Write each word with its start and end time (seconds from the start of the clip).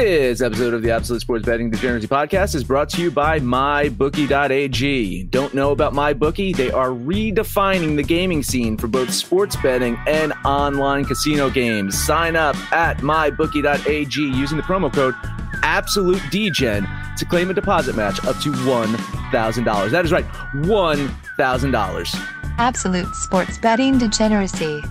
This 0.00 0.40
episode 0.40 0.72
of 0.72 0.80
the 0.80 0.90
Absolute 0.90 1.20
Sports 1.20 1.44
Betting 1.44 1.68
Degeneracy 1.68 2.06
Podcast 2.06 2.54
is 2.54 2.64
brought 2.64 2.88
to 2.88 3.02
you 3.02 3.10
by 3.10 3.38
MyBookie.ag. 3.38 5.24
Don't 5.24 5.52
know 5.52 5.72
about 5.72 5.92
MyBookie? 5.92 6.56
They 6.56 6.70
are 6.70 6.88
redefining 6.88 7.96
the 7.96 8.02
gaming 8.02 8.42
scene 8.42 8.78
for 8.78 8.86
both 8.86 9.12
sports 9.12 9.56
betting 9.56 9.98
and 10.06 10.32
online 10.42 11.04
casino 11.04 11.50
games. 11.50 12.02
Sign 12.02 12.34
up 12.34 12.56
at 12.72 12.96
MyBookie.ag 13.00 14.18
using 14.18 14.56
the 14.56 14.62
promo 14.62 14.90
code 14.90 15.14
Absolute 15.62 16.16
AbsoluteDGen 16.16 17.16
to 17.18 17.24
claim 17.26 17.50
a 17.50 17.54
deposit 17.54 17.94
match 17.94 18.24
up 18.24 18.38
to 18.38 18.52
$1,000. 18.52 19.90
That 19.90 20.04
is 20.06 20.12
right, 20.12 20.26
$1,000. 20.54 22.26
Absolute 22.56 23.14
Sports 23.14 23.58
Betting 23.58 23.98
Degeneracy. 23.98 24.82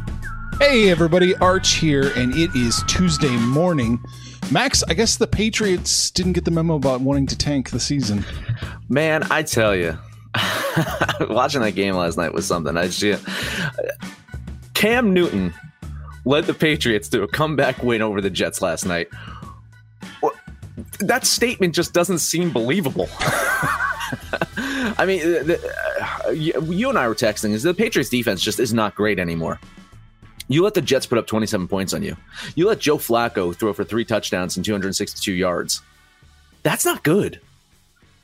Hey, 0.59 0.91
everybody, 0.91 1.36
Arch 1.38 1.72
here, 1.72 2.12
and 2.16 2.36
it 2.36 2.53
is 2.53 2.84
Tuesday 2.84 3.36
morning. 3.38 4.00
Max, 4.52 4.83
I 4.88 4.95
guess 4.95 5.17
the 5.17 5.28
Patriots 5.28 6.09
didn't 6.09 6.33
get 6.33 6.44
the 6.45 6.52
memo 6.52 6.75
about 6.75 7.02
wanting 7.02 7.28
to 7.28 7.38
tank 7.38 7.69
the 7.69 7.80
season. 7.80 8.25
Man, 8.89 9.23
I 9.31 9.44
tell 9.44 9.75
you, 9.75 9.97
watching 11.30 11.61
that 11.61 11.73
game 11.75 11.95
last 11.95 12.17
night 12.17 12.33
was 12.33 12.47
something. 12.47 12.75
I 12.75 12.88
just, 12.88 13.23
Cam 14.73 15.14
Newton 15.14 15.53
led 16.25 16.45
the 16.45 16.56
Patriots 16.56 17.09
to 17.09 17.22
a 17.23 17.28
comeback 17.28 17.83
win 17.83 18.02
over 18.02 18.22
the 18.22 18.30
Jets 18.30 18.61
last 18.61 18.86
night. 18.86 19.09
That 21.00 21.25
statement 21.25 21.75
just 21.75 21.94
doesn't 21.94 22.19
seem 22.19 22.52
believable. 22.52 23.09
I 24.97 25.06
mean, 25.06 25.19
the, 25.19 25.59
uh, 26.25 26.30
you 26.31 26.89
and 26.89 26.97
I 26.97 27.08
were 27.08 27.16
texting. 27.16 27.52
Is 27.52 27.63
the 27.63 27.73
Patriots 27.73 28.09
defense 28.09 28.41
just 28.41 28.59
is 28.59 28.73
not 28.73 28.95
great 28.95 29.19
anymore? 29.19 29.59
You 30.50 30.64
let 30.64 30.73
the 30.73 30.81
Jets 30.81 31.05
put 31.05 31.17
up 31.17 31.28
27 31.28 31.67
points 31.67 31.94
on 31.94 32.03
you. 32.03 32.17
You 32.55 32.67
let 32.67 32.80
Joe 32.80 32.97
Flacco 32.97 33.55
throw 33.55 33.72
for 33.72 33.83
three 33.86 34.03
touchdowns 34.03 34.58
and 34.58 34.66
262 34.66 35.31
yards. 35.31 35.81
That's 36.64 36.83
not 36.83 37.03
good. 37.03 37.39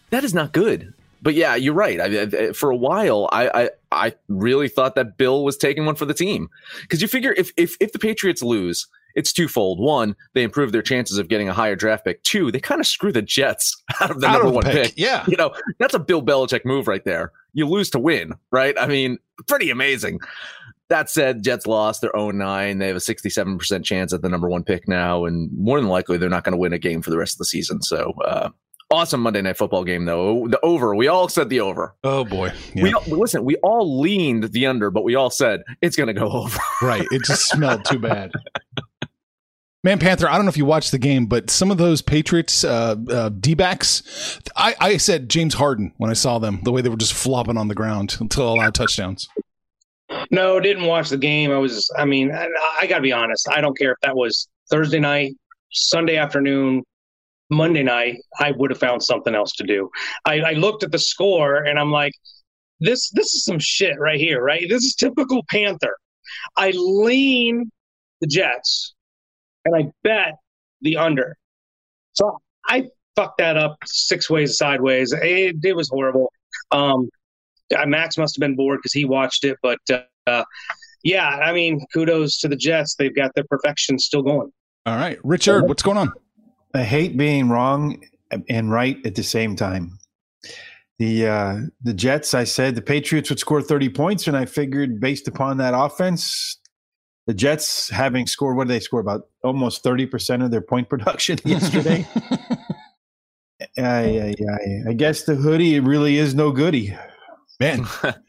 That 0.09 0.23
is 0.23 0.33
not 0.33 0.51
good. 0.51 0.93
But 1.21 1.35
yeah, 1.35 1.55
you're 1.55 1.73
right. 1.73 1.99
I, 1.99 2.51
for 2.53 2.69
a 2.69 2.75
while, 2.75 3.29
I, 3.31 3.47
I, 3.49 3.69
I 3.91 4.13
really 4.27 4.67
thought 4.67 4.95
that 4.95 5.17
Bill 5.17 5.43
was 5.43 5.55
taking 5.57 5.85
one 5.85 5.95
for 5.95 6.05
the 6.05 6.13
team 6.13 6.49
because 6.81 7.01
you 7.01 7.07
figure 7.07 7.33
if, 7.37 7.51
if 7.57 7.75
if 7.79 7.93
the 7.93 7.99
Patriots 7.99 8.43
lose, 8.43 8.85
it's 9.15 9.33
twofold. 9.33 9.79
One, 9.79 10.15
they 10.33 10.43
improve 10.43 10.71
their 10.71 10.83
chances 10.83 11.17
of 11.17 11.27
getting 11.27 11.49
a 11.49 11.53
higher 11.53 11.75
draft 11.75 12.05
pick. 12.05 12.21
Two, 12.23 12.51
they 12.51 12.59
kind 12.59 12.79
of 12.79 12.85
screw 12.85 13.11
the 13.11 13.23
Jets 13.23 13.81
out 14.01 14.11
of 14.11 14.21
the 14.21 14.27
Out 14.27 14.33
number 14.33 14.47
of 14.49 14.53
one 14.53 14.63
pick, 14.65 14.73
pick. 14.89 14.93
yeah. 14.97 15.23
you 15.27 15.35
know 15.37 15.51
that's 15.79 15.93
a 15.95 15.99
Bill 15.99 16.21
Belichick 16.21 16.63
move 16.65 16.87
right 16.87 17.03
there. 17.05 17.31
You 17.53 17.67
lose 17.67 17.89
to 17.91 17.99
win, 17.99 18.33
right? 18.51 18.75
I 18.79 18.85
mean, 18.85 19.17
pretty 19.47 19.71
amazing. 19.71 20.19
That 20.89 21.09
said, 21.09 21.43
Jets 21.43 21.65
lost. 21.65 22.01
They're 22.01 22.11
0 22.15 22.31
9. 22.31 22.77
They 22.77 22.87
have 22.87 22.95
a 22.95 22.99
67% 22.99 23.83
chance 23.83 24.13
at 24.13 24.21
the 24.21 24.29
number 24.29 24.47
one 24.47 24.63
pick 24.63 24.87
now. 24.87 25.25
And 25.25 25.49
more 25.57 25.79
than 25.79 25.89
likely, 25.89 26.17
they're 26.17 26.29
not 26.29 26.43
going 26.43 26.53
to 26.53 26.57
win 26.57 26.73
a 26.73 26.79
game 26.79 27.01
for 27.01 27.09
the 27.09 27.17
rest 27.17 27.35
of 27.35 27.39
the 27.39 27.45
season. 27.45 27.81
So, 27.81 28.13
uh, 28.23 28.49
awesome 28.91 29.21
Monday 29.21 29.41
Night 29.41 29.57
Football 29.57 29.83
game, 29.83 30.05
though. 30.05 30.47
The 30.47 30.59
over. 30.61 30.95
We 30.95 31.07
all 31.07 31.27
said 31.27 31.49
the 31.49 31.61
over. 31.61 31.95
Oh 32.03 32.23
boy, 32.23 32.51
yeah. 32.73 32.83
We 32.83 32.93
all, 32.93 33.03
listen, 33.07 33.43
we 33.43 33.55
all 33.57 33.99
leaned 33.99 34.51
the 34.51 34.65
under, 34.67 34.91
but 34.91 35.03
we 35.03 35.15
all 35.15 35.29
said 35.29 35.61
it's 35.81 35.95
going 35.95 36.07
to 36.07 36.13
go 36.13 36.31
over. 36.31 36.59
right. 36.81 37.05
It 37.11 37.23
just 37.23 37.49
smelled 37.49 37.85
too 37.85 37.99
bad. 37.99 38.31
Man, 39.83 39.99
Panther, 39.99 40.27
I 40.27 40.35
don't 40.35 40.45
know 40.45 40.49
if 40.49 40.57
you 40.57 40.65
watched 40.65 40.91
the 40.91 40.97
game, 40.97 41.27
but 41.27 41.51
some 41.51 41.69
of 41.69 41.77
those 41.77 42.01
Patriots 42.01 42.63
uh, 42.63 42.95
uh, 43.07 43.29
D 43.29 43.53
backs, 43.53 44.39
I, 44.55 44.75
I 44.79 44.97
said 44.97 45.29
James 45.29 45.53
Harden 45.53 45.93
when 45.97 46.09
I 46.09 46.13
saw 46.13 46.39
them, 46.39 46.61
the 46.63 46.71
way 46.71 46.81
they 46.81 46.89
were 46.89 46.97
just 46.97 47.13
flopping 47.13 47.55
on 47.55 47.67
the 47.67 47.75
ground 47.75 48.17
until 48.19 48.51
allowed 48.51 48.73
touchdowns. 48.73 49.29
No, 50.31 50.59
didn't 50.59 50.85
watch 50.85 51.09
the 51.09 51.17
game. 51.17 51.51
I 51.51 51.57
was, 51.57 51.89
I 51.97 52.05
mean, 52.05 52.31
I, 52.31 52.47
I 52.79 52.87
got 52.87 52.97
to 52.97 53.01
be 53.01 53.11
honest. 53.11 53.47
I 53.49 53.61
don't 53.61 53.77
care 53.77 53.91
if 53.91 53.97
that 54.03 54.15
was 54.15 54.47
Thursday 54.69 54.99
night, 54.99 55.33
Sunday 55.71 56.17
afternoon, 56.17 56.83
Monday 57.49 57.83
night. 57.83 58.17
I 58.39 58.51
would 58.51 58.71
have 58.71 58.79
found 58.79 59.03
something 59.03 59.35
else 59.35 59.53
to 59.53 59.63
do. 59.63 59.89
I, 60.25 60.39
I 60.39 60.51
looked 60.53 60.83
at 60.83 60.91
the 60.91 60.99
score 60.99 61.57
and 61.63 61.79
I'm 61.79 61.91
like, 61.91 62.13
this, 62.79 63.09
this 63.11 63.33
is 63.33 63.45
some 63.45 63.59
shit 63.59 63.99
right 63.99 64.19
here, 64.19 64.41
right? 64.41 64.65
This 64.67 64.83
is 64.83 64.95
typical 64.95 65.43
Panther. 65.49 65.95
I 66.57 66.71
lean 66.75 67.71
the 68.21 68.27
Jets 68.27 68.93
and 69.63 69.75
I 69.75 69.91
bet 70.03 70.35
the 70.81 70.97
under. 70.97 71.37
So 72.13 72.39
I 72.67 72.87
fucked 73.15 73.37
that 73.37 73.57
up 73.57 73.77
six 73.85 74.29
ways 74.29 74.57
sideways. 74.57 75.13
It, 75.13 75.57
it 75.63 75.75
was 75.75 75.89
horrible. 75.89 76.31
Um, 76.71 77.09
Max 77.85 78.17
must 78.17 78.35
have 78.35 78.41
been 78.41 78.55
bored 78.55 78.79
because 78.79 78.93
he 78.93 79.05
watched 79.05 79.43
it, 79.43 79.57
but 79.61 79.79
uh, 80.27 80.43
yeah, 81.03 81.27
I 81.27 81.53
mean, 81.53 81.85
kudos 81.93 82.39
to 82.39 82.47
the 82.47 82.55
Jets. 82.55 82.95
They've 82.95 83.15
got 83.15 83.33
their 83.35 83.43
perfection 83.45 83.99
still 83.99 84.23
going. 84.23 84.51
All 84.85 84.97
right, 84.97 85.19
Richard, 85.23 85.67
what's 85.67 85.83
going 85.83 85.97
on? 85.97 86.11
I 86.73 86.83
hate 86.83 87.17
being 87.17 87.49
wrong 87.49 88.03
and 88.49 88.71
right 88.71 88.97
at 89.05 89.15
the 89.15 89.23
same 89.23 89.55
time. 89.55 89.97
The 90.97 91.27
uh, 91.27 91.57
the 91.81 91.93
Jets, 91.93 92.33
I 92.33 92.45
said 92.45 92.75
the 92.75 92.81
Patriots 92.81 93.29
would 93.29 93.39
score 93.39 93.61
30 93.61 93.89
points, 93.89 94.27
and 94.27 94.37
I 94.37 94.45
figured 94.45 94.99
based 94.99 95.27
upon 95.27 95.57
that 95.57 95.73
offense, 95.75 96.57
the 97.27 97.33
Jets 97.33 97.89
having 97.89 98.27
scored 98.27 98.55
what 98.55 98.67
did 98.67 98.73
they 98.73 98.79
score 98.79 98.99
about 98.99 99.27
almost 99.43 99.83
30% 99.83 100.43
of 100.43 100.51
their 100.51 100.61
point 100.61 100.89
production 100.89 101.37
yesterday. 101.45 102.07
I, 103.77 103.83
I, 103.83 104.35
I, 104.49 104.89
I 104.89 104.93
guess 104.93 105.23
the 105.23 105.35
hoodie 105.35 105.79
really 105.79 106.17
is 106.17 106.33
no 106.33 106.51
goodie. 106.51 106.95
Man, 107.59 107.85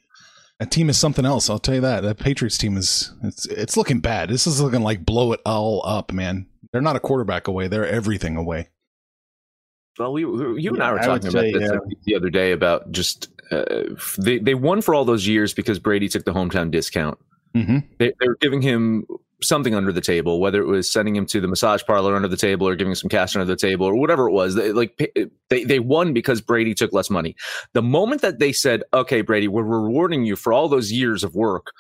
that 0.59 0.71
team 0.71 0.89
is 0.89 0.97
something 0.97 1.25
else. 1.25 1.51
I'll 1.51 1.59
tell 1.59 1.75
you 1.75 1.81
that. 1.83 2.03
That 2.03 2.19
Patriots 2.19 2.59
team 2.59 2.77
is 2.77 3.13
it's 3.23 3.47
it's 3.47 3.77
looking 3.77 4.01
bad. 4.01 4.29
This 4.29 4.47
is 4.47 4.61
looking 4.61 4.83
like 4.83 5.05
blow 5.05 5.33
it 5.33 5.41
all 5.45 5.83
up, 5.85 6.13
man. 6.13 6.47
They're 6.73 6.83
not 6.83 6.97
a 6.97 7.01
quarterback 7.01 7.47
away. 7.47 7.69
They're 7.69 7.87
everything 7.87 8.37
away. 8.37 8.69
Well, 9.99 10.13
we, 10.13 10.25
we 10.25 10.63
you 10.63 10.73
and 10.73 10.83
I 10.83 10.93
were 10.93 11.01
I 11.01 11.07
talking 11.07 11.29
about 11.29 11.41
say, 11.43 11.53
this 11.53 11.71
yeah. 11.71 11.79
the 12.05 12.15
other 12.15 12.31
day 12.31 12.53
about 12.53 12.91
just 12.91 13.29
uh, 13.51 13.65
they 14.19 14.39
they 14.39 14.55
won 14.55 14.81
for 14.81 14.95
all 14.95 15.05
those 15.05 15.27
years 15.27 15.55
because 15.55 15.79
Brady 15.79 16.09
took 16.09 16.25
the 16.25 16.33
hometown 16.33 16.71
discount. 16.71 17.19
Mm-hmm. 17.55 17.79
They, 17.99 18.13
they 18.21 18.29
were 18.29 18.39
giving 18.41 18.61
him 18.61 19.07
something 19.43 19.75
under 19.75 19.93
the 19.93 20.01
table, 20.01 20.41
whether 20.41 20.61
it 20.61 20.67
was 20.67 20.91
sending 20.91 21.15
him 21.15 21.27
to 21.27 21.41
the 21.41 21.49
massage 21.49 21.83
parlor 21.85 22.17
under 22.17 22.29
the 22.29 22.37
table 22.37 22.67
or 22.67 22.77
giving 22.77 22.95
some 22.95 23.09
cash 23.09 23.37
under 23.37 23.45
the 23.45 23.57
table 23.57 23.87
or 23.87 23.95
whatever 23.95 24.29
it 24.29 24.33
was. 24.33 24.55
They, 24.55 24.73
like 24.73 25.13
they 25.51 25.65
they 25.65 25.79
won 25.79 26.13
because 26.13 26.41
Brady 26.41 26.75
took 26.75 26.93
less 26.93 27.11
money. 27.11 27.37
The 27.73 27.83
moment 27.83 28.23
that 28.23 28.39
they 28.39 28.53
said, 28.53 28.83
"Okay, 28.95 29.21
Brady, 29.21 29.49
we're 29.49 29.63
rewarding 29.63 30.25
you 30.25 30.37
for 30.37 30.53
all 30.53 30.69
those 30.69 30.91
years 30.91 31.23
of 31.23 31.35
work," 31.35 31.73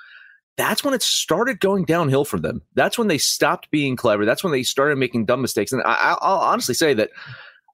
that's 0.56 0.84
when 0.84 0.94
it 0.94 1.02
started 1.02 1.60
going 1.60 1.84
downhill 1.84 2.24
for 2.24 2.38
them. 2.38 2.62
That's 2.74 2.98
when 2.98 3.08
they 3.08 3.18
stopped 3.18 3.70
being 3.70 3.96
clever. 3.96 4.24
That's 4.24 4.44
when 4.44 4.52
they 4.52 4.62
started 4.62 4.96
making 4.96 5.26
dumb 5.26 5.42
mistakes. 5.42 5.72
And 5.72 5.82
I, 5.84 6.16
I'll 6.20 6.40
honestly 6.40 6.74
say 6.74 6.94
that 6.94 7.10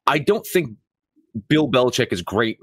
I 0.07 0.19
don't 0.19 0.47
think 0.47 0.77
Bill 1.49 1.69
Belichick 1.69 2.13
is 2.13 2.23
great 2.23 2.59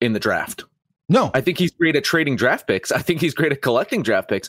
in 0.00 0.12
the 0.12 0.20
draft. 0.20 0.64
No, 1.08 1.30
I 1.34 1.40
think 1.40 1.58
he's 1.58 1.72
great 1.72 1.96
at 1.96 2.04
trading 2.04 2.36
draft 2.36 2.66
picks. 2.66 2.90
I 2.90 3.00
think 3.00 3.20
he's 3.20 3.34
great 3.34 3.52
at 3.52 3.60
collecting 3.60 4.02
draft 4.02 4.28
picks, 4.28 4.48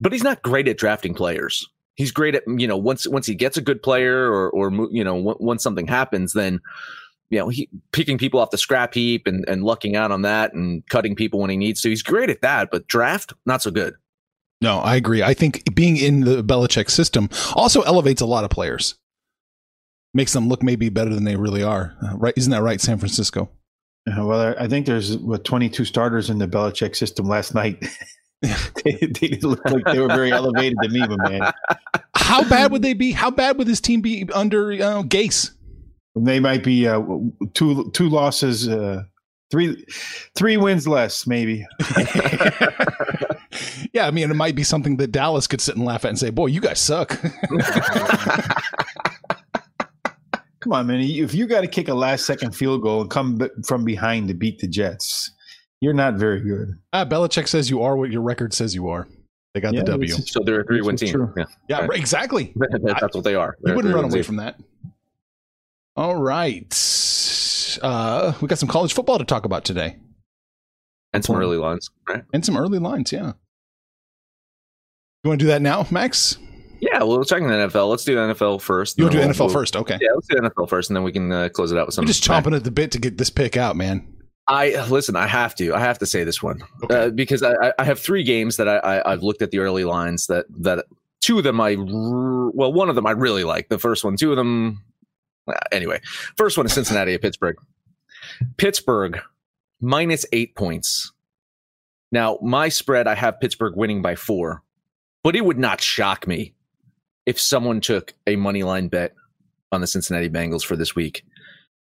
but 0.00 0.12
he's 0.12 0.22
not 0.22 0.42
great 0.42 0.68
at 0.68 0.78
drafting 0.78 1.14
players. 1.14 1.68
He's 1.94 2.12
great 2.12 2.34
at 2.34 2.44
you 2.46 2.66
know 2.66 2.76
once 2.76 3.06
once 3.08 3.26
he 3.26 3.34
gets 3.34 3.56
a 3.56 3.60
good 3.62 3.82
player 3.82 4.30
or 4.30 4.50
or 4.50 4.70
you 4.92 5.02
know 5.02 5.16
w- 5.16 5.36
once 5.40 5.62
something 5.62 5.86
happens, 5.88 6.32
then 6.32 6.60
you 7.30 7.38
know 7.38 7.48
he 7.48 7.68
picking 7.92 8.18
people 8.18 8.38
off 8.38 8.50
the 8.50 8.58
scrap 8.58 8.94
heap 8.94 9.26
and 9.26 9.44
and 9.48 9.64
lucking 9.64 9.96
out 9.96 10.12
on 10.12 10.22
that 10.22 10.54
and 10.54 10.86
cutting 10.88 11.16
people 11.16 11.40
when 11.40 11.50
he 11.50 11.56
needs 11.56 11.80
to. 11.80 11.88
He's 11.88 12.02
great 12.02 12.30
at 12.30 12.40
that, 12.42 12.70
but 12.70 12.86
draft 12.86 13.32
not 13.46 13.62
so 13.62 13.70
good. 13.70 13.94
no, 14.60 14.78
I 14.78 14.94
agree. 14.96 15.22
I 15.22 15.34
think 15.34 15.74
being 15.74 15.96
in 15.96 16.20
the 16.20 16.42
Belichick 16.44 16.88
system 16.90 17.28
also 17.54 17.82
elevates 17.82 18.20
a 18.20 18.26
lot 18.26 18.44
of 18.44 18.50
players. 18.50 18.94
Makes 20.14 20.32
them 20.32 20.48
look 20.48 20.62
maybe 20.62 20.88
better 20.88 21.12
than 21.14 21.24
they 21.24 21.36
really 21.36 21.62
are. 21.62 21.94
Uh, 22.02 22.16
right? 22.16 22.34
Isn't 22.36 22.50
that 22.52 22.62
right, 22.62 22.80
San 22.80 22.98
Francisco? 22.98 23.50
Well, 24.06 24.54
I 24.58 24.66
think 24.66 24.86
there's 24.86 25.18
what 25.18 25.44
22 25.44 25.84
starters 25.84 26.30
in 26.30 26.38
the 26.38 26.48
Belichick 26.48 26.96
system 26.96 27.26
last 27.26 27.54
night. 27.54 27.84
they, 28.84 28.92
they 28.92 29.06
didn't 29.06 29.42
look 29.42 29.64
like 29.64 29.84
they 29.84 29.98
were 29.98 30.08
very 30.08 30.30
elevated 30.30 30.78
to 30.82 30.88
me, 30.88 31.04
but 31.06 31.18
man. 31.28 31.52
How 32.14 32.48
bad 32.48 32.70
would 32.70 32.82
they 32.82 32.94
be? 32.94 33.12
How 33.12 33.30
bad 33.30 33.58
would 33.58 33.66
this 33.66 33.80
team 33.80 34.00
be 34.00 34.28
under 34.32 34.72
uh, 34.72 35.02
Gase? 35.02 35.52
They 36.14 36.40
might 36.40 36.62
be 36.62 36.86
uh, 36.86 37.02
two 37.54 37.90
two 37.92 38.08
losses, 38.08 38.68
uh, 38.68 39.02
three 39.50 39.84
three 40.36 40.56
wins 40.56 40.86
less, 40.86 41.26
maybe. 41.26 41.66
yeah, 43.92 44.06
I 44.06 44.10
mean, 44.10 44.30
it 44.30 44.34
might 44.34 44.54
be 44.54 44.62
something 44.62 44.96
that 44.98 45.12
Dallas 45.12 45.46
could 45.46 45.60
sit 45.60 45.76
and 45.76 45.84
laugh 45.84 46.04
at 46.04 46.10
and 46.10 46.18
say, 46.18 46.30
"Boy, 46.30 46.46
you 46.46 46.60
guys 46.60 46.80
suck." 46.80 47.20
Come 50.60 50.72
on, 50.72 50.86
man! 50.88 51.00
If 51.00 51.34
you 51.34 51.46
got 51.46 51.60
to 51.62 51.66
kick 51.68 51.88
a 51.88 51.94
last 51.94 52.26
second 52.26 52.54
field 52.54 52.82
goal 52.82 53.00
and 53.02 53.10
come 53.10 53.38
from 53.64 53.84
behind 53.84 54.28
to 54.28 54.34
beat 54.34 54.58
the 54.58 54.68
Jets, 54.68 55.30
you're 55.80 55.94
not 55.94 56.14
very 56.14 56.40
good. 56.40 56.78
Uh, 56.92 57.04
Belichick 57.04 57.48
says 57.48 57.70
you 57.70 57.82
are 57.82 57.96
what 57.96 58.10
your 58.10 58.22
record 58.22 58.52
says 58.52 58.74
you 58.74 58.88
are. 58.88 59.08
They 59.54 59.60
got 59.60 59.74
yeah, 59.74 59.80
the 59.80 59.92
W. 59.92 60.08
So 60.08 60.40
they're 60.44 60.60
a 60.60 60.64
three 60.64 60.82
win 60.82 60.96
team. 60.96 61.12
True. 61.12 61.32
Yeah, 61.36 61.44
yeah 61.68 61.86
right. 61.86 61.98
exactly. 61.98 62.52
That's 62.82 63.14
what 63.14 63.24
they 63.24 63.34
are. 63.34 63.56
They're 63.60 63.72
you 63.72 63.76
wouldn't 63.76 63.94
run 63.94 64.04
away 64.04 64.14
team. 64.14 64.22
from 64.24 64.36
that. 64.36 64.60
All 65.96 66.16
right. 66.16 67.78
Uh, 67.82 68.32
we 68.40 68.48
got 68.48 68.58
some 68.58 68.68
college 68.68 68.92
football 68.92 69.18
to 69.18 69.24
talk 69.24 69.44
about 69.44 69.64
today. 69.64 69.96
And 71.12 71.24
some 71.24 71.36
early 71.36 71.56
lines, 71.56 71.90
right? 72.06 72.22
And 72.34 72.44
some 72.44 72.56
early 72.56 72.78
lines, 72.78 73.12
yeah. 73.12 73.32
You 75.24 75.28
want 75.30 75.40
to 75.40 75.44
do 75.44 75.48
that 75.48 75.62
now, 75.62 75.86
Max? 75.90 76.36
Yeah, 76.80 76.98
well, 76.98 77.18
we're 77.18 77.24
talking 77.24 77.48
the 77.48 77.54
NFL. 77.54 77.88
Let's 77.88 78.04
do 78.04 78.14
the 78.14 78.34
NFL 78.34 78.60
first. 78.60 78.98
You 78.98 79.04
want 79.04 79.12
to 79.12 79.18
do 79.18 79.26
we'll, 79.26 79.34
NFL 79.34 79.38
we'll, 79.40 79.48
first? 79.48 79.74
Okay. 79.74 79.98
Yeah, 80.00 80.10
let's 80.14 80.28
do 80.28 80.36
the 80.36 80.50
NFL 80.50 80.68
first, 80.68 80.90
and 80.90 80.96
then 80.96 81.02
we 81.02 81.10
can 81.10 81.32
uh, 81.32 81.48
close 81.48 81.72
it 81.72 81.78
out 81.78 81.86
with 81.86 81.94
some. 81.94 82.04
You're 82.04 82.12
just 82.12 82.22
chomping 82.22 82.54
at 82.54 82.62
the 82.62 82.70
bit 82.70 82.92
to 82.92 82.98
get 82.98 83.16
this 83.18 83.30
pick 83.30 83.56
out, 83.56 83.74
man. 83.74 84.17
I 84.48 84.82
listen. 84.86 85.14
I 85.14 85.26
have 85.26 85.54
to. 85.56 85.74
I 85.74 85.78
have 85.80 85.98
to 85.98 86.06
say 86.06 86.24
this 86.24 86.42
one 86.42 86.62
okay. 86.84 86.94
uh, 86.94 87.10
because 87.10 87.42
I, 87.42 87.72
I, 87.78 87.84
have 87.84 88.00
three 88.00 88.22
games 88.22 88.56
that 88.56 88.66
I, 88.66 89.02
I, 89.04 89.10
have 89.10 89.22
looked 89.22 89.42
at 89.42 89.50
the 89.50 89.58
early 89.58 89.84
lines 89.84 90.26
that 90.28 90.46
that 90.60 90.86
two 91.20 91.36
of 91.36 91.44
them 91.44 91.60
I 91.60 91.76
well 91.78 92.72
one 92.72 92.88
of 92.88 92.94
them 92.94 93.06
I 93.06 93.10
really 93.10 93.44
like. 93.44 93.68
The 93.68 93.78
first 93.78 94.04
one, 94.04 94.16
two 94.16 94.30
of 94.30 94.36
them. 94.36 94.82
Uh, 95.46 95.52
anyway, 95.70 96.00
first 96.36 96.56
one 96.56 96.64
is 96.64 96.72
Cincinnati 96.72 97.12
at 97.12 97.20
Pittsburgh. 97.20 97.56
Pittsburgh 98.56 99.20
minus 99.82 100.24
eight 100.32 100.56
points. 100.56 101.12
Now 102.10 102.38
my 102.40 102.70
spread 102.70 103.06
I 103.06 103.14
have 103.14 103.40
Pittsburgh 103.40 103.76
winning 103.76 104.00
by 104.00 104.14
four, 104.14 104.62
but 105.22 105.36
it 105.36 105.44
would 105.44 105.58
not 105.58 105.82
shock 105.82 106.26
me 106.26 106.54
if 107.26 107.38
someone 107.38 107.82
took 107.82 108.14
a 108.26 108.36
money 108.36 108.62
line 108.62 108.88
bet 108.88 109.14
on 109.72 109.82
the 109.82 109.86
Cincinnati 109.86 110.30
Bengals 110.30 110.64
for 110.64 110.74
this 110.76 110.94
week. 110.94 111.22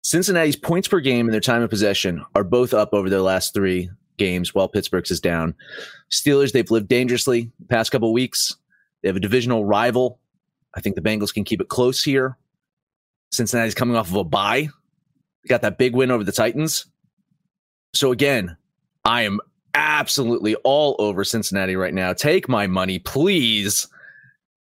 Cincinnati's 0.03 0.55
points 0.55 0.87
per 0.87 0.99
game 0.99 1.27
and 1.27 1.33
their 1.33 1.41
time 1.41 1.61
of 1.61 1.69
possession 1.69 2.23
are 2.35 2.43
both 2.43 2.73
up 2.73 2.93
over 2.93 3.09
their 3.09 3.21
last 3.21 3.53
three 3.53 3.89
games, 4.17 4.53
while 4.53 4.67
Pittsburgh's 4.67 5.11
is 5.11 5.19
down. 5.19 5.55
Steelers, 6.11 6.51
they've 6.51 6.69
lived 6.71 6.87
dangerously 6.87 7.51
the 7.59 7.65
past 7.65 7.91
couple 7.91 8.13
weeks. 8.13 8.55
They 9.01 9.09
have 9.09 9.15
a 9.15 9.21
divisional 9.21 9.65
rival. 9.65 10.19
I 10.75 10.81
think 10.81 10.95
the 10.95 11.01
Bengals 11.01 11.33
can 11.33 11.43
keep 11.43 11.61
it 11.61 11.69
close 11.69 12.03
here. 12.03 12.37
Cincinnati's 13.31 13.75
coming 13.75 13.95
off 13.95 14.09
of 14.09 14.15
a 14.15 14.23
bye. 14.23 14.69
They 15.43 15.47
got 15.47 15.61
that 15.61 15.77
big 15.77 15.95
win 15.95 16.11
over 16.11 16.23
the 16.23 16.31
Titans. 16.31 16.85
So 17.93 18.11
again, 18.11 18.57
I 19.05 19.23
am 19.23 19.39
absolutely 19.73 20.55
all 20.57 20.95
over 20.99 21.23
Cincinnati 21.23 21.75
right 21.75 21.93
now. 21.93 22.13
Take 22.13 22.49
my 22.49 22.67
money, 22.67 22.99
please. 22.99 23.87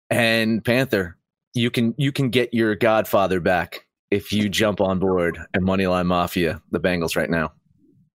And 0.09 0.63
Panther, 0.63 1.17
you 1.53 1.69
can 1.69 1.93
you 1.97 2.11
can 2.11 2.29
get 2.29 2.53
your 2.53 2.75
godfather 2.75 3.39
back 3.39 3.85
if 4.11 4.31
you 4.31 4.49
jump 4.49 4.81
on 4.81 4.99
board 4.99 5.39
and 5.53 5.63
Moneyline 5.63 6.07
Mafia, 6.07 6.61
the 6.71 6.79
Bengals 6.79 7.15
right 7.15 7.29
now? 7.29 7.53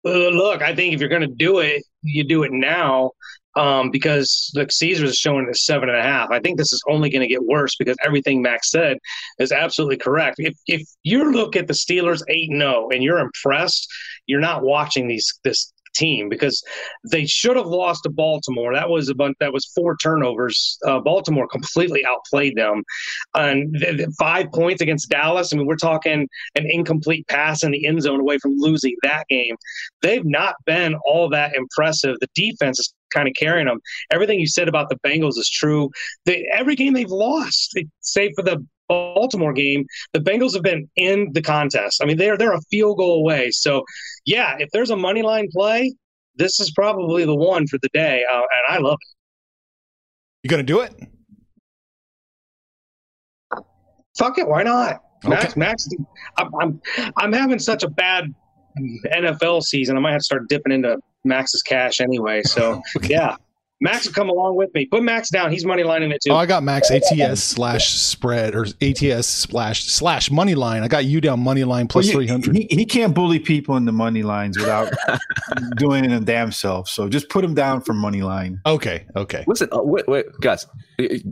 Uh, 0.06 0.30
look, 0.30 0.62
I 0.62 0.76
think 0.76 0.94
if 0.94 1.00
you're 1.00 1.10
going 1.10 1.22
to 1.22 1.28
do 1.28 1.60
it, 1.60 1.84
you 2.04 2.24
do 2.24 2.44
it 2.44 2.52
now 2.54 3.12
um, 3.56 3.92
because 3.92 4.50
the 4.54 4.66
Caesars 4.70 5.12
is 5.12 5.18
showing 5.18 5.48
it 5.50 5.58
seven 5.58 5.90
and 5.90 5.98
a 5.98 6.02
half. 6.02 6.30
I 6.32 6.40
think 6.40 6.58
this 6.58 6.72
is 6.72 6.82
only 6.88 7.10
going 7.10 7.22
to 7.22 7.28
get 7.28 7.44
worse 7.44 7.76
because 7.76 7.98
everything 8.06 8.42
Max 8.42 8.72
said 8.72 8.98
is 9.40 9.52
absolutely 9.52 9.98
correct. 9.98 10.36
If 10.40 10.56
if 10.68 10.88
you 11.04 11.32
look 11.32 11.56
at 11.56 11.68
the 11.68 11.74
Steelers 11.74 12.22
eight 12.30 12.50
and 12.50 12.62
zero 12.62 12.86
oh 12.86 12.90
and 12.92 13.04
you're 13.04 13.20
impressed, 13.20 13.88
you're 14.28 14.40
not 14.40 14.64
watching 14.64 15.08
these 15.08 15.34
this 15.44 15.74
team 16.00 16.30
because 16.30 16.64
they 17.12 17.26
should 17.26 17.58
have 17.58 17.68
lost 17.68 18.04
to 18.04 18.10
Baltimore. 18.10 18.74
That 18.74 18.90
was 18.90 19.10
a 19.10 19.16
bunch, 19.16 19.36
that 19.40 19.54
was 19.54 19.66
four 19.76 19.98
turnovers. 19.98 20.78
Uh, 20.86 21.00
Baltimore 21.00 21.48
completely 21.48 22.04
outplayed 22.06 22.56
them, 22.56 22.84
and 23.36 23.76
th- 23.80 24.08
five 24.18 24.52
points 24.52 24.82
against 24.82 25.10
Dallas. 25.10 25.54
I 25.54 25.58
mean, 25.58 25.68
we're 25.68 25.76
talking 25.76 26.28
an 26.56 26.66
incomplete 26.70 27.28
pass 27.28 27.64
in 27.64 27.72
the 27.72 27.86
end 27.86 28.02
zone 28.02 28.20
away 28.20 28.38
from 28.40 28.56
losing 28.58 28.96
that 29.04 29.26
game. 29.30 29.56
They've 30.02 30.26
not 30.26 30.56
been 30.66 30.96
all 31.06 31.30
that 31.30 31.56
impressive. 31.56 32.16
The 32.20 32.28
defense 32.36 32.80
is 32.80 32.94
kind 33.14 33.28
of 33.28 33.34
carrying 33.36 33.68
them. 33.68 33.80
Everything 34.12 34.40
you 34.40 34.48
said 34.48 34.68
about 34.68 34.90
the 34.90 35.00
Bengals 35.08 35.38
is 35.38 35.50
true. 35.50 35.90
They, 36.26 36.48
every 36.54 36.76
game 36.76 36.94
they've 36.94 37.10
lost, 37.10 37.78
save 38.02 38.32
for 38.36 38.44
the 38.44 38.66
Baltimore 38.90 39.54
game, 39.54 39.86
the 40.14 40.20
Bengals 40.20 40.54
have 40.54 40.64
been 40.64 40.90
in 40.98 41.32
the 41.34 41.42
contest. 41.42 42.02
I 42.02 42.06
mean, 42.06 42.18
they're 42.18 42.38
they're 42.38 42.54
a 42.54 42.62
field 42.70 42.98
goal 42.98 43.20
away. 43.20 43.52
So, 43.52 43.84
yeah, 44.26 44.56
if 44.60 44.70
there's 44.72 44.90
a 44.90 44.98
money 44.98 45.22
line 45.22 45.48
play, 45.52 45.94
this 46.36 46.60
is 46.60 46.72
probably 46.72 47.24
the 47.24 47.36
one 47.36 47.68
for 47.68 47.78
the 47.82 47.90
day, 47.94 48.26
uh, 48.30 48.38
and 48.38 48.76
I 48.76 48.80
love 48.80 48.98
it. 49.00 49.08
You 50.44 50.50
gonna 50.50 50.64
do 50.64 50.82
it? 50.82 50.94
Fuck 54.18 54.38
it, 54.38 54.48
why 54.48 54.64
not? 54.64 55.02
Okay. 55.24 55.30
Max, 55.30 55.56
Max, 55.56 55.88
I'm, 56.38 56.50
I'm 56.60 56.82
I'm 57.18 57.34
having 57.34 57.60
such 57.60 57.84
a 57.84 57.90
bad 57.90 58.34
NFL 59.14 59.64
season. 59.64 59.98
I 59.98 60.00
might 60.00 60.12
have 60.12 60.22
to 60.22 60.26
start 60.26 60.50
dipping 60.50 60.72
into 60.72 60.98
Max's 61.26 61.62
cash 61.62 62.00
anyway. 62.02 62.42
So 62.44 62.82
okay. 62.98 63.10
yeah, 63.10 63.36
Max 63.82 64.06
will 64.06 64.14
come 64.14 64.30
along 64.30 64.56
with 64.56 64.74
me. 64.74 64.86
Put 64.86 65.04
Max 65.04 65.30
down. 65.30 65.52
He's 65.52 65.66
money 65.66 65.84
lining 65.84 66.12
it 66.12 66.22
too. 66.22 66.32
Oh, 66.32 66.36
I 66.36 66.46
got 66.46 66.64
Max 66.64 66.92
ATS 66.92 67.42
slash 67.42 67.94
spread 67.94 68.54
or 68.54 68.66
ATS 68.82 69.28
slash 69.28 69.86
slash 69.86 70.30
money 70.30 70.54
line. 70.54 70.84
I 70.84 70.88
got 70.88 71.06
you 71.06 71.22
down 71.22 71.40
money 71.40 71.64
line 71.64 71.88
plus 71.88 72.08
well, 72.08 72.16
three 72.16 72.28
hundred. 72.28 72.58
He, 72.58 72.68
he, 72.70 72.86
can't 72.86 73.16
bully 73.16 73.40
people 73.40 73.78
in 73.78 73.86
the 73.86 73.92
money 73.92 74.22
lines 74.22 74.58
without 74.58 74.92
doing 75.78 76.04
it 76.04 76.12
in 76.12 76.26
damn 76.26 76.52
self. 76.52 76.90
So 76.90 77.08
just 77.08 77.30
put 77.30 77.46
him 77.46 77.54
down 77.54 77.82
for 77.82 77.94
money 77.94 78.22
line. 78.22 78.60
Okay. 78.66 79.06
Okay. 79.16 79.46
Listen, 79.48 79.70
uh, 79.72 79.82
wait, 79.82 80.08
wait, 80.08 80.26
guys. 80.42 80.68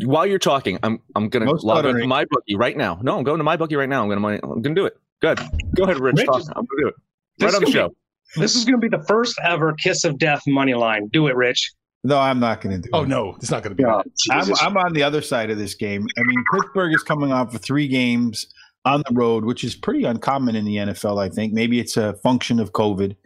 While 0.05 0.25
you're 0.25 0.39
talking, 0.39 0.79
I'm 0.83 0.99
I'm 1.15 1.27
gonna 1.27 1.45
Most 1.45 1.65
log 1.65 1.85
into 1.85 2.07
my 2.07 2.25
bookie 2.29 2.55
right 2.55 2.77
now. 2.77 2.99
No, 3.01 3.17
I'm 3.17 3.23
going 3.23 3.39
to 3.39 3.44
my 3.44 3.57
bookie 3.57 3.75
right 3.75 3.89
now. 3.89 4.03
I'm 4.03 4.09
gonna 4.09 4.21
money. 4.21 4.39
I'm 4.41 4.61
gonna 4.61 4.75
do 4.75 4.85
it. 4.85 4.97
Good. 5.19 5.39
Go 5.75 5.83
ahead, 5.83 5.99
Rich. 5.99 6.18
Rich 6.18 6.30
I'm 6.30 6.66
gonna 6.66 6.68
do 6.80 6.87
it. 6.87 6.95
Right 7.42 7.54
on 7.54 7.63
the 7.63 7.71
show. 7.71 7.89
Be, 7.89 7.95
this 8.35 8.56
is 8.56 8.66
going 8.66 8.80
to 8.80 8.89
be 8.89 8.95
the 8.95 9.04
first 9.06 9.39
ever 9.44 9.73
kiss 9.73 10.04
of 10.04 10.18
death 10.18 10.44
money 10.47 10.73
line. 10.73 11.07
Do 11.07 11.27
it, 11.27 11.35
Rich. 11.35 11.71
No, 12.07 12.19
I'm 12.19 12.40
not 12.40 12.61
going 12.61 12.81
to 12.81 12.81
do 12.81 12.90
oh, 12.94 12.99
it. 12.99 13.02
Oh 13.02 13.06
no, 13.06 13.35
it's 13.35 13.52
not 13.52 13.64
going 13.64 13.76
to 13.76 13.76
be. 13.76 13.83
No, 13.83 14.02
I'm, 14.31 14.49
I'm 14.61 14.78
on 14.78 14.94
the 14.94 15.04
other 15.04 15.21
side 15.21 15.49
of 15.49 15.57
this 15.57 15.73
game. 15.73 16.07
I 16.18 16.21
mean, 16.23 16.42
Pittsburgh 16.54 16.94
is 16.94 17.04
coming 17.04 17.33
off 17.33 17.54
of 17.54 17.61
three 17.61 17.90
games 17.90 18.47
on 18.85 19.04
the 19.09 19.14
road, 19.14 19.44
which 19.44 19.66
is 19.66 19.76
pretty 19.76 20.06
uncommon 20.06 20.56
in 20.56 20.64
the 20.64 20.78
NFL. 20.78 21.21
I 21.21 21.28
think 21.28 21.52
maybe 21.52 21.81
it's 21.81 21.97
a 21.97 22.14
function 22.23 22.61
of 22.61 22.71
COVID, 22.71 23.18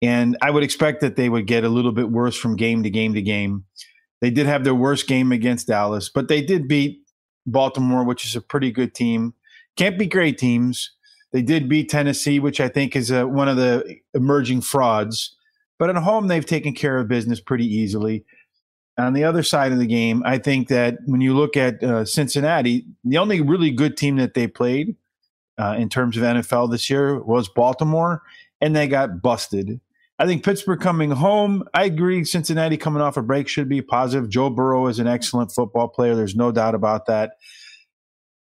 and 0.00 0.38
I 0.40 0.50
would 0.50 0.62
expect 0.62 1.02
that 1.02 1.16
they 1.16 1.28
would 1.28 1.46
get 1.46 1.64
a 1.64 1.68
little 1.68 1.92
bit 1.92 2.10
worse 2.10 2.34
from 2.34 2.56
game 2.56 2.82
to 2.82 2.88
game 2.88 3.12
to 3.12 3.20
game. 3.20 3.66
They 4.22 4.30
did 4.30 4.46
have 4.46 4.64
their 4.64 4.74
worst 4.74 5.06
game 5.06 5.30
against 5.30 5.66
Dallas, 5.66 6.08
but 6.08 6.28
they 6.28 6.40
did 6.40 6.66
beat 6.66 7.02
Baltimore, 7.44 8.04
which 8.04 8.24
is 8.24 8.34
a 8.34 8.40
pretty 8.40 8.72
good 8.72 8.94
team. 8.94 9.34
Can't 9.76 9.98
be 9.98 10.06
great 10.06 10.38
teams. 10.38 10.92
They 11.32 11.42
did 11.42 11.68
beat 11.68 11.90
Tennessee, 11.90 12.40
which 12.40 12.58
I 12.58 12.68
think 12.68 12.96
is 12.96 13.10
a, 13.10 13.28
one 13.28 13.48
of 13.48 13.58
the 13.58 13.96
emerging 14.14 14.62
frauds. 14.62 15.36
But 15.78 15.90
at 15.90 15.96
home, 15.96 16.28
they've 16.28 16.44
taken 16.44 16.74
care 16.74 16.98
of 16.98 17.08
business 17.08 17.40
pretty 17.40 17.66
easily. 17.66 18.24
On 18.98 19.12
the 19.12 19.24
other 19.24 19.44
side 19.44 19.70
of 19.70 19.78
the 19.78 19.86
game, 19.86 20.22
I 20.26 20.38
think 20.38 20.68
that 20.68 20.98
when 21.06 21.20
you 21.20 21.34
look 21.34 21.56
at 21.56 21.82
uh, 21.82 22.04
Cincinnati, 22.04 22.84
the 23.04 23.18
only 23.18 23.40
really 23.40 23.70
good 23.70 23.96
team 23.96 24.16
that 24.16 24.34
they 24.34 24.48
played 24.48 24.96
uh, 25.56 25.76
in 25.78 25.88
terms 25.88 26.16
of 26.16 26.24
NFL 26.24 26.70
this 26.70 26.90
year 26.90 27.20
was 27.22 27.48
Baltimore, 27.48 28.22
and 28.60 28.74
they 28.74 28.88
got 28.88 29.22
busted. 29.22 29.80
I 30.20 30.26
think 30.26 30.44
Pittsburgh 30.44 30.80
coming 30.80 31.12
home, 31.12 31.62
I 31.74 31.84
agree. 31.84 32.24
Cincinnati 32.24 32.76
coming 32.76 33.00
off 33.00 33.16
a 33.16 33.22
break 33.22 33.46
should 33.46 33.68
be 33.68 33.82
positive. 33.82 34.28
Joe 34.28 34.50
Burrow 34.50 34.88
is 34.88 34.98
an 34.98 35.06
excellent 35.06 35.52
football 35.52 35.86
player. 35.86 36.16
There's 36.16 36.34
no 36.34 36.50
doubt 36.50 36.74
about 36.74 37.06
that. 37.06 37.34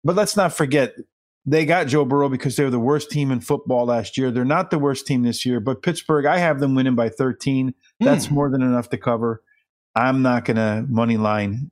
But 0.04 0.16
let's 0.16 0.38
not 0.38 0.54
forget, 0.54 0.94
they 1.46 1.66
got 1.66 1.88
Joe 1.88 2.06
Burrow 2.06 2.30
because 2.30 2.56
they 2.56 2.64
were 2.64 2.70
the 2.70 2.80
worst 2.80 3.12
team 3.12 3.32
in 3.32 3.42
football 3.42 3.86
last 3.86 4.18
year. 4.18 4.32
They're 4.32 4.46
not 4.46 4.72
the 4.72 4.80
worst 4.80 5.06
team 5.06 5.24
this 5.24 5.46
year, 5.46 5.60
but 5.60 5.82
Pittsburgh, 5.82 6.26
I 6.26 6.38
have 6.38 6.60
them 6.60 6.76
winning 6.76 6.96
by 6.96 7.10
13. 7.10 7.74
That's 8.00 8.28
mm. 8.28 8.32
more 8.32 8.50
than 8.50 8.62
enough 8.62 8.90
to 8.90 8.98
cover. 8.98 9.44
I'm 9.96 10.22
not 10.22 10.46
going 10.46 10.58
to 10.58 10.86
money 10.88 11.18
line 11.18 11.72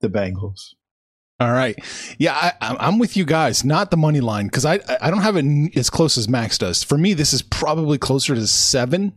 the 0.00 0.08
Bengals. 0.08 0.74
All 1.40 1.52
right. 1.52 1.76
Yeah, 2.18 2.52
I, 2.60 2.88
am 2.88 2.98
with 2.98 3.16
you 3.16 3.24
guys. 3.24 3.64
Not 3.64 3.92
the 3.92 3.96
money 3.96 4.20
line 4.20 4.46
because 4.46 4.64
I 4.64 4.80
I 5.00 5.08
don't 5.10 5.22
have 5.22 5.36
it 5.36 5.76
as 5.76 5.88
close 5.88 6.18
as 6.18 6.28
Max 6.28 6.58
does. 6.58 6.82
For 6.82 6.98
me, 6.98 7.14
this 7.14 7.32
is 7.32 7.42
probably 7.42 7.96
closer 7.96 8.34
to 8.34 8.44
seven, 8.48 9.12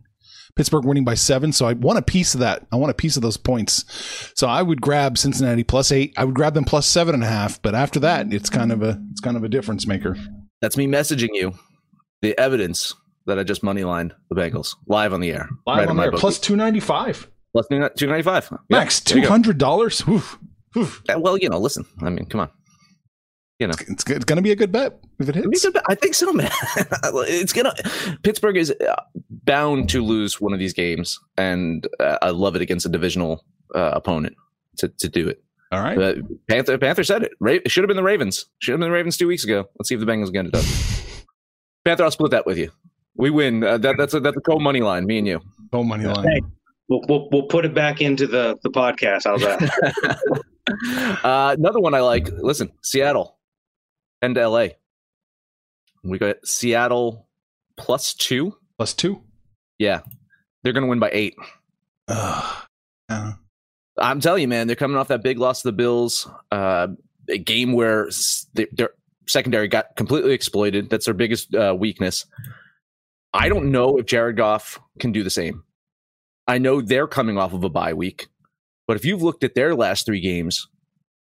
Pittsburgh 0.56 0.84
winning 0.84 1.04
by 1.04 1.14
seven. 1.14 1.52
So 1.52 1.66
I 1.66 1.72
want 1.72 1.98
a 1.98 2.02
piece 2.02 2.34
of 2.34 2.40
that. 2.40 2.66
I 2.72 2.76
want 2.76 2.90
a 2.90 2.94
piece 2.94 3.16
of 3.16 3.22
those 3.22 3.36
points. 3.36 3.84
So 4.36 4.46
I 4.48 4.62
would 4.62 4.80
grab 4.80 5.16
Cincinnati 5.16 5.64
plus 5.64 5.90
eight. 5.92 6.12
I 6.16 6.24
would 6.24 6.34
grab 6.34 6.54
them 6.54 6.64
plus 6.64 6.86
seven 6.86 7.14
and 7.14 7.24
a 7.24 7.26
half. 7.28 7.60
But 7.62 7.74
after 7.74 7.98
that, 8.00 8.32
it's 8.32 8.50
kind 8.50 8.70
of 8.72 8.82
a 8.82 9.00
it's 9.10 9.20
kind 9.20 9.36
of 9.36 9.44
a 9.44 9.48
difference 9.48 9.86
maker. 9.86 10.16
That's 10.60 10.76
me 10.76 10.86
messaging 10.86 11.30
you 11.32 11.54
the 12.20 12.38
evidence 12.38 12.94
that 13.26 13.38
I 13.38 13.44
just 13.44 13.62
moneylined 13.62 14.12
the 14.30 14.36
Bengals 14.36 14.74
live 14.86 15.12
on 15.12 15.20
the 15.20 15.30
air. 15.32 15.48
Live 15.66 15.78
right 15.78 15.88
on 15.88 15.96
my 15.96 16.02
there, 16.04 16.10
bookie. 16.12 16.20
plus 16.20 16.38
two 16.38 16.56
ninety 16.56 16.80
five. 16.80 17.28
plus 17.52 17.66
two 17.68 18.06
ninety 18.06 18.22
five. 18.22 18.50
Max 18.68 19.00
two 19.00 19.22
hundred 19.22 19.58
dollars. 19.58 20.02
Well, 21.16 21.36
you 21.38 21.48
know, 21.48 21.58
listen. 21.58 21.84
I 22.02 22.10
mean, 22.10 22.26
come 22.26 22.40
on. 22.40 22.50
You 23.58 23.66
know, 23.68 23.74
It's, 23.88 24.04
it's 24.10 24.24
going 24.24 24.36
to 24.36 24.42
be 24.42 24.50
a 24.50 24.56
good 24.56 24.72
bet 24.72 24.98
if 25.20 25.28
it 25.28 25.36
I 25.36 25.40
hits. 25.40 25.64
it's 25.66 25.76
a- 25.76 25.82
I 25.88 25.94
think 25.94 26.14
so, 26.14 26.32
man. 26.32 26.50
it's 26.76 27.52
gonna. 27.52 27.74
Pittsburgh 28.22 28.56
is 28.56 28.70
uh, 28.72 28.96
bound 29.44 29.88
to 29.90 30.02
lose 30.02 30.40
one 30.40 30.52
of 30.52 30.58
these 30.58 30.72
games, 30.72 31.18
and 31.36 31.86
uh, 32.00 32.18
I 32.22 32.30
love 32.30 32.56
it 32.56 32.62
against 32.62 32.86
a 32.86 32.88
divisional 32.88 33.44
uh, 33.74 33.92
opponent 33.94 34.36
to 34.78 34.88
to 34.88 35.08
do 35.08 35.28
it. 35.28 35.42
All 35.72 35.80
right. 35.80 35.96
But 35.96 36.18
Panther 36.48 36.76
Panther 36.78 37.04
said 37.04 37.22
it. 37.22 37.32
Ra- 37.40 37.52
it 37.64 37.70
should 37.70 37.82
have 37.82 37.88
been 37.88 37.96
the 37.96 38.02
Ravens. 38.02 38.46
Should 38.58 38.72
have 38.72 38.80
been 38.80 38.88
the 38.88 38.94
Ravens 38.94 39.16
two 39.16 39.26
weeks 39.26 39.44
ago. 39.44 39.68
Let's 39.78 39.88
see 39.88 39.94
if 39.94 40.00
the 40.00 40.06
Bengals 40.06 40.32
get 40.32 40.44
it 40.44 40.52
done. 40.52 40.64
Panther, 41.84 42.04
I'll 42.04 42.10
split 42.10 42.30
that 42.32 42.46
with 42.46 42.58
you. 42.58 42.70
We 43.16 43.30
win. 43.30 43.64
Uh, 43.64 43.78
that, 43.78 43.96
that's 43.96 44.14
a 44.14 44.20
that's 44.20 44.36
a 44.36 44.40
co 44.40 44.58
money 44.58 44.80
line. 44.80 45.06
Me 45.06 45.18
and 45.18 45.26
you. 45.26 45.40
Oh, 45.72 45.82
money 45.82 46.04
line. 46.04 46.28
Hey. 46.28 46.40
We'll, 46.88 47.00
we'll, 47.08 47.28
we'll 47.30 47.42
put 47.44 47.64
it 47.64 47.74
back 47.74 48.02
into 48.02 48.26
the, 48.26 48.58
the 48.62 48.68
podcast. 48.68 49.22
How's 49.24 49.40
that? 49.40 51.20
uh, 51.24 51.56
another 51.58 51.80
one 51.80 51.94
I 51.94 52.00
like. 52.00 52.28
Listen, 52.28 52.70
Seattle 52.82 53.38
and 54.20 54.36
LA. 54.36 54.68
We 56.04 56.18
got 56.18 56.36
Seattle 56.44 57.28
plus 57.78 58.12
two. 58.12 58.56
Plus 58.76 58.92
two. 58.92 59.22
Yeah, 59.78 60.00
they're 60.62 60.72
going 60.72 60.84
to 60.84 60.88
win 60.88 60.98
by 60.98 61.10
eight. 61.12 61.34
Ugh. 62.08 62.66
Yeah. 63.08 63.32
I'm 63.98 64.20
telling 64.20 64.42
you, 64.42 64.48
man, 64.48 64.66
they're 64.66 64.76
coming 64.76 64.96
off 64.96 65.08
that 65.08 65.22
big 65.22 65.38
loss 65.38 65.62
to 65.62 65.68
the 65.68 65.72
Bills. 65.72 66.28
Uh, 66.50 66.88
a 67.28 67.38
game 67.38 67.72
where 67.72 68.08
their, 68.54 68.66
their 68.72 68.90
secondary 69.26 69.68
got 69.68 69.96
completely 69.96 70.32
exploited. 70.32 70.90
That's 70.90 71.04
their 71.04 71.14
biggest 71.14 71.54
uh, 71.54 71.74
weakness. 71.78 72.26
I 73.34 73.48
don't 73.48 73.70
know 73.70 73.98
if 73.98 74.06
Jared 74.06 74.36
Goff 74.36 74.78
can 74.98 75.12
do 75.12 75.22
the 75.22 75.30
same. 75.30 75.64
I 76.46 76.58
know 76.58 76.80
they're 76.80 77.06
coming 77.06 77.38
off 77.38 77.52
of 77.52 77.64
a 77.64 77.68
bye 77.68 77.94
week, 77.94 78.26
but 78.86 78.96
if 78.96 79.04
you've 79.04 79.22
looked 79.22 79.44
at 79.44 79.54
their 79.54 79.74
last 79.74 80.04
three 80.04 80.20
games, 80.20 80.68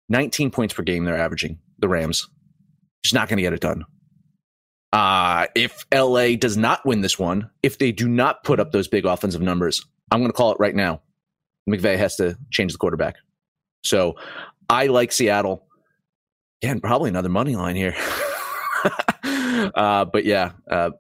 19 0.10 0.51
points 0.51 0.74
per 0.74 0.84
game 0.84 1.06
they're 1.06 1.17
averaging, 1.17 1.60
the 1.79 1.88
Rams. 1.88 2.29
Just 3.03 3.15
not 3.15 3.29
going 3.29 3.38
to 3.38 3.44
get 3.44 3.53
it 3.53 3.62
done. 3.62 3.86
Uh, 4.94 5.48
if 5.56 5.86
LA 5.94 6.36
does 6.36 6.58
not 6.58 6.86
win 6.86 7.01
this 7.01 7.20
one, 7.20 7.50
if 7.62 7.77
they 7.77 7.91
do 7.91 8.08
not 8.08 8.44
put 8.44 8.60
up 8.60 8.72
those 8.72 8.88
big 8.88 9.06
offensive 9.06 9.41
numbers, 9.41 9.86
I'm 10.12 10.20
going 10.20 10.32
to 10.32 10.38
call 10.38 10.51
it 10.53 10.60
right 10.60 10.75
now. 10.75 11.01
McVay 11.70 11.98
has 11.98 12.15
to 12.17 12.38
change 12.50 12.72
the 12.72 12.77
quarterback. 12.77 13.15
So 13.84 14.15
I 14.70 14.88
like 14.88 15.12
Seattle. 15.12 15.67
Again, 16.63 16.79
probably 16.79 17.10
another 17.10 17.29
money 17.29 17.56
line 17.56 17.75
here. 17.75 17.96
uh, 19.75 20.06
but 20.06 20.25
yeah, 20.25 20.51
uh, 20.70 20.91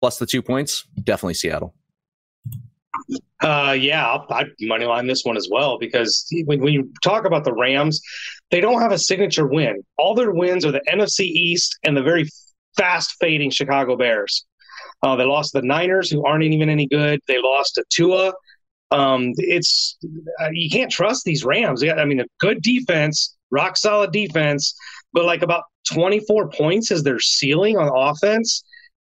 plus 0.00 0.18
the 0.18 0.26
two 0.26 0.40
points, 0.40 0.86
definitely 1.02 1.34
Seattle. 1.34 1.74
Uh, 3.42 3.76
yeah, 3.78 4.18
I'd 4.30 4.46
money 4.60 4.86
line 4.86 5.06
this 5.06 5.24
one 5.24 5.36
as 5.36 5.48
well 5.50 5.78
because 5.78 6.26
when, 6.46 6.60
when 6.60 6.72
you 6.72 6.90
talk 7.02 7.26
about 7.26 7.44
the 7.44 7.52
Rams, 7.52 8.00
they 8.50 8.60
don't 8.60 8.80
have 8.80 8.92
a 8.92 8.98
signature 8.98 9.46
win. 9.46 9.82
All 9.98 10.14
their 10.14 10.30
wins 10.30 10.64
are 10.64 10.72
the 10.72 10.80
NFC 10.88 11.20
East 11.20 11.76
and 11.82 11.96
the 11.96 12.02
very 12.02 12.28
fast 12.76 13.16
fading 13.20 13.50
Chicago 13.50 13.96
Bears. 13.96 14.46
Uh, 15.02 15.16
they 15.16 15.24
lost 15.24 15.52
the 15.52 15.62
Niners, 15.62 16.10
who 16.10 16.24
aren't 16.24 16.44
even 16.44 16.68
any 16.68 16.86
good. 16.86 17.20
They 17.26 17.40
lost 17.40 17.74
to 17.74 17.84
Tua. 17.90 18.32
Um, 18.90 19.32
it's 19.36 19.96
uh, 20.40 20.50
you 20.52 20.70
can't 20.70 20.90
trust 20.90 21.24
these 21.24 21.44
Rams. 21.44 21.82
I 21.82 22.04
mean, 22.04 22.20
a 22.20 22.26
good 22.38 22.62
defense, 22.62 23.36
rock 23.50 23.76
solid 23.76 24.12
defense, 24.12 24.74
but 25.12 25.24
like 25.24 25.42
about 25.42 25.64
24 25.92 26.50
points 26.50 26.90
is 26.90 27.02
their 27.02 27.18
ceiling 27.18 27.76
on 27.76 27.90
offense. 27.94 28.62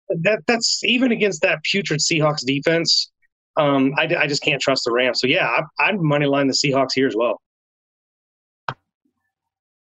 That 0.10 0.40
that's 0.48 0.84
even 0.84 1.12
against 1.12 1.42
that 1.42 1.64
putrid 1.64 2.00
Seahawks 2.00 2.46
defense. 2.46 3.12
Um, 3.58 3.94
I, 3.98 4.04
I 4.04 4.28
just 4.28 4.44
can't 4.44 4.62
trust 4.62 4.84
the 4.86 4.92
Rams. 4.92 5.20
So 5.20 5.28
yeah, 5.28 5.48
I, 5.48 5.88
I'd 5.88 6.00
money 6.00 6.26
line 6.26 6.48
the 6.48 6.54
Seahawks 6.54 6.94
here 6.94 7.08
as 7.08 7.16
well. 7.16 7.42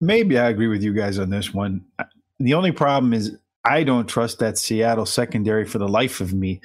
Maybe 0.01 0.39
I 0.39 0.51
agree 0.51 0.69
with 0.69 0.83
you 0.83 0.93
guys 0.93 1.19
on 1.19 1.31
this 1.31 1.55
one. 1.55 1.85
The 2.39 2.55
only 2.55 2.71
problem 2.71 3.15
is 3.15 3.37
I 3.67 3.83
don't 3.83 4.07
trust 4.07 4.39
that 4.39 4.59
Seattle 4.59 5.07
secondary 5.07 5.65
for 5.65 5.79
the 5.79 5.89
life 5.89 6.21
of 6.21 6.33
me. 6.33 6.61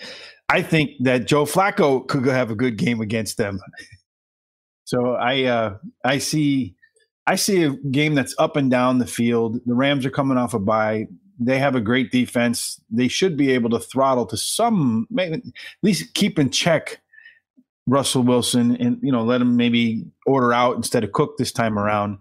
I 0.49 0.61
think 0.61 0.91
that 1.01 1.25
Joe 1.25 1.45
Flacco 1.45 2.07
could 2.07 2.25
have 2.25 2.51
a 2.51 2.55
good 2.55 2.77
game 2.77 3.01
against 3.01 3.37
them. 3.37 3.59
So 4.85 5.13
I 5.13 5.43
uh, 5.43 5.77
I 6.05 6.19
see 6.19 6.75
I 7.25 7.35
see 7.35 7.63
a 7.63 7.71
game 7.91 8.13
that's 8.13 8.35
up 8.37 8.55
and 8.55 8.69
down 8.69 8.99
the 8.99 9.07
field. 9.07 9.59
The 9.65 9.73
Rams 9.73 10.05
are 10.05 10.11
coming 10.11 10.37
off 10.37 10.53
a 10.53 10.59
bye. 10.59 11.07
They 11.39 11.57
have 11.57 11.75
a 11.75 11.81
great 11.81 12.11
defense. 12.11 12.79
They 12.91 13.07
should 13.07 13.35
be 13.35 13.51
able 13.51 13.71
to 13.71 13.79
throttle 13.79 14.27
to 14.27 14.37
some, 14.37 15.07
maybe, 15.09 15.35
at 15.35 15.41
least 15.81 16.13
keep 16.13 16.37
in 16.37 16.51
check 16.51 17.01
Russell 17.87 18.23
Wilson 18.23 18.75
and 18.75 18.99
you 19.01 19.11
know 19.11 19.23
let 19.23 19.41
him 19.41 19.55
maybe 19.55 20.05
order 20.25 20.53
out 20.53 20.75
instead 20.75 21.03
of 21.03 21.13
cook 21.13 21.37
this 21.37 21.51
time 21.51 21.79
around. 21.79 22.19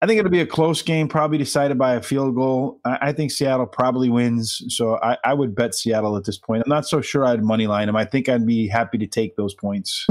I 0.00 0.06
think 0.06 0.20
it'll 0.20 0.30
be 0.30 0.40
a 0.40 0.46
close 0.46 0.80
game, 0.80 1.08
probably 1.08 1.38
decided 1.38 1.76
by 1.76 1.94
a 1.94 2.02
field 2.02 2.36
goal. 2.36 2.80
I, 2.84 2.98
I 3.08 3.12
think 3.12 3.32
Seattle 3.32 3.66
probably 3.66 4.08
wins, 4.08 4.62
so 4.68 4.96
I, 5.02 5.18
I 5.24 5.34
would 5.34 5.56
bet 5.56 5.74
Seattle 5.74 6.16
at 6.16 6.24
this 6.24 6.38
point. 6.38 6.62
I'm 6.64 6.70
not 6.70 6.86
so 6.86 7.00
sure 7.00 7.24
I'd 7.24 7.42
money 7.42 7.66
line 7.66 7.86
them. 7.86 7.96
I 7.96 8.04
think 8.04 8.28
I'd 8.28 8.46
be 8.46 8.68
happy 8.68 8.98
to 8.98 9.06
take 9.08 9.34
those 9.34 9.54
points. 9.54 10.06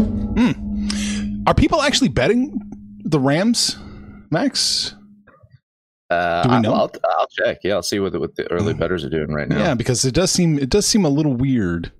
Are 1.47 1.53
people 1.53 1.81
actually 1.81 2.09
betting 2.09 2.59
the 3.05 3.19
Rams, 3.19 3.77
Max? 4.29 4.93
Uh, 6.09 6.43
Do 6.43 6.49
we 6.49 6.59
know? 6.59 6.73
I'll, 6.73 6.91
I'll 7.17 7.27
check. 7.27 7.59
Yeah, 7.63 7.75
I'll 7.75 7.83
see 7.83 7.99
what 7.99 8.11
the, 8.11 8.19
what 8.19 8.35
the 8.35 8.49
early 8.51 8.73
betters 8.73 9.05
are 9.05 9.09
doing 9.09 9.31
right 9.31 9.47
now. 9.47 9.57
Yeah, 9.57 9.73
because 9.73 10.03
it 10.03 10.13
does 10.13 10.31
seem 10.31 10.59
it 10.59 10.69
does 10.69 10.85
seem 10.85 11.05
a 11.05 11.09
little 11.09 11.33
weird. 11.33 11.91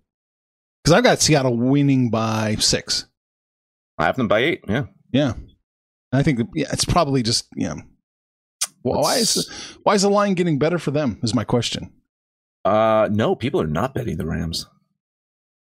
Because 0.83 0.97
I've 0.97 1.03
got 1.03 1.21
Seattle 1.21 1.57
winning 1.57 2.09
by 2.09 2.55
six. 2.55 3.05
I 3.97 4.05
have 4.05 4.15
them 4.17 4.27
by 4.27 4.39
eight. 4.39 4.63
Yeah. 4.67 4.83
Yeah, 5.11 5.33
I 6.11 6.23
think 6.23 6.39
yeah, 6.53 6.67
it's 6.71 6.85
probably 6.85 7.23
just 7.23 7.47
yeah. 7.55 7.75
Well, 8.83 9.01
why 9.01 9.17
is 9.17 9.49
why 9.83 9.95
is 9.95 10.03
the 10.03 10.09
line 10.09 10.33
getting 10.33 10.59
better 10.59 10.79
for 10.79 10.91
them? 10.91 11.19
Is 11.23 11.35
my 11.35 11.43
question. 11.43 11.91
Uh, 12.63 13.07
no, 13.11 13.35
people 13.35 13.61
are 13.61 13.67
not 13.67 13.93
betting 13.93 14.17
the 14.17 14.25
Rams. 14.25 14.67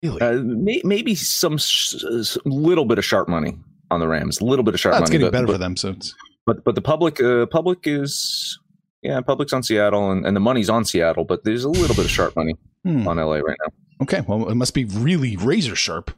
Really? 0.03 0.21
Uh, 0.21 0.35
may, 0.43 0.81
maybe 0.85 1.15
some 1.15 1.59
sh- 1.59 1.95
s- 1.95 2.39
little 2.45 2.85
bit 2.85 2.99
of 2.99 3.05
sharp 3.05 3.29
money 3.29 3.57
on 3.91 4.01
the 4.01 4.09
Rams. 4.09 4.41
A 4.41 4.45
little 4.45 4.65
bit 4.65 4.75
of 4.75 4.81
sharp 4.81 4.95
That's 4.95 5.11
money. 5.11 5.13
getting 5.13 5.27
but, 5.27 5.33
better 5.33 5.47
but, 5.47 5.53
for 5.53 5.59
them. 5.59 5.77
So 5.77 5.91
it's 5.91 6.15
But 6.47 6.65
but 6.65 6.75
the 6.75 6.83
public 6.83 7.21
uh, 7.21 7.47
public 7.47 7.81
is 7.85 8.59
yeah 9.03 9.21
public's 9.21 9.53
on 9.53 9.63
Seattle 9.63 10.11
and, 10.11 10.27
and 10.27 10.37
the 10.37 10.41
money's 10.41 10.71
on 10.71 10.85
Seattle. 10.85 11.25
But 11.25 11.45
there's 11.45 11.65
a 11.65 11.69
little 11.69 11.95
bit 11.95 12.05
of 12.05 12.11
sharp 12.11 12.35
money 12.37 12.57
hmm. 12.85 13.07
on 13.07 13.17
LA 13.17 13.37
right 13.37 13.59
now. 13.65 13.73
okay. 14.03 14.23
Well, 14.27 14.49
it 14.49 14.57
must 14.57 14.75
be 14.75 14.85
really 14.85 15.37
razor 15.37 15.77
sharp. 15.77 16.11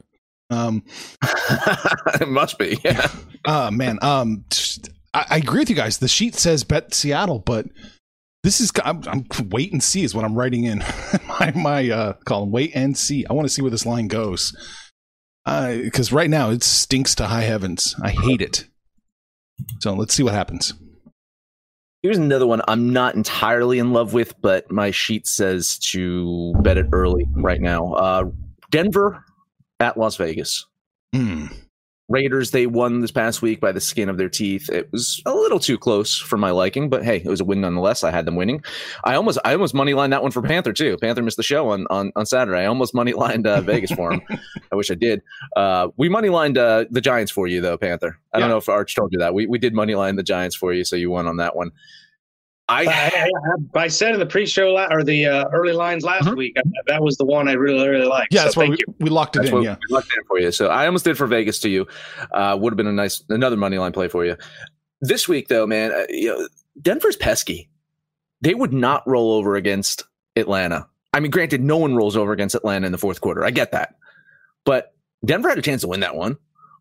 Um, 0.49 0.83
it 2.21 2.27
must 2.27 2.57
be. 2.57 2.77
Yeah. 2.83 3.07
uh 3.45 3.71
man, 3.73 3.99
um, 4.01 4.45
I, 5.13 5.25
I 5.31 5.37
agree 5.37 5.59
with 5.59 5.69
you 5.69 5.75
guys. 5.75 5.97
The 5.97 6.07
sheet 6.07 6.35
says 6.35 6.63
bet 6.63 6.93
Seattle, 6.93 7.39
but 7.39 7.65
this 8.43 8.61
is 8.61 8.71
I'm, 8.83 9.01
I'm 9.07 9.25
wait 9.49 9.71
and 9.71 9.81
see 9.81 10.03
is 10.03 10.13
what 10.13 10.23
I'm 10.25 10.35
writing 10.35 10.65
in 10.65 10.79
my 11.27 11.51
my 11.55 11.89
uh 11.89 12.13
column. 12.25 12.51
Wait 12.51 12.71
and 12.75 12.97
see. 12.97 13.25
I 13.25 13.33
want 13.33 13.47
to 13.47 13.53
see 13.53 13.61
where 13.61 13.71
this 13.71 13.85
line 13.85 14.07
goes. 14.07 14.55
Uh, 15.47 15.77
because 15.77 16.11
right 16.11 16.29
now 16.29 16.49
it 16.49 16.63
stinks 16.63 17.13
to 17.15 17.27
high 17.27 17.43
heavens. 17.43 17.95
I 18.01 18.09
hate 18.09 18.41
it. 18.41 18.65
So 19.79 19.93
let's 19.93 20.13
see 20.13 20.23
what 20.23 20.33
happens. 20.33 20.73
Here's 22.01 22.17
another 22.17 22.47
one 22.47 22.61
I'm 22.67 22.93
not 22.93 23.15
entirely 23.15 23.79
in 23.79 23.93
love 23.93 24.13
with, 24.13 24.39
but 24.41 24.71
my 24.71 24.91
sheet 24.91 25.27
says 25.27 25.79
to 25.91 26.53
bet 26.61 26.77
it 26.77 26.87
early 26.91 27.27
right 27.35 27.61
now. 27.61 27.93
Uh, 27.93 28.23
Denver 28.69 29.23
at 29.79 29.97
Las 29.97 30.17
Vegas. 30.17 30.65
Hmm. 31.13 31.47
Raiders, 32.07 32.51
they 32.51 32.67
won 32.67 33.01
this 33.01 33.11
past 33.11 33.41
week 33.41 33.59
by 33.59 33.71
the 33.71 33.81
skin 33.81 34.09
of 34.09 34.17
their 34.17 34.29
teeth. 34.29 34.69
It 34.69 34.91
was 34.91 35.23
a 35.25 35.33
little 35.33 35.57
too 35.57 35.75
close 35.75 36.15
for 36.15 36.37
my 36.37 36.51
liking, 36.51 36.87
but 36.87 37.03
hey, 37.03 37.17
it 37.17 37.27
was 37.27 37.41
a 37.41 37.45
win 37.45 37.61
nonetheless. 37.61 38.03
I 38.03 38.11
had 38.11 38.25
them 38.25 38.35
winning. 38.35 38.63
I 39.05 39.15
almost, 39.15 39.39
I 39.43 39.53
almost 39.53 39.73
money 39.73 39.95
lined 39.95 40.13
that 40.13 40.21
one 40.21 40.29
for 40.29 40.43
Panther 40.43 40.71
too. 40.71 40.97
Panther 40.97 41.23
missed 41.23 41.37
the 41.37 41.43
show 41.43 41.69
on 41.69 41.87
on, 41.89 42.11
on 42.15 42.27
Saturday. 42.27 42.59
I 42.59 42.67
almost 42.67 42.93
money 42.93 43.13
lined 43.13 43.47
uh, 43.47 43.61
Vegas 43.61 43.91
for 43.91 44.13
him. 44.13 44.21
I 44.71 44.75
wish 44.75 44.91
I 44.91 44.95
did. 44.95 45.23
Uh, 45.55 45.87
we 45.97 46.07
money 46.07 46.29
lined 46.29 46.59
uh, 46.59 46.85
the 46.91 47.01
Giants 47.01 47.31
for 47.31 47.47
you 47.47 47.59
though, 47.59 47.77
Panther. 47.77 48.19
I 48.33 48.39
don't 48.39 48.49
know 48.49 48.57
if 48.57 48.69
Arch 48.69 48.93
told 48.93 49.11
you 49.11 49.17
that. 49.19 49.33
We 49.33 49.47
we 49.47 49.57
did 49.57 49.73
money 49.73 49.95
line 49.95 50.15
the 50.15 50.23
Giants 50.23 50.55
for 50.55 50.73
you, 50.73 50.83
so 50.83 50.95
you 50.95 51.09
won 51.09 51.25
on 51.25 51.37
that 51.37 51.55
one. 51.55 51.71
I, 52.67 52.85
I, 52.87 53.29
I, 53.75 53.83
I 53.83 53.87
said 53.87 54.13
in 54.13 54.19
the 54.19 54.25
pre-show 54.25 54.69
la- 54.73 54.87
or 54.89 55.03
the 55.03 55.25
uh, 55.27 55.45
early 55.53 55.73
lines 55.73 56.03
last 56.03 56.25
Mhm. 56.25 56.35
week, 56.37 56.55
that, 56.55 56.65
that 56.87 57.03
was 57.03 57.15
the 57.17 57.25
one 57.25 57.47
I 57.47 57.53
really 57.53 57.87
really 57.87 58.07
liked. 58.07 58.33
Yeah, 58.33 58.39
so 58.41 58.43
that's 58.45 58.57
why 58.57 58.63
thank 58.67 58.71
we, 58.77 58.83
you. 58.87 58.95
we 59.01 59.09
locked 59.11 59.35
it 59.35 59.39
That's 59.39 59.49
in. 59.49 59.55
what 59.55 59.63
Yeah. 59.63 59.75
we 59.87 59.93
locked 59.93 60.07
it 60.11 60.17
in 60.17 60.23
for 60.25 60.39
you. 60.39 60.51
So 60.51 60.67
I 60.69 60.85
almost 60.87 61.05
did 61.05 61.15
for 61.17 61.27
Vegas 61.27 61.59
to 61.59 61.69
you. 61.69 61.85
Uh, 62.31 62.57
would 62.59 62.73
have 62.73 62.77
been 62.77 62.87
a 62.87 62.91
nice 62.91 63.23
another 63.29 63.55
money 63.57 63.77
line 63.77 63.91
play 63.91 64.07
for 64.07 64.25
you. 64.25 64.35
This 65.01 65.27
week 65.27 65.47
though, 65.47 65.67
man, 65.67 65.91
uh, 65.91 66.05
you 66.09 66.29
know, 66.29 66.47
Denver's 66.81 67.15
pesky. 67.15 67.69
They 68.41 68.53
would 68.55 68.73
not 68.73 69.03
roll 69.07 69.31
over 69.33 69.55
against 69.55 70.03
Atlanta. 70.35 70.87
I 71.13 71.19
mean, 71.19 71.31
granted, 71.31 71.61
no 71.61 71.77
one 71.77 71.95
rolls 71.95 72.17
over 72.17 72.31
against 72.33 72.55
Atlanta 72.55 72.85
in 72.85 72.91
the 72.91 72.97
fourth 72.97 73.21
quarter. 73.21 73.45
I 73.45 73.51
get 73.51 73.71
that. 73.73 73.95
but 74.65 74.93
Denver 75.23 75.49
had 75.49 75.57
a 75.57 75.61
chance 75.63 75.81
to 75.81 75.87
win 75.87 75.99
that 76.01 76.15
one. 76.15 76.37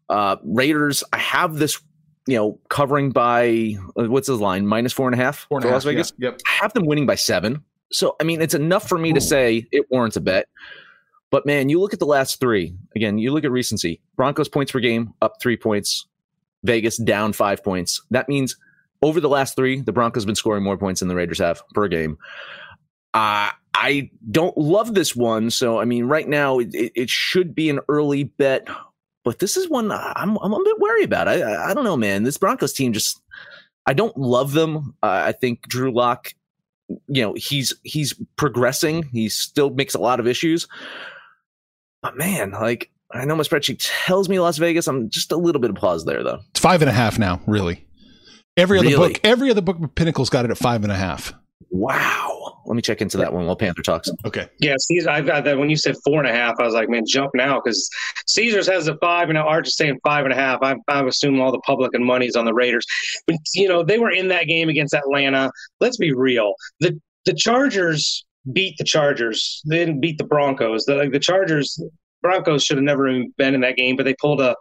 Uh, 0.08 0.36
Raiders, 0.44 1.04
I 1.12 1.18
have 1.18 1.54
this, 1.56 1.80
you 2.26 2.36
know, 2.36 2.58
covering 2.68 3.10
by 3.10 3.76
uh, 3.98 4.04
what's 4.04 4.28
his 4.28 4.40
line 4.40 4.66
minus 4.66 4.92
four 4.92 5.08
and 5.08 5.20
a 5.20 5.22
half 5.22 5.46
Four 5.48 5.58
and 5.58 5.64
for 5.64 5.70
a 5.70 5.72
Las 5.72 5.84
Vegas. 5.84 6.12
yeah. 6.18 6.30
Yep. 6.30 6.40
I 6.48 6.52
have 6.62 6.72
them 6.72 6.86
winning 6.86 7.06
by 7.06 7.14
seven. 7.16 7.62
So 7.92 8.16
I 8.20 8.24
mean, 8.24 8.40
it's 8.40 8.54
enough 8.54 8.88
for 8.88 8.98
me 8.98 9.12
to 9.12 9.20
say 9.20 9.66
it 9.72 9.90
warrants 9.90 10.16
a 10.16 10.20
bet. 10.20 10.48
But 11.30 11.46
man, 11.46 11.68
you 11.68 11.80
look 11.80 11.92
at 11.92 11.98
the 11.98 12.06
last 12.06 12.40
three 12.40 12.74
again. 12.94 13.18
You 13.18 13.32
look 13.32 13.44
at 13.44 13.50
recency. 13.50 14.00
Broncos 14.16 14.48
points 14.48 14.72
per 14.72 14.80
game 14.80 15.12
up 15.20 15.34
three 15.40 15.56
points. 15.56 16.06
Vegas 16.62 16.96
down 16.96 17.32
five 17.32 17.62
points. 17.62 18.00
That 18.10 18.28
means 18.28 18.56
over 19.02 19.20
the 19.20 19.28
last 19.28 19.54
three, 19.54 19.80
the 19.82 19.92
Broncos 19.92 20.22
have 20.22 20.26
been 20.26 20.34
scoring 20.34 20.64
more 20.64 20.78
points 20.78 21.00
than 21.00 21.08
the 21.08 21.14
Raiders 21.14 21.38
have 21.38 21.62
per 21.74 21.88
game. 21.88 22.16
Uh, 23.12 23.50
I 23.74 24.10
don't 24.30 24.56
love 24.56 24.94
this 24.94 25.14
one. 25.14 25.50
So, 25.50 25.78
I 25.78 25.84
mean, 25.84 26.06
right 26.06 26.26
now 26.26 26.58
it, 26.60 26.70
it 26.72 27.10
should 27.10 27.54
be 27.54 27.68
an 27.68 27.80
early 27.88 28.24
bet, 28.24 28.66
but 29.24 29.38
this 29.40 29.56
is 29.56 29.68
one 29.68 29.90
I'm, 29.90 30.36
I'm 30.36 30.52
a 30.52 30.62
bit 30.64 30.78
worried 30.78 31.04
about. 31.06 31.28
I, 31.28 31.40
I, 31.40 31.70
I 31.70 31.74
don't 31.74 31.84
know, 31.84 31.96
man. 31.96 32.22
This 32.22 32.38
Broncos 32.38 32.72
team 32.72 32.92
just, 32.92 33.20
I 33.86 33.92
don't 33.94 34.16
love 34.16 34.52
them. 34.52 34.94
Uh, 35.02 35.22
I 35.26 35.32
think 35.32 35.62
Drew 35.68 35.92
Lock, 35.92 36.34
you 37.08 37.22
know, 37.22 37.34
he's, 37.34 37.72
he's 37.82 38.14
progressing. 38.36 39.04
He 39.12 39.28
still 39.28 39.70
makes 39.70 39.94
a 39.94 40.00
lot 40.00 40.20
of 40.20 40.26
issues, 40.26 40.68
but 42.02 42.16
man, 42.16 42.52
like, 42.52 42.90
I 43.12 43.24
know 43.24 43.36
my 43.36 43.42
spreadsheet 43.44 43.88
tells 44.06 44.28
me 44.28 44.40
Las 44.40 44.58
Vegas. 44.58 44.88
I'm 44.88 45.08
just 45.08 45.30
a 45.30 45.36
little 45.36 45.60
bit 45.60 45.70
of 45.70 45.76
pause 45.76 46.04
there, 46.04 46.22
though. 46.24 46.40
It's 46.50 46.60
five 46.60 46.82
and 46.82 46.88
a 46.90 46.92
half 46.92 47.18
now, 47.18 47.40
really. 47.46 47.86
Every 48.56 48.78
other 48.78 48.88
Really? 48.88 49.12
book, 49.12 49.20
every 49.24 49.50
other 49.50 49.60
book, 49.60 49.94
Pinnacle's 49.94 50.30
got 50.30 50.44
it 50.44 50.50
at 50.50 50.58
five 50.58 50.82
and 50.82 50.92
a 50.92 50.96
half. 50.96 51.32
Wow. 51.70 52.33
Let 52.66 52.76
me 52.76 52.82
check 52.82 53.00
into 53.00 53.16
that 53.18 53.32
one 53.32 53.46
while 53.46 53.56
Panther 53.56 53.82
talks. 53.82 54.10
Okay. 54.24 54.48
Yeah, 54.58 54.74
Caesar. 54.78 55.10
I've 55.10 55.26
got 55.26 55.44
that. 55.44 55.58
When 55.58 55.70
you 55.70 55.76
said 55.76 55.96
four 56.04 56.18
and 56.18 56.28
a 56.28 56.32
half, 56.32 56.54
I 56.58 56.64
was 56.64 56.74
like, 56.74 56.88
man, 56.88 57.04
jump 57.06 57.30
now 57.34 57.60
because 57.60 57.88
Caesars 58.26 58.66
has 58.66 58.88
a 58.88 58.96
five, 58.98 59.28
and 59.28 59.36
now 59.36 59.46
Arch 59.46 59.68
is 59.68 59.76
saying 59.76 59.98
five 60.04 60.24
and 60.24 60.32
a 60.32 60.36
half. 60.36 60.58
I'm, 60.62 60.80
I 60.88 61.02
assume 61.02 61.40
all 61.40 61.52
the 61.52 61.60
public 61.60 61.94
and 61.94 62.04
money's 62.04 62.36
on 62.36 62.44
the 62.44 62.54
Raiders. 62.54 62.84
But 63.26 63.36
you 63.54 63.68
know, 63.68 63.82
they 63.82 63.98
were 63.98 64.10
in 64.10 64.28
that 64.28 64.46
game 64.46 64.68
against 64.68 64.94
Atlanta. 64.94 65.50
Let's 65.80 65.96
be 65.96 66.12
real. 66.12 66.54
The 66.80 66.98
the 67.24 67.34
Chargers 67.34 68.24
beat 68.52 68.76
the 68.78 68.84
Chargers. 68.84 69.62
They 69.66 69.78
didn't 69.78 70.00
beat 70.00 70.18
the 70.18 70.24
Broncos. 70.24 70.84
The 70.84 71.08
the 71.10 71.20
Chargers. 71.20 71.80
Broncos 72.24 72.64
should 72.64 72.78
have 72.78 72.84
never 72.84 73.06
been 73.36 73.54
in 73.54 73.60
that 73.60 73.76
game, 73.76 73.96
but 73.96 74.04
they 74.04 74.14
pulled 74.20 74.40
a, 74.40 74.56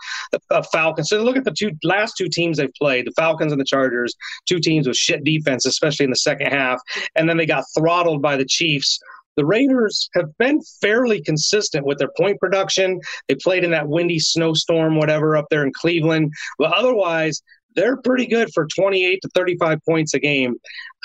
a, 0.51 0.61
Falcons. 0.63 1.09
So 1.09 1.23
look 1.23 1.37
at 1.37 1.45
the 1.45 1.55
two 1.57 1.71
last 1.83 2.15
two 2.17 2.27
teams 2.27 2.57
they've 2.57 2.73
played: 2.77 3.07
the 3.07 3.13
Falcons 3.13 3.51
and 3.51 3.59
the 3.59 3.65
Chargers. 3.65 4.13
Two 4.45 4.59
teams 4.59 4.87
with 4.87 4.97
shit 4.97 5.23
defense, 5.23 5.65
especially 5.65 6.03
in 6.03 6.09
the 6.09 6.17
second 6.17 6.47
half, 6.47 6.79
and 7.15 7.27
then 7.27 7.37
they 7.37 7.45
got 7.45 7.63
throttled 7.75 8.21
by 8.21 8.35
the 8.35 8.45
Chiefs 8.45 8.99
the 9.35 9.45
Raiders 9.45 10.09
have 10.13 10.29
been 10.37 10.61
fairly 10.81 11.21
consistent 11.21 11.85
with 11.85 11.97
their 11.97 12.11
point 12.17 12.39
production. 12.39 12.99
They 13.27 13.35
played 13.35 13.63
in 13.63 13.71
that 13.71 13.87
windy 13.87 14.19
snowstorm, 14.19 14.95
whatever, 14.95 15.35
up 15.35 15.45
there 15.49 15.63
in 15.63 15.73
Cleveland. 15.73 16.31
But 16.59 16.73
otherwise, 16.73 17.41
they're 17.75 17.97
pretty 17.97 18.27
good 18.27 18.51
for 18.53 18.67
28 18.67 19.19
to 19.21 19.29
35 19.33 19.79
points 19.87 20.13
a 20.13 20.19
game. 20.19 20.55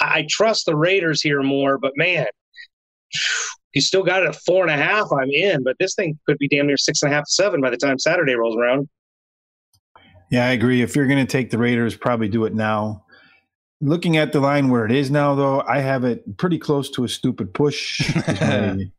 I 0.00 0.26
trust 0.28 0.66
the 0.66 0.76
Raiders 0.76 1.22
here 1.22 1.42
more, 1.42 1.78
but 1.78 1.92
man, 1.96 2.26
you 3.78 3.82
still 3.82 4.02
got 4.02 4.24
it 4.24 4.28
at 4.28 4.34
four 4.34 4.66
and 4.66 4.72
a 4.72 4.76
half. 4.76 5.06
I'm 5.12 5.30
in, 5.30 5.62
but 5.62 5.76
this 5.78 5.94
thing 5.94 6.18
could 6.26 6.36
be 6.38 6.48
damn 6.48 6.66
near 6.66 6.76
six 6.76 7.00
and 7.00 7.12
a 7.12 7.14
half 7.14 7.26
to 7.26 7.30
seven 7.30 7.60
by 7.60 7.70
the 7.70 7.76
time 7.76 7.96
Saturday 7.96 8.34
rolls 8.34 8.56
around. 8.56 8.88
Yeah, 10.32 10.46
I 10.46 10.50
agree. 10.50 10.82
If 10.82 10.96
you're 10.96 11.06
going 11.06 11.24
to 11.24 11.30
take 11.30 11.50
the 11.50 11.58
Raiders, 11.58 11.94
probably 11.94 12.28
do 12.28 12.44
it 12.44 12.56
now. 12.56 13.04
Looking 13.80 14.16
at 14.16 14.32
the 14.32 14.40
line 14.40 14.68
where 14.68 14.84
it 14.84 14.90
is 14.90 15.12
now, 15.12 15.36
though, 15.36 15.60
I 15.60 15.78
have 15.78 16.02
it 16.02 16.36
pretty 16.38 16.58
close 16.58 16.90
to 16.90 17.04
a 17.04 17.08
stupid 17.08 17.54
push. 17.54 18.12
my 18.26 18.90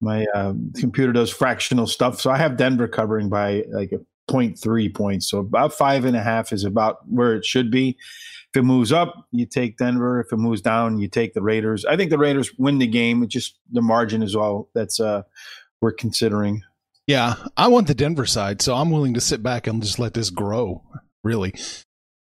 my 0.00 0.26
uh, 0.32 0.54
computer 0.76 1.12
does 1.12 1.30
fractional 1.30 1.88
stuff, 1.88 2.20
so 2.20 2.30
I 2.30 2.36
have 2.38 2.56
Denver 2.56 2.86
covering 2.86 3.28
by 3.28 3.64
like 3.70 3.90
a 3.90 3.98
0.3 4.32 4.94
points. 4.94 5.28
So 5.28 5.40
about 5.40 5.74
five 5.74 6.04
and 6.04 6.16
a 6.16 6.22
half 6.22 6.52
is 6.52 6.62
about 6.62 6.98
where 7.08 7.34
it 7.34 7.44
should 7.44 7.68
be. 7.72 7.98
If 8.52 8.60
it 8.60 8.64
moves 8.64 8.90
up, 8.90 9.26
you 9.30 9.46
take 9.46 9.76
Denver. 9.76 10.20
If 10.20 10.32
it 10.32 10.36
moves 10.36 10.60
down, 10.60 10.98
you 10.98 11.08
take 11.08 11.34
the 11.34 11.42
Raiders. 11.42 11.84
I 11.84 11.96
think 11.96 12.10
the 12.10 12.18
Raiders 12.18 12.50
win 12.58 12.78
the 12.78 12.86
game. 12.86 13.22
It's 13.22 13.32
just 13.32 13.56
the 13.70 13.82
margin 13.82 14.22
is 14.22 14.34
all 14.34 14.68
that's 14.74 14.98
uh, 14.98 15.22
we're 15.80 15.92
considering. 15.92 16.62
Yeah, 17.06 17.34
I 17.56 17.68
want 17.68 17.86
the 17.86 17.94
Denver 17.94 18.26
side, 18.26 18.60
so 18.60 18.74
I'm 18.74 18.90
willing 18.90 19.14
to 19.14 19.20
sit 19.20 19.42
back 19.42 19.66
and 19.66 19.82
just 19.82 19.98
let 19.98 20.14
this 20.14 20.30
grow. 20.30 20.82
Really, 21.22 21.54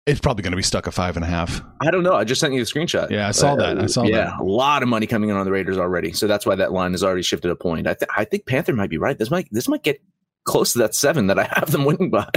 it's 0.06 0.20
probably 0.20 0.42
going 0.42 0.52
to 0.52 0.56
be 0.56 0.62
stuck 0.62 0.88
at 0.88 0.94
five 0.94 1.16
and 1.16 1.24
a 1.24 1.28
half. 1.28 1.60
I 1.80 1.90
don't 1.90 2.02
know. 2.02 2.14
I 2.14 2.24
just 2.24 2.40
sent 2.40 2.52
you 2.52 2.64
the 2.64 2.70
screenshot. 2.70 3.10
Yeah, 3.10 3.28
I 3.28 3.30
saw 3.30 3.54
that. 3.56 3.78
I 3.78 3.86
saw 3.86 4.02
yeah, 4.02 4.24
that. 4.24 4.40
a 4.40 4.44
lot 4.44 4.82
of 4.82 4.88
money 4.88 5.06
coming 5.06 5.30
in 5.30 5.36
on 5.36 5.44
the 5.44 5.52
Raiders 5.52 5.78
already. 5.78 6.12
So 6.12 6.26
that's 6.26 6.44
why 6.44 6.56
that 6.56 6.72
line 6.72 6.92
has 6.92 7.04
already 7.04 7.22
shifted 7.22 7.50
a 7.50 7.56
point. 7.56 7.86
I, 7.86 7.94
th- 7.94 8.10
I 8.16 8.24
think 8.24 8.46
Panther 8.46 8.72
might 8.72 8.90
be 8.90 8.98
right. 8.98 9.16
This 9.16 9.30
might 9.30 9.48
this 9.52 9.68
might 9.68 9.84
get 9.84 10.02
close 10.44 10.72
to 10.72 10.78
that 10.80 10.94
seven 10.94 11.28
that 11.28 11.38
I 11.38 11.44
have 11.44 11.70
them 11.70 11.84
winning 11.86 12.10
by 12.10 12.28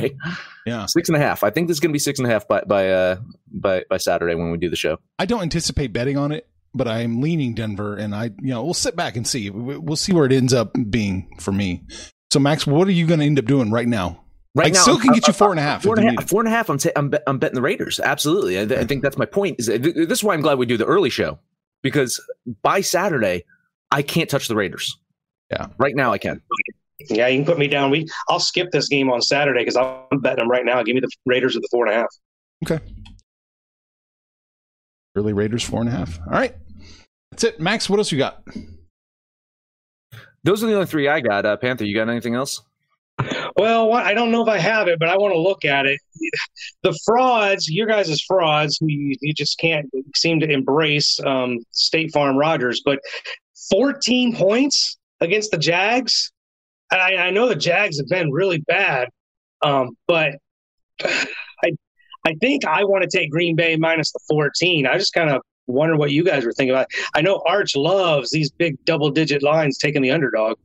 Yeah, 0.66 0.86
six 0.86 1.10
and 1.10 1.16
a 1.16 1.20
half. 1.20 1.44
I 1.44 1.50
think 1.50 1.68
this 1.68 1.76
is 1.76 1.80
going 1.80 1.90
to 1.92 1.94
be 1.94 2.00
six 2.00 2.20
and 2.20 2.28
a 2.28 2.32
half 2.32 2.48
by 2.48 2.62
by 2.62 2.90
uh 2.90 3.18
by 3.52 3.84
by 3.90 3.98
Saturday 3.98 4.36
when 4.36 4.52
we 4.52 4.58
do 4.58 4.70
the 4.70 4.76
show. 4.76 4.98
I 5.20 5.26
don't 5.26 5.42
anticipate 5.42 5.94
betting 5.94 6.18
on 6.18 6.32
it, 6.32 6.48
but 6.74 6.88
I'm 6.88 7.22
leaning 7.22 7.54
Denver, 7.56 7.96
and 7.96 8.14
I, 8.16 8.26
you 8.42 8.54
know, 8.54 8.64
we'll 8.64 8.74
sit 8.74 8.96
back 8.96 9.16
and 9.16 9.28
see. 9.28 9.50
We- 9.50 9.78
We'll 9.78 9.96
see 9.96 10.14
where 10.14 10.26
it 10.26 10.32
ends 10.34 10.54
up 10.54 10.76
being 10.90 11.30
for 11.40 11.52
me. 11.52 11.84
So, 12.32 12.40
Max, 12.40 12.66
what 12.68 12.88
are 12.88 12.92
you 12.92 13.06
going 13.08 13.20
to 13.22 13.26
end 13.26 13.40
up 13.40 13.46
doing 13.46 13.72
right 13.72 13.88
now? 13.88 14.22
Right 14.56 14.68
I 14.68 14.70
now, 14.70 14.80
still 14.82 14.98
can 15.00 15.14
get 15.14 15.28
you 15.28 15.34
four 15.34 15.52
and 15.52 15.60
a 15.60 15.64
half. 15.64 15.84
Four 15.84 15.98
and 16.00 16.08
a 16.10 16.12
half. 16.12 16.30
Four 16.30 16.42
and 16.42 16.48
a 16.48 16.52
half. 16.52 16.70
I'm, 16.70 16.78
I'm, 16.96 17.10
bet- 17.10 17.24
I'm 17.28 17.40
betting 17.40 17.56
the 17.56 17.62
Raiders. 17.62 18.00
Absolutely. 18.00 18.60
I, 18.60 18.66
th- 18.66 18.80
I 18.80 18.84
think 18.86 19.04
that's 19.04 19.18
my 19.18 19.26
point. 19.26 19.58
Is 19.60 19.68
th- 19.68 19.82
this 19.82 20.20
is 20.20 20.24
why 20.24 20.34
I'm 20.34 20.42
glad 20.42 20.58
we 20.58 20.66
do 20.66 20.78
the 20.78 20.86
early 20.86 21.10
show 21.10 21.40
because 21.82 22.22
by 22.64 22.80
Saturday 22.82 23.44
I 23.92 24.02
can't 24.02 24.30
touch 24.30 24.48
the 24.48 24.56
Raiders. 24.56 24.98
Yeah. 25.52 25.68
Right 25.78 25.94
now 25.96 26.12
I 26.14 26.18
can. 26.18 26.42
Yeah, 27.10 27.28
you 27.28 27.40
can 27.40 27.46
put 27.46 27.60
me 27.60 27.68
down. 27.68 27.92
We 27.92 28.08
I'll 28.30 28.40
skip 28.40 28.72
this 28.72 28.88
game 28.88 29.12
on 29.12 29.22
Saturday 29.22 29.62
because 29.62 29.76
I'm 29.76 30.20
betting 30.20 30.40
them 30.40 30.50
right 30.50 30.66
now. 30.66 30.82
Give 30.84 30.96
me 30.96 31.02
the 31.02 31.10
Raiders 31.26 31.56
at 31.56 31.62
the 31.62 31.68
four 31.72 31.86
and 31.86 31.96
a 31.96 31.98
half. 31.98 32.10
Okay. 32.64 32.84
Early 35.16 35.34
Raiders 35.34 35.64
four 35.64 35.82
and 35.82 35.90
a 35.90 35.92
half. 35.92 36.20
All 36.20 36.34
right, 36.34 36.56
that's 37.32 37.44
it. 37.44 37.60
Max, 37.60 37.90
what 37.90 38.00
else 38.00 38.12
you 38.12 38.18
got? 38.18 38.44
Those 40.44 40.64
are 40.64 40.68
the 40.68 40.74
only 40.74 40.86
three 40.86 41.08
I 41.08 41.22
got. 41.22 41.46
Uh, 41.46 41.58
Panther, 41.58 41.86
you 41.86 41.96
got 41.96 42.10
anything 42.10 42.36
else? 42.36 42.62
Well, 43.58 43.94
I 43.94 44.14
don't 44.14 44.32
know 44.32 44.42
if 44.42 44.50
I 44.50 44.58
have 44.58 44.88
it, 44.88 45.00
but 45.00 45.08
I 45.08 45.18
want 45.18 45.34
to 45.34 45.40
look 45.40 45.64
at 45.64 45.86
it. 45.86 46.00
The 46.84 46.98
frauds, 47.06 47.70
your 47.70 47.88
guys' 47.88 48.22
frauds, 48.22 48.78
who 48.80 48.88
you, 48.88 49.16
you 49.22 49.34
just 49.34 49.58
can't 49.58 49.90
seem 50.16 50.40
to 50.42 50.50
embrace 50.50 51.20
um, 51.26 51.60
State 51.72 52.12
Farm 52.12 52.36
Rodgers, 52.36 52.82
but 52.84 53.00
14 53.72 54.36
points 54.36 54.98
against 55.22 55.52
the 55.52 55.58
Jags. 55.58 56.32
I, 56.92 57.16
I 57.16 57.30
know 57.32 57.48
the 57.48 57.56
Jags 57.56 57.98
have 57.98 58.08
been 58.08 58.32
really 58.32 58.60
bad, 58.60 59.10
um, 59.62 59.98
but 60.08 60.34
I, 61.04 61.72
I 62.26 62.36
think 62.42 62.66
I 62.66 62.84
want 62.84 63.10
to 63.10 63.18
take 63.18 63.32
Green 63.32 63.56
Bay 63.56 63.76
minus 63.76 64.12
the 64.12 64.20
14. 64.30 64.88
I 64.88 64.98
just 64.98 65.14
kind 65.14 65.30
of 65.30 65.42
wonder 65.68 65.96
what 65.96 66.12
you 66.12 66.24
guys 66.24 66.46
were 66.46 66.54
thinking 66.54 66.74
about. 66.74 66.88
I 67.16 67.22
know 67.22 67.42
Arch 67.48 67.76
loves 67.76 68.32
these 68.32 68.52
big 68.52 68.84
double 68.86 69.10
digit 69.10 69.44
lines 69.44 69.78
taking 69.78 70.02
the 70.02 70.12
underdog. 70.12 70.58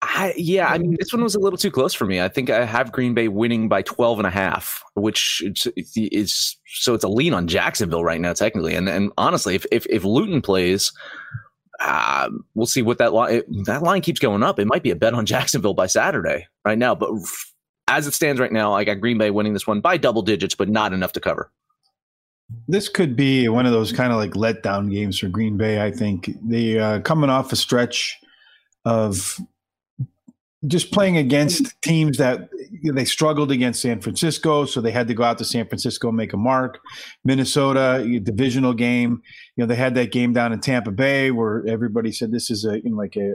I, 0.00 0.32
yeah, 0.36 0.68
I 0.68 0.78
mean, 0.78 0.96
this 0.98 1.12
one 1.12 1.24
was 1.24 1.34
a 1.34 1.40
little 1.40 1.56
too 1.56 1.72
close 1.72 1.92
for 1.92 2.06
me. 2.06 2.20
I 2.20 2.28
think 2.28 2.50
I 2.50 2.64
have 2.64 2.92
Green 2.92 3.14
Bay 3.14 3.26
winning 3.26 3.68
by 3.68 3.82
12 3.82 4.18
and 4.18 4.28
a 4.28 4.30
half, 4.30 4.84
which 4.94 5.42
is 5.74 6.56
so 6.66 6.94
it's 6.94 7.02
a 7.02 7.08
lean 7.08 7.34
on 7.34 7.48
Jacksonville 7.48 8.04
right 8.04 8.20
now, 8.20 8.32
technically. 8.32 8.76
And 8.76 8.88
and 8.88 9.10
honestly, 9.18 9.56
if 9.56 9.66
if, 9.72 9.86
if 9.86 10.04
Luton 10.04 10.40
plays, 10.40 10.92
uh, 11.80 12.30
we'll 12.54 12.66
see 12.66 12.82
what 12.82 12.98
that 12.98 13.12
line 13.12 13.42
that 13.64 13.82
line 13.82 14.00
keeps 14.00 14.20
going 14.20 14.42
up. 14.42 14.58
It 14.58 14.66
might 14.66 14.82
be 14.82 14.90
a 14.90 14.96
bet 14.96 15.14
on 15.14 15.26
Jacksonville 15.26 15.74
by 15.74 15.86
Saturday 15.86 16.46
right 16.64 16.78
now. 16.78 16.94
But 16.94 17.10
as 17.86 18.06
it 18.06 18.14
stands 18.14 18.40
right 18.40 18.52
now, 18.52 18.74
I 18.74 18.84
got 18.84 19.00
Green 19.00 19.18
Bay 19.18 19.30
winning 19.30 19.52
this 19.52 19.66
one 19.66 19.80
by 19.80 19.96
double 19.96 20.22
digits, 20.22 20.54
but 20.54 20.68
not 20.68 20.92
enough 20.92 21.12
to 21.12 21.20
cover. 21.20 21.50
This 22.66 22.88
could 22.88 23.14
be 23.14 23.48
one 23.48 23.66
of 23.66 23.72
those 23.72 23.92
kind 23.92 24.12
of 24.12 24.18
like 24.18 24.30
letdown 24.32 24.90
games 24.90 25.18
for 25.18 25.28
Green 25.28 25.56
Bay. 25.56 25.84
I 25.84 25.90
think 25.90 26.30
they 26.42 26.78
uh, 26.78 27.00
coming 27.00 27.30
off 27.30 27.52
a 27.52 27.56
stretch 27.56 28.18
of 28.84 29.38
just 30.66 30.90
playing 30.90 31.16
against 31.16 31.80
teams 31.82 32.18
that 32.18 32.48
you 32.82 32.90
know, 32.90 32.96
they 32.96 33.04
struggled 33.04 33.52
against 33.52 33.80
San 33.80 34.00
Francisco, 34.00 34.64
so 34.64 34.80
they 34.80 34.90
had 34.90 35.06
to 35.08 35.14
go 35.14 35.22
out 35.22 35.38
to 35.38 35.44
San 35.44 35.66
Francisco 35.68 36.08
and 36.08 36.16
make 36.16 36.32
a 36.32 36.36
mark. 36.36 36.80
Minnesota, 37.24 38.04
divisional 38.22 38.74
game. 38.74 39.22
You 39.56 39.62
know, 39.62 39.66
they 39.66 39.76
had 39.76 39.94
that 39.94 40.10
game 40.10 40.32
down 40.32 40.52
in 40.52 40.60
Tampa 40.60 40.90
Bay 40.90 41.30
where 41.30 41.64
everybody 41.68 42.10
said 42.10 42.32
this 42.32 42.50
is 42.50 42.64
a 42.64 42.80
you 42.82 42.90
know, 42.90 42.96
like 42.96 43.16
a 43.16 43.34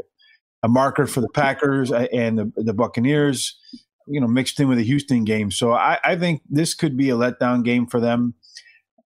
a 0.64 0.68
marker 0.68 1.08
for 1.08 1.22
the 1.22 1.30
Packers 1.30 1.92
uh, 1.92 2.08
and 2.14 2.38
the, 2.38 2.52
the 2.58 2.74
Buccaneers. 2.74 3.58
You 4.06 4.20
know, 4.20 4.28
mixed 4.28 4.60
in 4.60 4.68
with 4.68 4.80
the 4.80 4.84
Houston 4.84 5.24
game. 5.24 5.50
So 5.50 5.72
I, 5.72 5.98
I 6.04 6.18
think 6.18 6.42
this 6.50 6.74
could 6.74 6.98
be 6.98 7.10
a 7.10 7.16
letdown 7.16 7.64
game 7.64 7.88
for 7.88 8.02
them. 8.02 8.34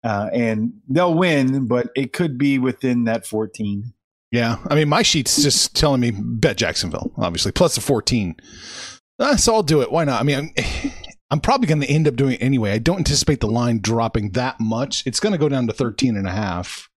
Uh, 0.02 0.30
and 0.32 0.72
they'll 0.88 1.12
win, 1.12 1.66
but 1.66 1.88
it 1.94 2.14
could 2.14 2.38
be 2.38 2.58
within 2.58 3.04
that 3.04 3.26
14. 3.26 3.92
Yeah, 4.32 4.58
I 4.68 4.74
mean, 4.74 4.88
my 4.88 5.02
sheet's 5.02 5.42
just 5.42 5.76
telling 5.76 6.00
me 6.00 6.10
bet 6.10 6.56
Jacksonville, 6.56 7.12
obviously, 7.16 7.52
plus 7.52 7.74
the 7.74 7.80
14. 7.80 8.36
Uh, 9.18 9.36
so 9.36 9.54
I'll 9.54 9.62
do 9.62 9.80
it. 9.80 9.90
Why 9.92 10.04
not? 10.04 10.20
I 10.20 10.24
mean, 10.24 10.52
I'm, 10.56 10.92
I'm 11.30 11.40
probably 11.40 11.66
going 11.66 11.80
to 11.80 11.88
end 11.88 12.06
up 12.06 12.16
doing 12.16 12.34
it 12.34 12.42
anyway. 12.42 12.72
I 12.72 12.78
don't 12.78 12.98
anticipate 12.98 13.40
the 13.40 13.48
line 13.48 13.80
dropping 13.80 14.30
that 14.32 14.60
much. 14.60 15.04
It's 15.06 15.20
going 15.20 15.32
to 15.32 15.38
go 15.38 15.48
down 15.48 15.66
to 15.66 15.72
13 15.72 16.16
and 16.16 16.26
a 16.26 16.32
half. 16.32 16.88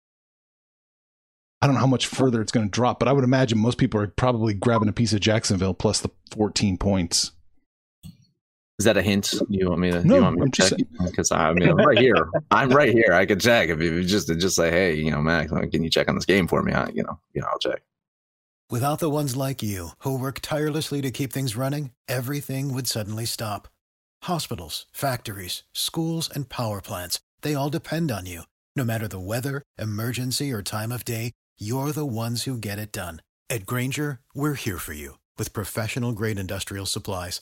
I 1.62 1.68
don't 1.68 1.76
know 1.76 1.82
how 1.82 1.88
much 1.88 2.08
further 2.08 2.42
it's 2.42 2.52
going 2.52 2.68
to 2.68 2.72
drop, 2.72 3.00
but 3.00 3.08
I 3.08 3.12
would 3.12 3.24
imagine 3.24 3.58
most 3.58 3.78
people 3.78 4.00
are 4.00 4.08
probably 4.08 4.54
grabbing 4.54 4.88
a 4.88 4.94
piece 4.94 5.14
of 5.14 5.20
Jacksonville 5.20 5.74
plus 5.74 6.00
the 6.00 6.10
14 6.32 6.78
points. 6.78 7.32
Is 8.80 8.86
that 8.86 8.96
a 8.96 9.02
hint? 9.02 9.34
You 9.50 9.68
want 9.70 9.82
me 9.82 9.92
to? 9.92 10.08
No, 10.08 10.16
you 10.16 10.22
want 10.22 10.38
me 10.38 10.42
I'm 10.44 10.52
to 10.52 10.62
just 10.62 10.70
check? 10.78 10.88
Because 11.06 11.32
I 11.34 11.52
mean, 11.54 11.68
I'm 11.70 11.76
right 11.76 12.00
here. 12.00 12.30
I'm 12.50 12.70
right 12.70 12.94
here. 12.94 13.12
I 13.14 13.26
can 13.26 13.38
check 13.38 13.68
if 13.68 13.82
you 13.82 14.04
just 14.06 14.30
just 14.40 14.56
say, 14.56 14.72
hey, 14.72 14.94
you 14.94 15.12
know, 15.12 15.22
Max, 15.22 15.52
can 15.52 15.84
you 15.84 15.90
check 15.90 16.08
on 16.08 16.16
this 16.16 16.26
game 16.26 16.48
for 16.48 16.64
me? 16.64 16.72
I, 16.72 16.88
you 16.88 17.04
know, 17.04 17.20
you 17.34 17.42
know, 17.42 17.48
I'll 17.52 17.60
check. 17.60 17.82
Without 18.70 19.00
the 19.00 19.10
ones 19.10 19.36
like 19.36 19.62
you 19.62 19.90
who 20.00 20.18
work 20.18 20.40
tirelessly 20.42 21.02
to 21.02 21.12
keep 21.12 21.34
things 21.34 21.58
running, 21.58 21.92
everything 22.08 22.74
would 22.74 22.88
suddenly 22.88 23.26
stop. 23.26 23.68
Hospitals, 24.24 24.86
factories, 24.94 25.64
schools, 25.74 26.30
and 26.34 26.48
power 26.48 26.80
plants—they 26.80 27.54
all 27.56 27.70
depend 27.70 28.12
on 28.12 28.26
you. 28.26 28.44
No 28.78 28.86
matter 28.86 29.10
the 29.10 29.20
weather, 29.20 29.62
emergency, 29.78 30.54
or 30.54 30.62
time 30.62 30.94
of 30.94 31.04
day, 31.04 31.34
you're 31.60 31.92
the 31.92 32.06
ones 32.06 32.44
who 32.44 32.58
get 32.58 32.80
it 32.80 32.94
done. 32.94 33.22
At 33.50 33.66
Grainger, 33.66 34.20
we're 34.34 34.54
here 34.54 34.78
for 34.78 34.94
you 34.94 35.18
with 35.38 35.52
professional 35.52 36.14
grade 36.14 36.40
industrial 36.40 36.86
supplies. 36.86 37.42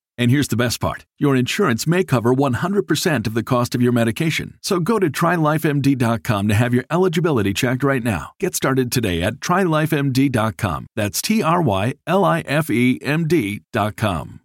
And 0.21 0.29
here's 0.29 0.49
the 0.49 0.55
best 0.55 0.79
part 0.79 1.05
your 1.17 1.35
insurance 1.35 1.87
may 1.87 2.03
cover 2.03 2.31
100% 2.31 3.25
of 3.25 3.33
the 3.33 3.41
cost 3.41 3.73
of 3.73 3.81
your 3.81 3.91
medication. 3.91 4.59
So 4.61 4.79
go 4.79 4.99
to 4.99 5.09
trylifemd.com 5.09 6.47
to 6.47 6.53
have 6.53 6.75
your 6.75 6.85
eligibility 6.91 7.55
checked 7.55 7.81
right 7.83 8.03
now. 8.03 8.33
Get 8.39 8.53
started 8.53 8.91
today 8.91 9.23
at 9.23 9.39
trylifemd.com. 9.39 10.85
That's 10.95 11.23
T 11.23 11.41
R 11.41 11.63
Y 11.63 11.95
L 12.05 12.23
I 12.23 12.41
F 12.41 12.69
E 12.69 12.99
M 13.01 13.27
D.com. 13.27 14.41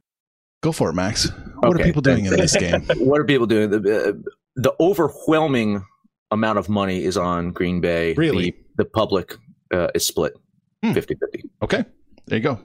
Go 0.62 0.72
for 0.72 0.88
it, 0.88 0.94
Max. 0.94 1.30
What 1.56 1.74
Okay, 1.74 1.82
are 1.82 1.84
people 1.84 2.00
doing 2.00 2.24
in 2.24 2.34
this 2.34 2.56
game? 2.56 2.80
what 2.96 3.20
are 3.20 3.24
people 3.24 3.46
doing? 3.46 3.68
The, 3.68 3.76
uh, 4.08 4.30
the 4.54 4.72
overwhelming 4.80 5.84
amount 6.30 6.58
of 6.58 6.70
money 6.70 7.04
is 7.04 7.18
on 7.18 7.50
Green 7.52 7.82
Bay. 7.82 8.14
Really? 8.14 8.52
The, 8.78 8.84
the 8.84 8.84
public 8.86 9.34
uh, 9.74 9.88
is 9.94 10.06
split 10.06 10.32
Hmm. 10.82 10.92
50 10.94 11.16
50. 11.16 11.42
Okay, 11.62 11.84
there 12.28 12.38
you 12.38 12.42
go. 12.42 12.60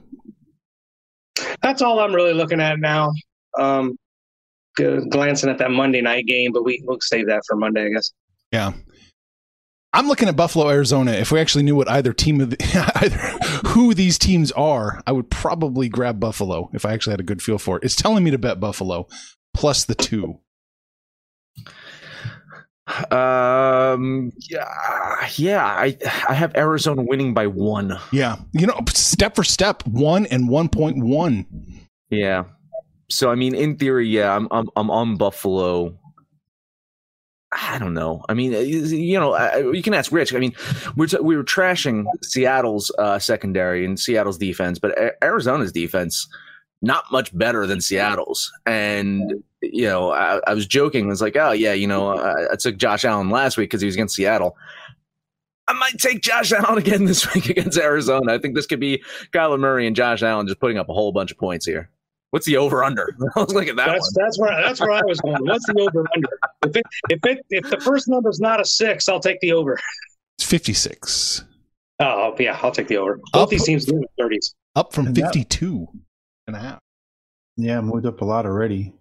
That's 1.62 1.82
all 1.82 2.00
I'm 2.00 2.14
really 2.14 2.34
looking 2.34 2.60
at 2.60 2.78
now. 2.78 3.12
Um, 3.58 3.96
glancing 4.76 5.50
at 5.50 5.58
that 5.58 5.70
Monday 5.70 6.00
night 6.00 6.26
game, 6.26 6.52
but 6.52 6.64
we 6.64 6.82
we'll 6.84 6.98
save 7.00 7.26
that 7.26 7.42
for 7.46 7.56
Monday, 7.56 7.86
I 7.86 7.90
guess. 7.90 8.12
Yeah. 8.50 8.72
I'm 9.94 10.08
looking 10.08 10.28
at 10.28 10.36
Buffalo, 10.36 10.70
Arizona. 10.70 11.12
If 11.12 11.32
we 11.32 11.40
actually 11.40 11.64
knew 11.64 11.76
what 11.76 11.90
either 11.90 12.14
team 12.14 12.40
of 12.40 12.50
the, 12.50 12.92
either 13.02 13.18
who 13.68 13.92
these 13.92 14.18
teams 14.18 14.50
are, 14.52 15.02
I 15.06 15.12
would 15.12 15.30
probably 15.30 15.88
grab 15.88 16.18
Buffalo 16.18 16.70
if 16.72 16.86
I 16.86 16.92
actually 16.94 17.12
had 17.12 17.20
a 17.20 17.24
good 17.24 17.42
feel 17.42 17.58
for 17.58 17.76
it. 17.76 17.84
It's 17.84 17.96
telling 17.96 18.24
me 18.24 18.30
to 18.30 18.38
bet 18.38 18.58
Buffalo 18.58 19.06
plus 19.52 19.84
the 19.84 19.94
two. 19.94 20.40
Um, 23.10 24.32
yeah, 24.38 25.28
yeah, 25.36 25.64
I 25.64 25.96
I 26.28 26.34
have 26.34 26.54
Arizona 26.56 27.02
winning 27.02 27.32
by 27.32 27.46
one. 27.46 27.96
Yeah. 28.10 28.36
You 28.52 28.66
know, 28.66 28.80
step 28.88 29.36
for 29.36 29.44
step, 29.44 29.86
one 29.86 30.26
and 30.26 30.48
1.1. 30.48 31.46
Yeah. 32.10 32.44
So 33.08 33.30
I 33.30 33.34
mean, 33.36 33.54
in 33.54 33.76
theory, 33.76 34.08
yeah, 34.08 34.34
I'm 34.34 34.48
I'm 34.50 34.68
I'm 34.76 34.90
on 34.90 35.16
Buffalo. 35.16 35.96
I 37.52 37.78
don't 37.78 37.92
know. 37.94 38.24
I 38.30 38.34
mean, 38.34 38.54
uh, 38.54 38.58
you 38.60 39.20
know, 39.20 39.34
I- 39.34 39.58
you 39.58 39.82
can 39.82 39.92
ask 39.92 40.10
Rich. 40.10 40.34
I 40.34 40.38
mean, 40.38 40.54
we're 40.96 41.06
t- 41.06 41.18
we 41.20 41.36
were 41.36 41.44
trashing 41.44 42.06
Seattle's 42.22 42.90
uh, 42.98 43.18
secondary 43.18 43.84
and 43.84 44.00
Seattle's 44.00 44.38
defense, 44.38 44.78
but 44.78 44.98
Arizona's 45.22 45.70
defense 45.70 46.26
not 46.82 47.04
much 47.12 47.36
better 47.36 47.66
than 47.66 47.80
Seattle's. 47.80 48.52
And 48.66 49.42
you 49.62 49.84
know, 49.84 50.10
I, 50.10 50.40
I 50.46 50.54
was 50.54 50.66
joking. 50.66 51.04
I 51.06 51.08
was 51.08 51.22
like, 51.22 51.36
oh 51.36 51.52
yeah, 51.52 51.72
you 51.72 51.86
know, 51.86 52.16
I, 52.18 52.52
I 52.52 52.56
took 52.56 52.76
Josh 52.76 53.04
Allen 53.04 53.30
last 53.30 53.56
week 53.56 53.70
because 53.70 53.80
he 53.80 53.86
was 53.86 53.94
against 53.94 54.16
Seattle. 54.16 54.56
I 55.68 55.74
might 55.74 55.96
take 55.98 56.22
Josh 56.22 56.52
Allen 56.52 56.78
again 56.78 57.04
this 57.06 57.32
week 57.32 57.48
against 57.48 57.78
Arizona. 57.78 58.32
I 58.34 58.38
think 58.38 58.54
this 58.56 58.66
could 58.66 58.80
be 58.80 59.02
Kyler 59.32 59.58
Murray 59.58 59.86
and 59.86 59.94
Josh 59.96 60.22
Allen 60.22 60.46
just 60.46 60.60
putting 60.60 60.76
up 60.78 60.88
a 60.88 60.92
whole 60.92 61.12
bunch 61.12 61.30
of 61.30 61.38
points 61.38 61.64
here. 61.64 61.88
What's 62.30 62.46
the 62.46 62.56
over 62.56 62.82
under? 62.82 63.14
I 63.36 63.40
was 63.42 63.52
looking 63.54 63.70
at 63.70 63.76
that 63.76 63.86
That's 63.88 64.14
one. 64.16 64.24
that's 64.24 64.38
where 64.40 64.62
that's 64.62 64.80
where 64.80 64.90
I 64.90 65.02
was 65.04 65.20
going. 65.20 65.44
What's 65.44 65.66
the 65.66 65.80
over 65.80 66.06
under? 66.14 66.28
If 66.66 66.76
it 66.76 66.82
if 67.10 67.24
it 67.26 67.46
if 67.50 67.70
the 67.70 67.78
first 67.80 68.08
number's 68.08 68.40
not 68.40 68.60
a 68.60 68.64
six, 68.64 69.08
I'll 69.08 69.20
take 69.20 69.38
the 69.40 69.52
over. 69.52 69.78
It's 70.38 70.46
56, 70.48 71.44
Oh 72.00 72.34
yeah, 72.38 72.58
I'll 72.62 72.72
take 72.72 72.88
the 72.88 72.96
over. 72.96 73.20
Both 73.32 73.42
Up. 73.44 73.48
these 73.50 73.64
teams 73.64 73.88
in 73.88 74.00
the 74.00 74.06
thirties. 74.18 74.54
up 74.74 74.92
from 74.92 75.14
52 75.14 75.86
and 76.54 76.64
a 76.64 76.68
half. 76.68 76.78
Yeah, 77.56 77.80
moved 77.80 78.06
up 78.06 78.20
a 78.20 78.24
lot 78.24 78.46
already. 78.46 78.92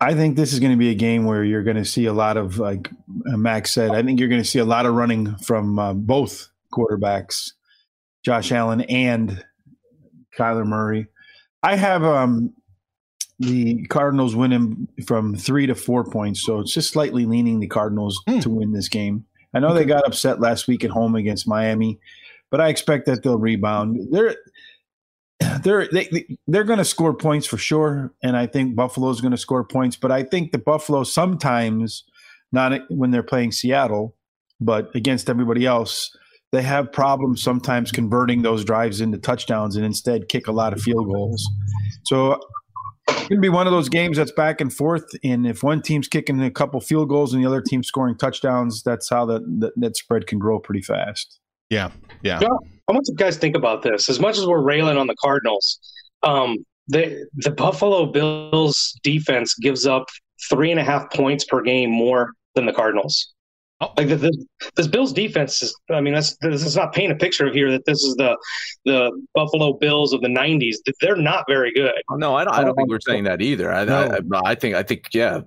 I 0.00 0.14
think 0.14 0.36
this 0.36 0.52
is 0.52 0.60
going 0.60 0.72
to 0.72 0.78
be 0.78 0.90
a 0.90 0.94
game 0.94 1.24
where 1.24 1.44
you're 1.44 1.64
going 1.64 1.76
to 1.76 1.84
see 1.84 2.06
a 2.06 2.12
lot 2.12 2.36
of, 2.36 2.58
like 2.58 2.90
uh, 3.32 3.36
Max 3.36 3.72
said, 3.72 3.90
I 3.90 4.02
think 4.02 4.18
you're 4.20 4.28
going 4.28 4.42
to 4.42 4.48
see 4.48 4.60
a 4.60 4.64
lot 4.64 4.86
of 4.86 4.94
running 4.94 5.36
from 5.38 5.78
uh, 5.78 5.92
both 5.92 6.48
quarterbacks, 6.72 7.52
Josh 8.24 8.52
Allen 8.52 8.82
and 8.82 9.44
Kyler 10.38 10.64
Murray. 10.66 11.06
I 11.62 11.76
have 11.76 12.04
um, 12.04 12.54
the 13.40 13.84
Cardinals 13.86 14.36
winning 14.36 14.88
from 15.06 15.34
three 15.34 15.66
to 15.66 15.74
four 15.74 16.04
points, 16.04 16.44
so 16.44 16.60
it's 16.60 16.72
just 16.72 16.92
slightly 16.92 17.26
leaning 17.26 17.60
the 17.60 17.66
Cardinals 17.66 18.22
Hmm. 18.28 18.38
to 18.40 18.50
win 18.50 18.72
this 18.72 18.88
game. 18.88 19.26
I 19.52 19.58
know 19.58 19.74
they 19.74 19.84
got 19.84 20.06
upset 20.06 20.40
last 20.40 20.68
week 20.68 20.84
at 20.84 20.90
home 20.90 21.16
against 21.16 21.48
Miami, 21.48 21.98
but 22.50 22.60
I 22.60 22.68
expect 22.68 23.06
that 23.06 23.22
they'll 23.24 23.38
rebound. 23.38 23.98
They're 24.12 24.36
they're 25.62 25.88
they, 25.92 26.26
they're 26.46 26.64
going 26.64 26.78
to 26.78 26.84
score 26.84 27.14
points 27.14 27.46
for 27.46 27.58
sure, 27.58 28.12
and 28.22 28.36
I 28.36 28.46
think 28.46 28.74
Buffalo's 28.74 29.20
going 29.20 29.32
to 29.32 29.38
score 29.38 29.64
points. 29.64 29.96
But 29.96 30.12
I 30.12 30.22
think 30.22 30.52
the 30.52 30.58
Buffalo 30.58 31.04
sometimes, 31.04 32.04
not 32.52 32.80
when 32.88 33.10
they're 33.10 33.22
playing 33.22 33.52
Seattle, 33.52 34.14
but 34.60 34.94
against 34.94 35.30
everybody 35.30 35.66
else, 35.66 36.16
they 36.52 36.62
have 36.62 36.92
problems 36.92 37.42
sometimes 37.42 37.92
converting 37.92 38.42
those 38.42 38.64
drives 38.64 39.00
into 39.00 39.18
touchdowns, 39.18 39.76
and 39.76 39.84
instead 39.84 40.28
kick 40.28 40.46
a 40.46 40.52
lot 40.52 40.72
of 40.72 40.82
field 40.82 41.06
goals. 41.06 41.46
So 42.04 42.40
it's 43.08 43.28
going 43.28 43.36
to 43.36 43.40
be 43.40 43.48
one 43.48 43.66
of 43.66 43.72
those 43.72 43.88
games 43.88 44.16
that's 44.16 44.32
back 44.32 44.60
and 44.60 44.72
forth. 44.72 45.04
And 45.24 45.46
if 45.46 45.62
one 45.62 45.82
team's 45.82 46.08
kicking 46.08 46.42
a 46.42 46.50
couple 46.50 46.80
field 46.80 47.08
goals 47.08 47.32
and 47.32 47.42
the 47.42 47.46
other 47.46 47.62
team's 47.62 47.88
scoring 47.88 48.16
touchdowns, 48.16 48.82
that's 48.82 49.08
how 49.08 49.26
that 49.26 49.42
that, 49.60 49.72
that 49.76 49.96
spread 49.96 50.26
can 50.26 50.38
grow 50.38 50.58
pretty 50.58 50.82
fast. 50.82 51.40
Yeah. 51.70 51.90
Yeah. 52.22 52.40
Yeah. 52.42 52.48
I 52.90 52.92
want 52.92 53.06
you 53.06 53.14
guys 53.14 53.36
to 53.36 53.40
think 53.40 53.56
about 53.56 53.82
this. 53.82 54.08
As 54.08 54.18
much 54.18 54.36
as 54.36 54.46
we're 54.46 54.62
railing 54.62 54.96
on 54.96 55.06
the 55.06 55.14
Cardinals, 55.22 55.78
um, 56.24 56.58
the 56.88 57.24
the 57.36 57.52
Buffalo 57.52 58.06
Bills 58.06 58.98
defense 59.04 59.54
gives 59.54 59.86
up 59.86 60.08
three 60.48 60.72
and 60.72 60.80
a 60.80 60.82
half 60.82 61.08
points 61.12 61.44
per 61.44 61.62
game 61.62 61.88
more 61.88 62.32
than 62.56 62.66
the 62.66 62.72
Cardinals. 62.72 63.32
Oh. 63.80 63.92
Like 63.96 64.08
the, 64.08 64.16
the, 64.16 64.46
this 64.74 64.88
Bills 64.88 65.12
defense 65.12 65.62
is. 65.62 65.72
I 65.88 66.00
mean, 66.00 66.14
that's 66.14 66.36
this 66.38 66.64
is 66.64 66.74
not 66.74 66.92
paint 66.92 67.12
a 67.12 67.14
picture 67.14 67.46
of 67.46 67.54
here 67.54 67.70
that 67.70 67.84
this 67.86 68.02
is 68.02 68.16
the 68.16 68.36
the 68.84 69.10
Buffalo 69.34 69.74
Bills 69.74 70.12
of 70.12 70.20
the 70.20 70.28
'90s. 70.28 70.74
They're 71.00 71.14
not 71.14 71.44
very 71.48 71.72
good. 71.72 71.94
No, 72.10 72.34
I 72.34 72.42
don't. 72.42 72.54
I 72.54 72.64
don't 72.64 72.74
think 72.74 72.88
we're 72.88 72.98
saying 72.98 73.22
that 73.24 73.40
either. 73.40 73.72
I, 73.72 73.84
No. 73.84 74.40
I, 74.44 74.50
I 74.50 74.54
think. 74.56 74.74
I 74.74 74.82
think. 74.82 75.06
Yeah. 75.14 75.42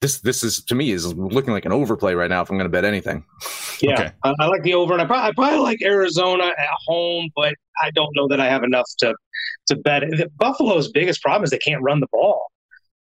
But 0.00 0.06
this 0.06 0.20
this 0.20 0.42
is 0.42 0.62
to 0.64 0.74
me 0.74 0.90
is 0.90 1.12
looking 1.14 1.52
like 1.52 1.64
an 1.64 1.72
overplay 1.72 2.14
right 2.14 2.30
now. 2.30 2.42
If 2.42 2.50
I'm 2.50 2.56
going 2.56 2.66
to 2.66 2.72
bet 2.72 2.84
anything. 2.84 3.24
Yeah, 3.80 3.94
Okay. 3.94 4.12
I, 4.24 4.34
I 4.40 4.46
like 4.46 4.62
the 4.62 4.74
over, 4.74 4.92
and 4.92 5.02
I 5.02 5.06
probably, 5.06 5.28
I 5.28 5.32
probably 5.32 5.58
like 5.58 5.82
Arizona 5.82 6.44
at 6.44 6.68
home, 6.86 7.30
but 7.34 7.54
I 7.82 7.90
don't 7.92 8.14
know 8.14 8.28
that 8.28 8.40
I 8.40 8.46
have 8.46 8.62
enough 8.62 8.88
to 8.98 9.14
to 9.68 9.76
bet. 9.76 10.02
The 10.02 10.30
Buffalo's 10.38 10.90
biggest 10.90 11.22
problem 11.22 11.44
is 11.44 11.50
they 11.50 11.58
can't 11.58 11.82
run 11.82 12.00
the 12.00 12.08
ball. 12.12 12.46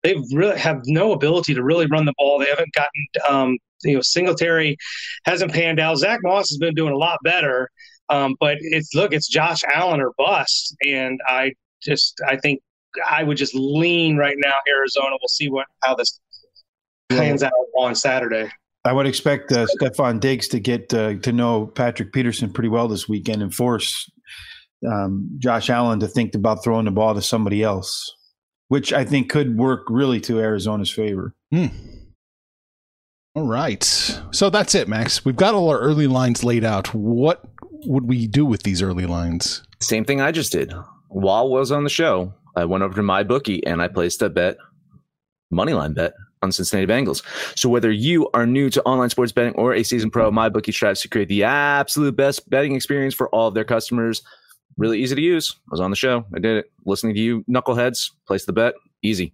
They 0.04 0.16
really 0.34 0.60
have 0.60 0.82
no 0.86 1.14
ability 1.14 1.54
to 1.56 1.64
really 1.64 1.88
run 1.88 2.06
the 2.06 2.14
ball. 2.18 2.38
They 2.40 2.46
haven't 2.46 2.72
gotten, 2.74 3.08
um, 3.28 3.58
you 3.84 3.96
know, 3.96 4.02
Singletary 4.02 4.78
hasn't 5.26 5.52
panned 5.52 5.80
out. 5.80 5.98
Zach 5.98 6.20
Moss 6.22 6.50
has 6.50 6.60
been 6.60 6.76
doing 6.76 6.94
a 6.94 6.98
lot 6.98 7.18
better, 7.24 7.70
um, 8.10 8.36
but 8.40 8.58
it's 8.62 8.94
look, 8.94 9.14
it's 9.14 9.28
Josh 9.28 9.64
Allen 9.74 10.00
or 10.00 10.12
bust, 10.18 10.76
and 10.86 11.20
I 11.28 11.54
just 11.82 12.22
I 12.28 12.38
think 12.38 12.62
I 13.10 13.24
would 13.24 13.38
just 13.38 13.56
lean 13.56 14.16
right 14.16 14.38
now 14.38 14.54
Arizona. 14.70 15.18
We'll 15.20 15.28
see 15.28 15.50
what 15.50 15.66
how 15.82 15.96
this 15.96 16.20
plans 17.10 17.44
out 17.44 17.52
on 17.78 17.96
Saturday. 17.96 18.50
I 18.84 18.94
would 18.94 19.08
expect 19.08 19.52
uh, 19.52 19.66
Stefon 19.80 20.20
Diggs 20.20 20.48
to 20.50 20.60
get 20.60 20.94
uh, 20.94 21.16
to 21.16 21.32
know 21.32 21.66
Patrick 21.66 22.14
Peterson 22.14 22.52
pretty 22.54 22.70
well 22.70 22.88
this 22.88 23.10
weekend 23.10 23.42
and 23.42 23.54
force 23.54 24.10
um, 24.88 25.30
Josh 25.40 25.70
Allen 25.70 26.00
to 26.02 26.08
think 26.08 26.36
about 26.36 26.64
throwing 26.64 26.86
the 26.86 26.92
ball 26.92 27.16
to 27.16 27.22
somebody 27.22 27.64
else, 27.64 28.14
which 28.68 28.94
I 28.94 29.04
think 29.04 29.30
could 29.30 29.58
work 29.58 29.86
really 29.90 30.20
to 30.22 30.40
Arizona's 30.40 30.92
favor. 30.92 31.34
Hmm. 31.52 31.68
All 33.34 33.48
right. 33.48 33.84
So 34.32 34.50
that's 34.50 34.76
it, 34.76 34.88
Max. 34.88 35.26
We've 35.26 35.36
got 35.36 35.56
all 35.56 35.70
our 35.70 35.80
early 35.80 36.08
lines 36.08 36.44
laid 36.44 36.64
out. 36.64 36.94
What 36.94 37.44
would 37.86 38.08
we 38.08 38.28
do 38.28 38.46
with 38.46 38.64
these 38.64 38.82
early 38.82 39.06
lines? 39.06 39.64
Same 39.82 40.06
thing 40.06 40.22
I 40.22 40.32
just 40.32 40.52
did. 40.52 40.74
While 41.10 41.46
I 41.46 41.48
was 41.48 41.72
on 41.72 41.84
the 41.84 41.90
show, 41.90 42.34
I 42.56 42.66
went 42.66 42.84
over 42.84 42.96
to 42.96 43.04
my 43.04 43.24
bookie 43.24 43.66
and 43.66 43.82
I 43.82 43.88
placed 43.88 44.22
a 44.22 44.30
bet, 44.30 44.58
money 45.52 45.74
line 45.74 45.94
bet 45.94 46.14
on 46.46 46.54
Cincinnati 46.54 46.88
Bengals. 46.88 47.24
So 47.58 47.68
whether 47.68 47.92
you 47.92 48.30
are 48.34 48.46
new 48.46 48.70
to 48.70 48.82
online 48.84 49.10
sports 49.10 49.34
betting 49.34 49.54
or 49.56 49.74
a 49.74 49.84
season 49.84 50.10
pro, 50.10 50.32
my 50.32 50.48
bookie 50.48 50.72
strives 50.72 51.02
to 51.02 51.10
create 51.10 51.28
the 51.28 51.44
absolute 51.44 52.16
best 52.16 52.50
betting 52.50 52.76
experience 52.76 53.14
for 53.14 53.28
all 53.30 53.50
of 53.50 53.54
their 53.54 53.66
customers. 53.66 54.22
Really 54.78 55.02
easy 55.02 55.16
to 55.16 55.22
use. 55.22 55.56
I 55.68 55.72
was 55.72 55.82
on 55.82 55.90
the 55.90 55.96
show. 55.96 56.26
I 56.34 56.40
did 56.40 56.58
it. 56.58 56.72
Listening 56.86 57.16
to 57.16 57.20
you, 57.20 57.44
knuckleheads, 57.50 58.12
place 58.28 58.46
the 58.46 58.54
bet. 58.54 58.76
Easy. 59.02 59.34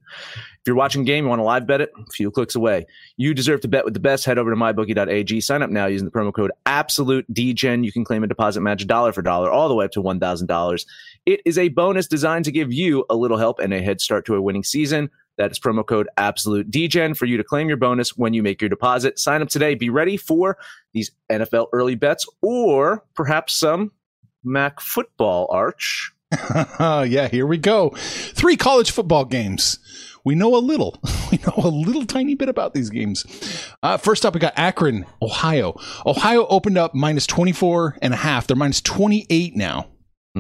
If 0.62 0.68
you're 0.68 0.76
watching 0.76 1.02
a 1.02 1.06
game, 1.06 1.24
you 1.24 1.30
want 1.30 1.40
to 1.40 1.44
live 1.44 1.66
bet 1.66 1.82
it, 1.82 1.90
a 1.98 2.06
few 2.12 2.30
clicks 2.30 2.54
away. 2.54 2.86
You 3.18 3.34
deserve 3.34 3.62
to 3.62 3.68
bet 3.68 3.84
with 3.84 3.96
the 3.96 4.00
best. 4.00 4.26
Head 4.26 4.38
over 4.38 4.52
to 4.52 4.56
mybookie.ag. 4.56 5.42
Sign 5.42 5.64
up 5.64 5.72
now 5.72 5.88
using 5.88 6.06
the 6.06 6.12
promo 6.12 6.32
code 6.32 6.52
AbsoluteDGen. 6.68 7.84
You 7.84 7.92
can 7.92 8.04
claim 8.04 8.24
a 8.24 8.28
deposit 8.28 8.62
match 8.62 8.86
dollar 8.86 9.12
for 9.12 9.24
dollar 9.24 9.50
all 9.50 9.68
the 9.70 9.74
way 9.74 9.86
up 9.86 9.92
to 9.94 10.04
$1,000. 10.04 10.86
It 11.26 11.42
is 11.46 11.58
a 11.58 11.70
bonus 11.70 12.06
designed 12.06 12.46
to 12.46 12.52
give 12.52 12.72
you 12.72 13.06
a 13.10 13.16
little 13.16 13.38
help 13.38 13.60
and 13.60 13.74
a 13.74 13.82
head 13.82 14.02
start 14.02 14.26
to 14.26 14.36
a 14.36 14.42
winning 14.42 14.64
season. 14.64 15.10
That 15.38 15.52
is 15.52 15.60
promo 15.60 15.86
code 15.86 16.08
Absolute 16.18 16.70
DGen 16.70 17.16
for 17.16 17.26
you 17.26 17.38
to 17.38 17.44
claim 17.44 17.68
your 17.68 17.78
bonus 17.78 18.18
when 18.18 18.34
you 18.34 18.44
make 18.44 18.62
your 18.62 18.70
deposit. 18.70 19.18
Sign 19.18 19.42
up 19.42 19.50
today. 19.50 19.76
Be 19.76 19.90
ready 19.90 20.18
for 20.18 20.58
these 20.94 21.12
NFL 21.30 21.68
early 21.74 21.96
bets 21.96 22.26
or 22.42 23.06
perhaps 23.16 23.54
some 23.56 23.92
Mac 24.44 24.80
football 24.80 25.48
arch. 25.50 26.12
yeah, 26.80 27.28
here 27.28 27.46
we 27.46 27.58
go. 27.58 27.90
Three 27.96 28.56
college 28.56 28.92
football 28.92 29.26
games. 29.26 29.80
We 30.24 30.36
know 30.36 30.56
a 30.56 30.60
little. 30.60 31.00
We 31.32 31.40
know 31.48 31.64
a 31.64 31.70
little 31.70 32.06
tiny 32.06 32.36
bit 32.36 32.50
about 32.50 32.74
these 32.74 32.90
games. 32.90 33.24
Uh, 33.82 33.96
first 33.96 34.26
up, 34.26 34.34
we 34.34 34.42
got 34.42 34.52
Akron, 34.58 35.06
Ohio. 35.22 35.80
Ohio 36.06 36.46
opened 36.48 36.78
up 36.78 36.94
minus 36.94 37.26
24 37.26 38.00
and 38.02 38.14
a 38.14 38.18
half. 38.18 38.48
They're 38.48 38.58
minus 38.58 38.82
28 38.82 39.56
now. 39.56 39.88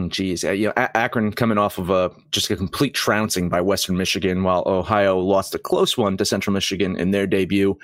Geez, 0.08 0.46
uh, 0.46 0.52
you 0.52 0.68
know, 0.68 0.74
Akron 0.78 1.34
coming 1.34 1.58
off 1.58 1.78
of 1.78 1.90
a 1.90 2.12
just 2.32 2.50
a 2.50 2.56
complete 2.56 2.94
trouncing 2.94 3.50
by 3.50 3.60
Western 3.60 3.98
Michigan, 3.98 4.42
while 4.44 4.64
Ohio 4.66 5.20
lost 5.20 5.54
a 5.54 5.60
close 5.60 5.98
one 5.98 6.16
to 6.16 6.24
Central 6.24 6.54
Michigan 6.54 6.98
in 6.98 7.12
their 7.12 7.28
debut. 7.28 7.78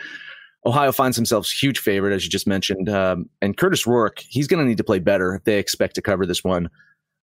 Ohio 0.65 0.93
finds 0.93 1.17
themselves 1.17 1.51
huge 1.51 1.79
favorite, 1.79 2.13
as 2.13 2.23
you 2.23 2.29
just 2.29 2.47
mentioned, 2.47 2.87
um, 2.87 3.29
and 3.41 3.57
Kurtis 3.57 3.85
Rourke. 3.85 4.19
He's 4.19 4.47
going 4.47 4.63
to 4.63 4.67
need 4.67 4.77
to 4.77 4.85
play 4.85 4.99
better 4.99 5.35
if 5.35 5.43
they 5.43 5.59
expect 5.59 5.95
to 5.95 6.01
cover 6.01 6.25
this 6.25 6.45
one. 6.45 6.69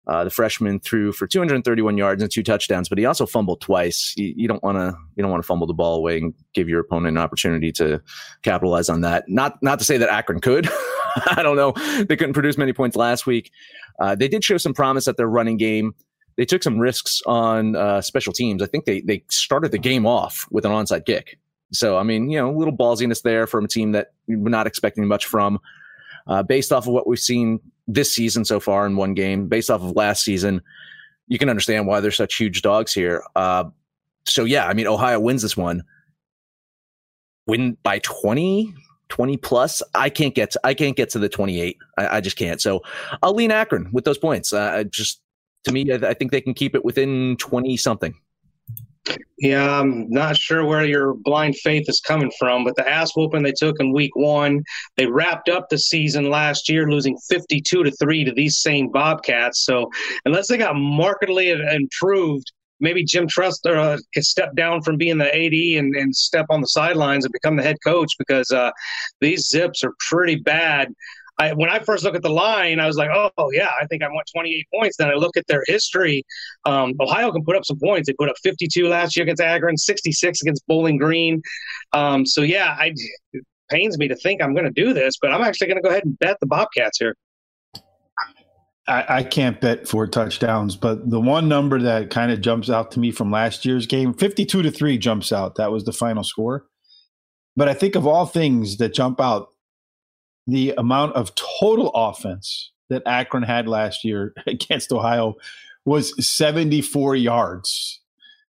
Uh, 0.07 0.23
the 0.23 0.31
freshman 0.31 0.79
threw 0.81 1.12
for 1.12 1.27
231 1.27 1.97
yards 1.97 2.23
and 2.23 2.31
two 2.31 2.42
touchdowns, 2.42 2.90
but 2.90 2.99
he 2.99 3.07
also 3.07 3.25
fumbled 3.25 3.62
twice. 3.62 4.12
You, 4.18 4.35
you 4.37 4.47
don't 4.47 4.62
want 4.62 4.77
to 4.77 4.94
you 5.16 5.23
don't 5.23 5.31
want 5.31 5.42
to 5.42 5.47
fumble 5.47 5.66
the 5.66 5.73
ball 5.73 5.94
away 5.94 6.18
and 6.18 6.35
give 6.53 6.68
your 6.68 6.81
opponent 6.81 7.16
an 7.16 7.23
opportunity 7.23 7.73
to 7.73 8.03
capitalize 8.42 8.90
on 8.90 9.01
that. 9.01 9.25
Not 9.29 9.62
not 9.62 9.79
to 9.79 9.85
say 9.87 9.97
that 9.97 10.11
Akron 10.11 10.40
could. 10.40 10.68
I 11.37 11.42
don't 11.42 11.57
know. 11.57 11.72
They 12.05 12.16
couldn't 12.16 12.35
produce 12.35 12.59
many 12.59 12.72
points 12.72 12.96
last 12.96 13.27
week. 13.27 13.50
Uh, 14.00 14.14
they 14.14 14.29
did 14.29 14.44
show 14.44 14.57
some 14.57 14.74
promise 14.74 15.09
at 15.09 15.16
their 15.16 15.29
running 15.29 15.57
game. 15.57 15.94
They 16.37 16.44
took 16.44 16.62
some 16.62 16.79
risks 16.79 17.22
on 17.27 17.77
uh, 17.77 18.00
special 18.00 18.33
teams. 18.33 18.62
I 18.62 18.66
think 18.66 18.85
they 18.87 19.00
they 19.00 19.24
started 19.31 19.70
the 19.70 19.79
game 19.79 20.07
off 20.07 20.46
with 20.50 20.64
an 20.64 20.72
onside 20.72 21.07
kick. 21.07 21.38
So 21.72 21.96
I 21.96 22.03
mean, 22.03 22.31
you 22.31 22.38
know, 22.38 22.50
a 22.50 22.57
little 22.57 22.77
ballsiness 22.77 23.22
there 23.22 23.46
from 23.46 23.66
a 23.66 23.68
team 23.68 23.92
that 23.92 24.09
we're 24.27 24.48
not 24.48 24.66
expecting 24.66 25.07
much 25.07 25.27
from. 25.27 25.61
Uh, 26.27 26.42
based 26.42 26.72
off 26.72 26.87
of 26.87 26.92
what 26.92 27.07
we've 27.07 27.18
seen 27.18 27.61
this 27.87 28.12
season 28.12 28.44
so 28.44 28.59
far 28.59 28.87
in 28.87 28.96
one 28.96 29.12
game, 29.14 29.46
based 29.46 29.70
off 29.70 29.83
of 29.83 29.94
last 29.94 30.24
season, 30.24 30.62
you 31.29 31.38
can 31.38 31.50
understand 31.50 31.87
why 31.87 32.00
they're 32.00 32.11
such 32.11 32.37
huge 32.37 32.62
dogs 32.62 32.92
here. 32.92 33.22
Uh, 33.37 33.64
so 34.27 34.44
yeah, 34.44 34.66
I 34.66 34.74
mean, 34.74 34.87
Ohio 34.87 35.20
wins 35.20 35.42
this 35.42 35.57
one. 35.57 35.85
Win 37.46 37.77
by 37.83 37.98
20, 37.98 38.74
20 39.09 39.37
plus. 39.38 39.83
I 39.95 40.11
can't 40.11 40.35
get 40.35 40.51
to, 40.53 40.61
I 40.64 40.75
can't 40.75 40.97
get 40.97 41.11
to 41.11 41.19
the 41.19 41.29
28. 41.29 41.77
I, 41.99 42.17
I 42.17 42.21
just 42.21 42.37
can't. 42.37 42.61
So 42.61 42.83
I'll 43.23 43.35
lean 43.35 43.51
Akron 43.51 43.88
with 43.93 44.05
those 44.05 44.19
points. 44.19 44.53
Uh, 44.53 44.85
just 44.85 45.21
to 45.64 45.73
me, 45.73 45.90
I, 45.93 46.11
I 46.11 46.14
think 46.14 46.31
they 46.31 46.40
can 46.40 46.55
keep 46.55 46.75
it 46.75 46.85
within 46.85 47.37
20 47.38 47.77
something. 47.77 48.14
Yeah, 49.38 49.81
I'm 49.81 50.09
not 50.09 50.37
sure 50.37 50.64
where 50.64 50.85
your 50.85 51.14
blind 51.14 51.57
faith 51.57 51.85
is 51.88 52.01
coming 52.01 52.33
from, 52.38 52.64
but 52.64 52.75
the 52.77 52.88
ass 52.88 53.14
whooping 53.14 53.43
they 53.43 53.53
took 53.53 53.79
in 53.79 53.93
week 53.93 54.17
one, 54.17 54.62
they 54.97 55.07
wrapped 55.07 55.51
up 55.51 55.69
the 55.69 55.77
season 55.77 56.31
last 56.31 56.71
year 56.71 56.88
losing 56.90 57.19
52 57.29 57.85
to 57.85 57.90
3 57.90 58.25
to 58.25 58.33
these 58.33 58.62
same 58.62 58.90
Bobcats. 58.90 59.64
So, 59.64 59.90
unless 60.25 60.49
they 60.49 60.57
got 60.57 60.77
markedly 60.77 61.51
improved, 61.51 62.51
maybe 62.85 63.03
Jim 63.03 63.27
Trustler 63.27 63.77
uh, 63.77 63.99
could 64.12 64.25
step 64.25 64.55
down 64.55 64.83
from 64.83 64.97
being 64.97 65.18
the 65.18 65.27
AD 65.27 65.79
and, 65.79 65.97
and 65.97 66.14
step 66.14 66.47
on 66.51 66.61
the 66.61 66.68
sidelines 66.68 67.25
and 67.25 67.33
become 67.33 67.57
the 67.57 67.62
head 67.62 67.79
coach 67.83 68.12
because 68.18 68.51
uh, 68.53 68.70
these 69.20 69.49
zips 69.49 69.83
are 69.83 69.92
pretty 70.09 70.37
bad. 70.37 70.92
I, 71.38 71.53
when 71.53 71.68
I 71.68 71.81
first 71.81 72.05
look 72.05 72.14
at 72.14 72.23
the 72.23 72.31
line, 72.31 72.79
I 72.79 72.87
was 72.87 72.97
like, 72.97 73.11
oh, 73.12 73.51
yeah, 73.51 73.70
I 73.81 73.87
think 73.87 74.05
I 74.05 74.09
want 74.09 74.29
28 74.33 74.66
points. 74.73 74.97
Then 74.99 75.09
I 75.09 75.14
look 75.14 75.37
at 75.37 75.44
their 75.49 75.64
history. 75.66 76.23
Um, 76.64 76.92
Ohio 77.01 77.33
can 77.33 77.42
put 77.42 77.57
up 77.57 77.64
some 77.64 77.79
points. 77.81 78.07
They 78.07 78.12
put 78.12 78.29
up 78.29 78.37
52 78.44 78.87
last 78.87 79.16
year 79.16 79.25
against 79.25 79.42
Akron, 79.42 79.77
66 79.77 80.42
against 80.42 80.64
Bowling 80.68 80.97
Green. 80.97 81.42
Um, 81.92 82.25
so, 82.25 82.42
yeah, 82.42 82.77
I, 82.79 82.92
it 83.33 83.44
pains 83.68 83.99
me 83.99 84.07
to 84.07 84.14
think 84.14 84.42
I'm 84.42 84.55
going 84.55 84.73
to 84.73 84.85
do 84.85 84.92
this, 84.92 85.16
but 85.20 85.33
I'm 85.33 85.42
actually 85.42 85.66
going 85.66 85.79
to 85.79 85.83
go 85.83 85.90
ahead 85.90 86.05
and 86.05 86.16
bet 86.20 86.37
the 86.38 86.47
Bobcats 86.47 86.99
here. 86.99 87.16
I, 88.87 89.05
I, 89.09 89.23
can't 89.23 89.61
bet 89.61 89.88
four 89.88 90.07
touchdowns, 90.07 90.77
but 90.77 91.09
the 91.09 91.20
one 91.20 91.49
number 91.49 91.81
that 91.81 92.11
kind 92.11 92.31
of 92.31 92.42
jumps 92.42 92.68
out 92.68 92.90
to 92.92 93.01
me 93.01 93.11
from 93.12 93.31
last 93.31 93.64
year's 93.64 93.87
game, 93.87 94.12
52 94.12 94.62
to 94.62 94.70
3 94.70 94.99
jumps 94.99 95.33
out. 95.33 95.55
That 95.57 95.73
was 95.73 95.85
the 95.85 95.92
final 95.92 96.23
score. 96.23 96.66
But 97.57 97.68
I 97.68 97.75
think 97.75 97.94
of 97.94 98.07
all 98.07 98.27
things 98.27 98.77
that 98.79 98.92
jump 98.92 99.20
out, 99.20 99.49
the 100.47 100.75
amount 100.77 101.14
of 101.14 101.33
total 101.35 101.90
offense 101.94 102.73
that 102.90 103.03
Akron 103.07 103.42
had 103.42 103.68
last 103.68 104.05
year 104.05 104.35
against 104.47 104.92
Ohio 104.92 105.35
was 105.85 106.14
74 106.27 107.16
yards. 107.16 108.01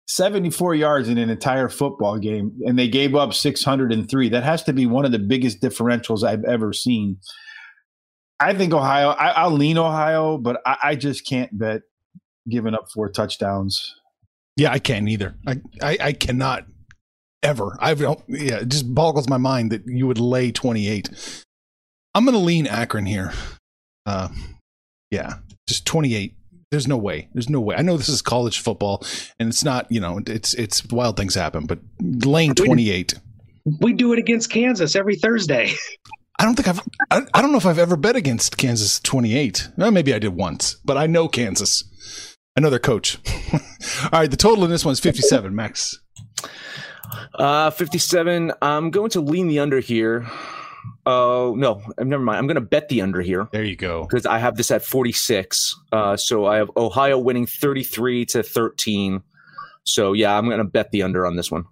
74 0.06 0.74
yards 0.74 1.08
in 1.08 1.16
an 1.16 1.30
entire 1.30 1.68
football 1.68 2.18
game, 2.18 2.52
and 2.66 2.78
they 2.78 2.88
gave 2.88 3.14
up 3.14 3.32
603. 3.32 4.28
That 4.28 4.44
has 4.44 4.62
to 4.64 4.72
be 4.74 4.84
one 4.84 5.06
of 5.06 5.12
the 5.12 5.18
biggest 5.18 5.62
differentials 5.62 6.22
I've 6.22 6.44
ever 6.44 6.74
seen. 6.74 7.18
I 8.40 8.55
think 8.55 8.75
Ohio, 8.75 9.11
I, 9.11 9.47
will 9.47 9.57
lean 9.57 9.79
Ohio, 9.79 10.38
but 10.38 10.61
I, 10.66 10.77
I, 10.83 10.94
just 10.97 11.27
can't 11.27 11.57
bet 11.57 11.83
giving 12.49 12.75
up 12.75 12.90
four 12.92 13.09
touchdowns. 13.09 13.94
Yeah, 14.57 14.73
I 14.73 14.79
can't 14.79 15.09
either. 15.09 15.37
I, 15.47 15.61
I, 15.81 15.99
I 16.01 16.12
cannot 16.12 16.66
ever. 17.42 17.77
I 17.81 17.94
don't, 17.94 18.20
yeah, 18.29 18.61
it 18.61 18.68
just 18.68 18.92
boggles 18.92 19.29
my 19.29 19.37
mind 19.37 19.73
that 19.73 19.87
you 19.87 20.07
would 20.07 20.18
lay 20.18 20.51
28. 20.51 21.44
I'm 22.14 22.25
going 22.25 22.35
to 22.35 22.38
lean 22.38 22.66
Akron 22.66 23.07
here. 23.07 23.33
Uh, 24.07 24.29
yeah, 25.11 25.35
just 25.68 25.87
28. 25.87 26.35
There's 26.70 26.88
no 26.88 26.97
way. 26.97 27.29
There's 27.33 27.49
no 27.49 27.61
way. 27.61 27.77
I 27.77 27.83
know 27.83 27.97
this 27.97 28.09
is 28.09 28.20
college 28.20 28.59
football, 28.59 29.05
and 29.38 29.49
it's 29.49 29.62
not. 29.62 29.87
You 29.92 30.01
know, 30.01 30.20
it's 30.27 30.55
it's 30.55 30.85
wild 30.87 31.16
things 31.16 31.37
happen. 31.37 31.66
But 31.66 31.79
laying 32.01 32.53
28. 32.53 33.14
We 33.81 33.92
do 33.92 34.12
it 34.12 34.18
against 34.18 34.51
Kansas 34.51 34.97
every 34.97 35.14
Thursday. 35.14 35.73
I 36.38 36.44
don't 36.44 36.55
think 36.55 36.68
I've. 36.68 36.81
I, 37.11 37.23
I 37.33 37.42
don't 37.42 37.53
know 37.53 37.59
if 37.59 37.66
I've 37.66 37.79
ever 37.79 37.97
bet 37.97 38.16
against 38.16 38.57
Kansas 38.57 38.99
28. 39.01 39.70
Well, 39.77 39.90
maybe 39.90 40.12
I 40.12 40.18
did 40.18 40.35
once, 40.35 40.77
but 40.85 40.97
I 40.97 41.07
know 41.07 41.29
Kansas. 41.29 41.85
I 42.57 42.61
know 42.61 42.70
their 42.70 42.79
coach. 42.79 43.18
All 43.53 44.11
right, 44.12 44.31
the 44.31 44.37
total 44.37 44.64
in 44.64 44.70
this 44.70 44.85
one 44.85 44.92
is 44.92 45.01
57. 45.01 45.55
Max. 45.55 46.01
Uh, 47.35 47.70
57. 47.70 48.53
I'm 48.62 48.90
going 48.90 49.11
to 49.11 49.20
lean 49.20 49.49
the 49.49 49.59
under 49.59 49.81
here. 49.81 50.27
Oh 51.07 51.53
uh, 51.53 51.57
no, 51.57 51.83
never 51.99 52.23
mind. 52.23 52.38
I'm 52.38 52.47
going 52.47 52.55
to 52.55 52.61
bet 52.61 52.88
the 52.88 53.03
under 53.03 53.20
here. 53.20 53.49
There 53.53 53.64
you 53.64 53.77
go. 53.77 54.03
Because 54.03 54.27
I 54.27 54.38
have 54.38 54.57
this 54.57 54.70
at 54.70 54.85
46. 54.85 55.75
Uh, 55.92 56.16
so 56.16 56.47
I 56.47 56.57
have 56.57 56.70
Ohio 56.77 57.18
winning 57.18 57.47
33 57.47 58.25
to 58.27 58.42
13. 58.42 59.23
So 59.85 60.12
yeah, 60.14 60.37
I'm 60.37 60.47
going 60.47 60.59
to 60.59 60.64
bet 60.64 60.90
the 60.92 61.03
under 61.03 61.27
on 61.27 61.37
this 61.37 61.51
one. 61.51 61.64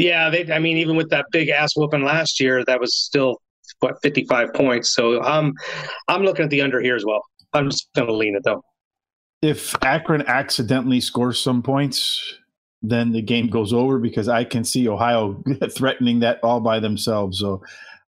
Yeah, 0.00 0.30
they, 0.30 0.50
I 0.50 0.58
mean, 0.58 0.78
even 0.78 0.96
with 0.96 1.10
that 1.10 1.26
big 1.30 1.50
ass 1.50 1.76
whooping 1.76 2.02
last 2.02 2.40
year, 2.40 2.64
that 2.64 2.80
was 2.80 2.96
still 2.96 3.36
what 3.80 4.00
55 4.02 4.54
points. 4.54 4.94
So 4.94 5.22
um, 5.22 5.52
I'm 6.08 6.22
looking 6.22 6.44
at 6.44 6.50
the 6.50 6.62
under 6.62 6.80
here 6.80 6.96
as 6.96 7.04
well. 7.04 7.22
I'm 7.52 7.68
just 7.68 7.88
going 7.94 8.08
to 8.08 8.14
lean 8.14 8.34
it 8.34 8.42
though. 8.42 8.62
If 9.42 9.74
Akron 9.84 10.22
accidentally 10.26 11.00
scores 11.00 11.38
some 11.38 11.62
points, 11.62 12.34
then 12.82 13.12
the 13.12 13.20
game 13.20 13.48
goes 13.48 13.74
over 13.74 13.98
because 13.98 14.26
I 14.26 14.44
can 14.44 14.64
see 14.64 14.88
Ohio 14.88 15.42
threatening 15.76 16.20
that 16.20 16.40
all 16.42 16.60
by 16.60 16.80
themselves. 16.80 17.38
So 17.38 17.62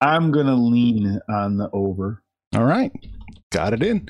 I'm 0.00 0.32
going 0.32 0.46
to 0.46 0.54
lean 0.54 1.20
on 1.28 1.56
the 1.56 1.70
over. 1.72 2.20
All 2.54 2.64
right. 2.64 2.90
Got 3.52 3.74
it 3.74 3.82
in. 3.84 4.08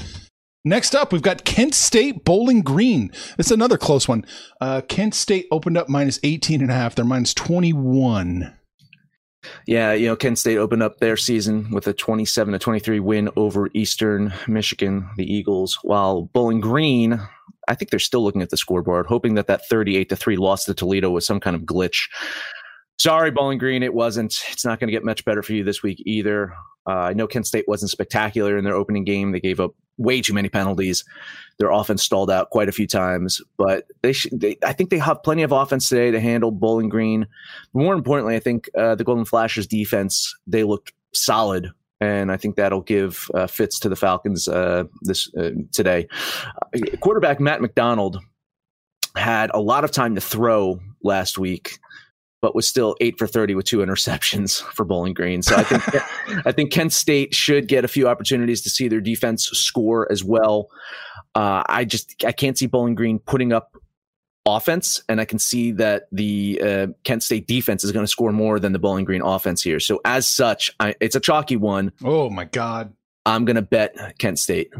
Next 0.66 0.96
up, 0.96 1.12
we've 1.12 1.22
got 1.22 1.44
Kent 1.44 1.76
State 1.76 2.24
Bowling 2.24 2.60
Green. 2.60 3.12
It's 3.38 3.52
another 3.52 3.78
close 3.78 4.08
one. 4.08 4.26
Uh, 4.60 4.80
Kent 4.80 5.14
State 5.14 5.46
opened 5.52 5.78
up 5.78 5.88
minus 5.88 6.18
18 6.24 6.60
and 6.60 6.72
a 6.72 6.74
half. 6.74 6.96
They're 6.96 7.04
minus 7.04 7.32
21. 7.34 8.52
Yeah, 9.68 9.92
you 9.92 10.06
know, 10.06 10.16
Kent 10.16 10.40
State 10.40 10.58
opened 10.58 10.82
up 10.82 10.98
their 10.98 11.16
season 11.16 11.70
with 11.70 11.86
a 11.86 11.92
27 11.92 12.50
to 12.50 12.58
23 12.58 12.98
win 12.98 13.30
over 13.36 13.70
Eastern 13.74 14.34
Michigan, 14.48 15.08
the 15.16 15.32
Eagles, 15.32 15.78
while 15.82 16.22
Bowling 16.32 16.58
Green, 16.58 17.20
I 17.68 17.76
think 17.76 17.92
they're 17.92 18.00
still 18.00 18.24
looking 18.24 18.42
at 18.42 18.50
the 18.50 18.56
scoreboard, 18.56 19.06
hoping 19.06 19.34
that 19.34 19.46
that 19.46 19.68
38 19.68 20.08
to 20.08 20.16
3 20.16 20.36
loss 20.36 20.64
to 20.64 20.74
Toledo 20.74 21.10
was 21.10 21.24
some 21.24 21.38
kind 21.38 21.54
of 21.54 21.62
glitch. 21.62 22.08
Sorry, 22.98 23.30
Bowling 23.30 23.58
Green, 23.58 23.84
it 23.84 23.94
wasn't. 23.94 24.36
It's 24.50 24.64
not 24.64 24.80
going 24.80 24.88
to 24.88 24.92
get 24.92 25.04
much 25.04 25.24
better 25.24 25.44
for 25.44 25.52
you 25.52 25.62
this 25.62 25.84
week 25.84 26.02
either. 26.04 26.52
Uh, 26.86 26.92
I 26.92 27.12
know 27.12 27.26
Kent 27.26 27.46
State 27.46 27.66
wasn't 27.66 27.90
spectacular 27.90 28.56
in 28.56 28.64
their 28.64 28.74
opening 28.74 29.04
game. 29.04 29.32
They 29.32 29.40
gave 29.40 29.60
up 29.60 29.72
way 29.98 30.20
too 30.20 30.34
many 30.34 30.48
penalties. 30.48 31.04
Their 31.58 31.70
offense 31.70 32.02
stalled 32.02 32.30
out 32.30 32.50
quite 32.50 32.68
a 32.68 32.72
few 32.72 32.86
times, 32.86 33.40
but 33.56 33.86
they, 34.02 34.12
sh- 34.12 34.28
they 34.32 34.58
I 34.64 34.72
think 34.72 34.90
they 34.90 34.98
have 34.98 35.22
plenty 35.22 35.42
of 35.42 35.52
offense 35.52 35.88
today 35.88 36.10
to 36.10 36.20
handle 36.20 36.50
Bowling 36.50 36.88
Green. 36.88 37.26
More 37.72 37.94
importantly, 37.94 38.36
I 38.36 38.40
think 38.40 38.68
uh, 38.76 38.94
the 38.94 39.04
Golden 39.04 39.24
Flashes 39.24 39.66
defense 39.66 40.34
they 40.46 40.64
looked 40.64 40.92
solid, 41.14 41.70
and 42.00 42.30
I 42.30 42.36
think 42.36 42.56
that'll 42.56 42.82
give 42.82 43.30
uh, 43.34 43.46
fits 43.46 43.78
to 43.80 43.88
the 43.88 43.96
Falcons 43.96 44.48
uh, 44.48 44.84
this 45.02 45.32
uh, 45.34 45.50
today. 45.72 46.06
Uh, 46.74 46.96
quarterback 47.00 47.40
Matt 47.40 47.62
McDonald 47.62 48.18
had 49.16 49.50
a 49.54 49.60
lot 49.60 49.82
of 49.82 49.90
time 49.90 50.14
to 50.14 50.20
throw 50.20 50.78
last 51.02 51.38
week 51.38 51.78
but 52.42 52.54
was 52.54 52.66
still 52.66 52.96
eight 53.00 53.18
for 53.18 53.26
30 53.26 53.54
with 53.54 53.64
two 53.64 53.78
interceptions 53.78 54.62
for 54.74 54.84
Bowling 54.84 55.14
Green. 55.14 55.42
So 55.42 55.56
I 55.56 55.62
think, 55.62 56.46
I 56.46 56.52
think 56.52 56.72
Kent 56.72 56.92
State 56.92 57.34
should 57.34 57.68
get 57.68 57.84
a 57.84 57.88
few 57.88 58.08
opportunities 58.08 58.62
to 58.62 58.70
see 58.70 58.88
their 58.88 59.00
defense 59.00 59.46
score 59.46 60.10
as 60.10 60.22
well. 60.22 60.68
Uh, 61.34 61.62
I 61.66 61.84
just, 61.84 62.24
I 62.24 62.32
can't 62.32 62.56
see 62.56 62.66
Bowling 62.66 62.94
Green 62.94 63.18
putting 63.18 63.52
up 63.52 63.76
offense, 64.46 65.02
and 65.08 65.20
I 65.20 65.24
can 65.24 65.38
see 65.38 65.72
that 65.72 66.04
the 66.12 66.60
uh, 66.62 66.86
Kent 67.04 67.22
State 67.22 67.46
defense 67.46 67.84
is 67.84 67.92
going 67.92 68.04
to 68.04 68.10
score 68.10 68.32
more 68.32 68.58
than 68.60 68.72
the 68.72 68.78
Bowling 68.78 69.04
Green 69.04 69.22
offense 69.22 69.62
here. 69.62 69.80
So 69.80 70.00
as 70.04 70.28
such, 70.28 70.70
I, 70.78 70.94
it's 71.00 71.16
a 71.16 71.20
chalky 71.20 71.56
one. 71.56 71.92
Oh 72.04 72.30
my 72.30 72.44
God. 72.44 72.92
I'm 73.24 73.44
going 73.44 73.56
to 73.56 73.62
bet 73.62 74.18
Kent 74.18 74.38
State. 74.38 74.72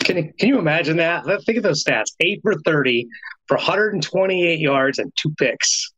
Can, 0.00 0.32
can 0.32 0.48
you 0.48 0.58
imagine 0.58 0.96
that? 0.96 1.24
Think 1.46 1.58
of 1.58 1.62
those 1.62 1.84
stats: 1.84 2.12
eight 2.18 2.40
for 2.42 2.54
thirty 2.64 3.06
for 3.46 3.56
128 3.56 4.58
yards 4.58 4.98
and 4.98 5.12
two 5.20 5.32
picks 5.38 5.91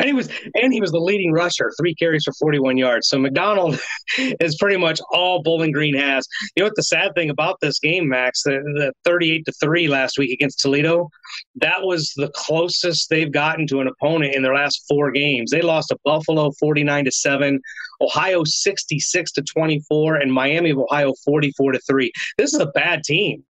and 0.00 0.08
he 0.08 0.14
was 0.14 0.28
and 0.54 0.72
he 0.72 0.80
was 0.80 0.90
the 0.90 0.98
leading 0.98 1.32
rusher, 1.32 1.70
three 1.78 1.94
carries 1.94 2.24
for 2.24 2.32
41 2.32 2.78
yards. 2.78 3.08
So 3.08 3.18
McDonald 3.18 3.78
is 4.18 4.56
pretty 4.56 4.78
much 4.78 5.00
all 5.12 5.42
Bowling 5.42 5.72
Green 5.72 5.94
has. 5.94 6.26
You 6.56 6.62
know 6.62 6.66
what 6.66 6.76
the 6.76 6.82
sad 6.82 7.14
thing 7.14 7.30
about 7.30 7.58
this 7.60 7.78
game, 7.78 8.08
Max, 8.08 8.42
the, 8.42 8.60
the 8.74 8.92
38 9.04 9.44
to 9.44 9.52
three 9.52 9.88
last 9.88 10.18
week 10.18 10.32
against 10.32 10.60
Toledo, 10.60 11.10
that 11.56 11.82
was 11.82 12.12
the 12.16 12.30
closest 12.34 13.10
they've 13.10 13.30
gotten 13.30 13.66
to 13.68 13.80
an 13.80 13.88
opponent 13.88 14.34
in 14.34 14.42
their 14.42 14.54
last 14.54 14.84
four 14.88 15.10
games. 15.10 15.50
They 15.50 15.62
lost 15.62 15.88
to 15.88 15.98
Buffalo 16.04 16.50
49 16.58 17.04
to 17.04 17.12
seven, 17.12 17.60
Ohio 18.00 18.42
66 18.44 19.32
to 19.32 19.42
24, 19.42 20.16
and 20.16 20.32
Miami 20.32 20.70
of 20.70 20.78
Ohio 20.78 21.12
44 21.24 21.72
to 21.72 21.78
three. 21.80 22.10
This 22.38 22.54
is 22.54 22.60
a 22.60 22.66
bad 22.66 23.04
team. 23.04 23.44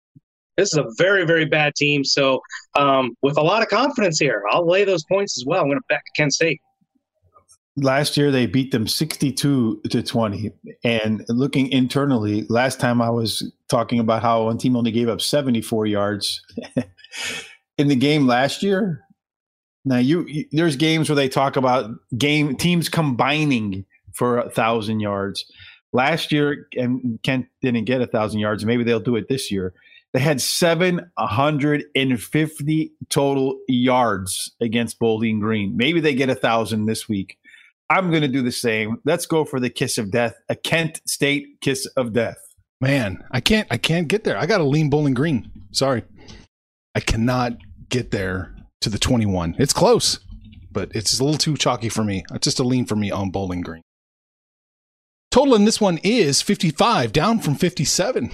This 0.58 0.72
is 0.72 0.78
a 0.78 0.86
very, 0.98 1.24
very 1.24 1.44
bad 1.44 1.76
team. 1.76 2.04
So, 2.04 2.40
um, 2.74 3.16
with 3.22 3.38
a 3.38 3.42
lot 3.42 3.62
of 3.62 3.68
confidence 3.68 4.18
here, 4.18 4.42
I'll 4.50 4.68
lay 4.68 4.84
those 4.84 5.04
points 5.04 5.38
as 5.38 5.44
well. 5.46 5.62
I'm 5.62 5.68
going 5.68 5.78
to 5.78 5.84
back 5.88 6.02
Kent 6.16 6.34
State. 6.34 6.60
Last 7.76 8.16
year 8.16 8.32
they 8.32 8.46
beat 8.46 8.72
them 8.72 8.88
62 8.88 9.82
to 9.88 10.02
20. 10.02 10.50
And 10.82 11.24
looking 11.28 11.70
internally, 11.70 12.44
last 12.48 12.80
time 12.80 13.00
I 13.00 13.08
was 13.08 13.52
talking 13.68 14.00
about 14.00 14.20
how 14.20 14.46
one 14.46 14.58
team 14.58 14.74
only 14.74 14.90
gave 14.90 15.08
up 15.08 15.20
74 15.20 15.86
yards 15.86 16.42
in 17.78 17.86
the 17.86 17.94
game 17.94 18.26
last 18.26 18.64
year. 18.64 19.04
Now 19.84 19.98
you, 19.98 20.26
you 20.26 20.44
there's 20.50 20.74
games 20.74 21.08
where 21.08 21.16
they 21.16 21.28
talk 21.28 21.54
about 21.54 21.90
game 22.18 22.56
teams 22.56 22.88
combining 22.88 23.86
for 24.12 24.38
a 24.38 24.50
thousand 24.50 24.98
yards. 24.98 25.44
Last 25.92 26.32
year, 26.32 26.66
and 26.76 27.18
Kent 27.22 27.46
didn't 27.62 27.84
get 27.84 28.02
a 28.02 28.06
thousand 28.08 28.40
yards. 28.40 28.64
Maybe 28.64 28.82
they'll 28.82 28.98
do 28.98 29.14
it 29.14 29.28
this 29.28 29.52
year. 29.52 29.72
They 30.18 30.24
had 30.24 30.40
750 30.40 32.92
total 33.08 33.60
yards 33.68 34.50
against 34.60 34.98
Bowling 34.98 35.38
Green. 35.38 35.76
Maybe 35.76 36.00
they 36.00 36.12
get 36.12 36.28
a 36.28 36.34
thousand 36.34 36.86
this 36.86 37.08
week. 37.08 37.38
I'm 37.88 38.10
going 38.10 38.22
to 38.22 38.28
do 38.28 38.42
the 38.42 38.50
same. 38.50 38.96
Let's 39.04 39.26
go 39.26 39.44
for 39.44 39.60
the 39.60 39.70
kiss 39.70 39.96
of 39.96 40.10
death, 40.10 40.34
a 40.48 40.56
Kent 40.56 41.00
State 41.06 41.60
kiss 41.60 41.86
of 41.96 42.14
death. 42.14 42.38
Man, 42.80 43.22
I 43.30 43.40
can't. 43.40 43.68
I 43.70 43.76
can't 43.76 44.08
get 44.08 44.24
there. 44.24 44.36
I 44.36 44.46
got 44.46 44.58
to 44.58 44.64
lean 44.64 44.90
Bowling 44.90 45.14
Green. 45.14 45.52
Sorry, 45.70 46.02
I 46.96 47.00
cannot 47.00 47.52
get 47.88 48.10
there 48.10 48.56
to 48.80 48.90
the 48.90 48.98
21. 48.98 49.54
It's 49.60 49.72
close, 49.72 50.18
but 50.72 50.90
it's 50.96 51.20
a 51.20 51.22
little 51.22 51.38
too 51.38 51.56
chalky 51.56 51.90
for 51.90 52.02
me. 52.02 52.24
It's 52.32 52.44
just 52.44 52.58
a 52.58 52.64
lean 52.64 52.86
for 52.86 52.96
me 52.96 53.12
on 53.12 53.30
Bowling 53.30 53.60
Green. 53.60 53.82
Total 55.30 55.54
in 55.54 55.64
this 55.64 55.80
one 55.80 56.00
is 56.02 56.42
55, 56.42 57.12
down 57.12 57.38
from 57.38 57.54
57. 57.54 58.32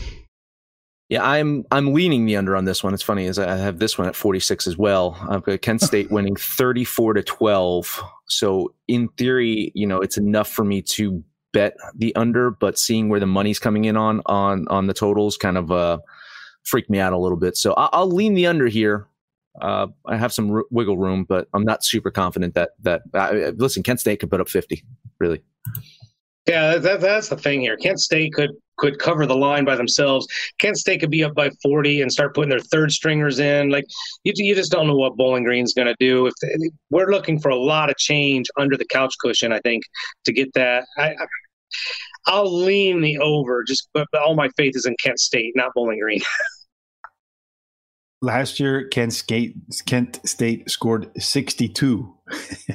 Yeah, 1.11 1.23
I'm 1.23 1.65
I'm 1.71 1.93
leaning 1.93 2.25
the 2.25 2.37
under 2.37 2.57
on 2.57 2.65
this 2.65 2.83
one. 2.83 2.95
It's 2.95 3.03
funny 3.03 3.27
as 3.27 3.39
I 3.39 3.57
have 3.57 3.79
this 3.79 3.99
one 3.99 4.09
at 4.09 4.17
46 4.17 4.67
as 4.67 4.79
well. 4.79 5.17
I've 5.29 5.43
got 5.43 5.61
Kent 5.61 5.81
State 5.83 6.11
winning 6.11 6.37
34 6.37 7.15
to 7.15 7.23
12. 7.23 8.03
So 8.27 8.75
in 8.89 9.09
theory, 9.09 9.71
you 9.75 9.87
know, 9.87 10.01
it's 10.01 10.17
enough 10.17 10.49
for 10.49 10.65
me 10.65 10.81
to 10.83 11.23
bet 11.53 11.77
the 11.95 12.15
under, 12.17 12.51
but 12.51 12.79
seeing 12.79 13.09
where 13.09 13.21
the 13.21 13.27
money's 13.27 13.59
coming 13.59 13.85
in 13.85 13.97
on 13.97 14.23
on 14.27 14.67
on 14.69 14.87
the 14.87 14.95
totals 14.95 15.37
kind 15.37 15.59
of 15.59 15.71
uh 15.71 15.99
freaked 16.65 16.89
me 16.89 16.99
out 16.99 17.13
a 17.13 17.19
little 17.19 17.39
bit. 17.39 17.57
So 17.57 17.75
I'll, 17.75 17.91
I'll 17.93 18.11
lean 18.11 18.35
the 18.35 18.47
under 18.47 18.67
here. 18.67 19.07
Uh, 19.61 19.87
I 20.07 20.17
have 20.17 20.33
some 20.33 20.51
r- 20.51 20.65
wiggle 20.71 20.99
room, 20.99 21.25
but 21.29 21.49
I'm 21.55 21.65
not 21.65 21.85
super 21.85 22.11
confident 22.11 22.55
that 22.55 22.71
that. 22.81 23.03
Uh, 23.13 23.53
listen, 23.57 23.83
Kent 23.83 24.01
State 24.01 24.21
could 24.21 24.31
put 24.31 24.41
up 24.41 24.49
50. 24.49 24.83
Really. 25.19 25.43
Yeah, 26.47 26.77
that, 26.77 27.01
that's 27.01 27.29
the 27.29 27.37
thing 27.37 27.63
here. 27.63 27.77
Kent 27.77 28.01
State 28.01 28.33
could 28.35 28.51
could 28.77 28.99
cover 28.99 29.25
the 29.25 29.37
line 29.37 29.65
by 29.65 29.77
themselves. 29.77 30.27
Kent 30.59 30.77
State 30.77 31.01
could 31.01 31.11
be 31.11 31.23
up 31.23 31.35
by 31.35 31.49
40 31.63 32.03
and 32.03 32.11
start 32.11 32.35
putting 32.35 32.51
their 32.51 32.59
third 32.59 32.91
stringers 32.91 33.39
in. 33.39 33.71
Like 33.71 33.85
you, 34.25 34.33
you 34.37 34.55
just 34.55 34.73
don't 34.73 34.87
know 34.87 34.97
what 34.97 35.17
Bowling 35.17 35.45
Green's 35.45 35.75
going 35.75 35.87
to 35.87 35.97
do. 36.01 36.27
If 36.27 36.35
they, 36.43 36.71
we're 36.91 37.11
looking 37.11 37.39
for 37.39 37.51
a 37.51 37.57
lot 37.57 37.89
of 37.89 37.97
change 37.97 38.47
under 38.59 38.77
the 38.77 38.85
couch 38.87 39.15
cushion, 39.21 39.53
I 39.53 39.61
think 39.61 39.85
to 40.25 40.33
get 40.33 40.53
that. 40.55 40.87
I, 40.99 41.15
I'll 42.27 42.53
lean 42.53 43.01
the 43.01 43.19
over. 43.19 43.63
Just 43.65 43.89
but 43.93 44.09
all 44.15 44.35
my 44.35 44.49
faith 44.57 44.73
is 44.75 44.87
in 44.87 44.97
Kent 45.03 45.21
State, 45.21 45.53
not 45.55 45.73
Bowling 45.75 46.01
Green. 46.01 46.21
Last 48.23 48.59
year, 48.59 48.89
Kent 48.89 49.13
State, 49.13 49.55
Kent 49.85 50.21
State 50.25 50.71
scored 50.71 51.11
62. 51.21 52.15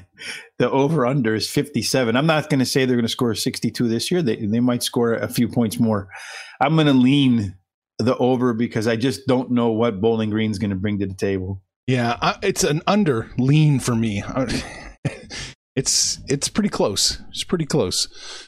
the 0.59 0.69
over 0.69 1.05
under 1.05 1.33
is 1.33 1.49
57. 1.49 2.15
I'm 2.15 2.25
not 2.25 2.49
going 2.49 2.59
to 2.59 2.65
say 2.65 2.85
they're 2.85 2.97
going 2.97 3.05
to 3.05 3.09
score 3.09 3.33
62 3.33 3.87
this 3.87 4.11
year. 4.11 4.21
They, 4.21 4.35
they 4.35 4.59
might 4.59 4.83
score 4.83 5.13
a 5.13 5.29
few 5.29 5.47
points 5.47 5.79
more. 5.79 6.09
I'm 6.61 6.75
going 6.75 6.87
to 6.87 6.93
lean 6.93 7.55
the 7.97 8.15
over 8.17 8.53
because 8.53 8.85
I 8.87 8.97
just 8.97 9.25
don't 9.25 9.51
know 9.51 9.71
what 9.71 10.01
Bowling 10.01 10.29
Green's 10.29 10.59
going 10.59 10.69
to 10.69 10.75
bring 10.75 10.99
to 10.99 11.07
the 11.07 11.13
table. 11.13 11.61
Yeah, 11.87 12.17
I, 12.21 12.37
it's 12.43 12.63
an 12.63 12.81
under 12.85 13.31
lean 13.37 13.79
for 13.79 13.95
me. 13.95 14.23
it's 15.75 16.19
it's 16.27 16.49
pretty 16.49 16.69
close. 16.69 17.19
It's 17.29 17.43
pretty 17.43 17.65
close. 17.65 18.47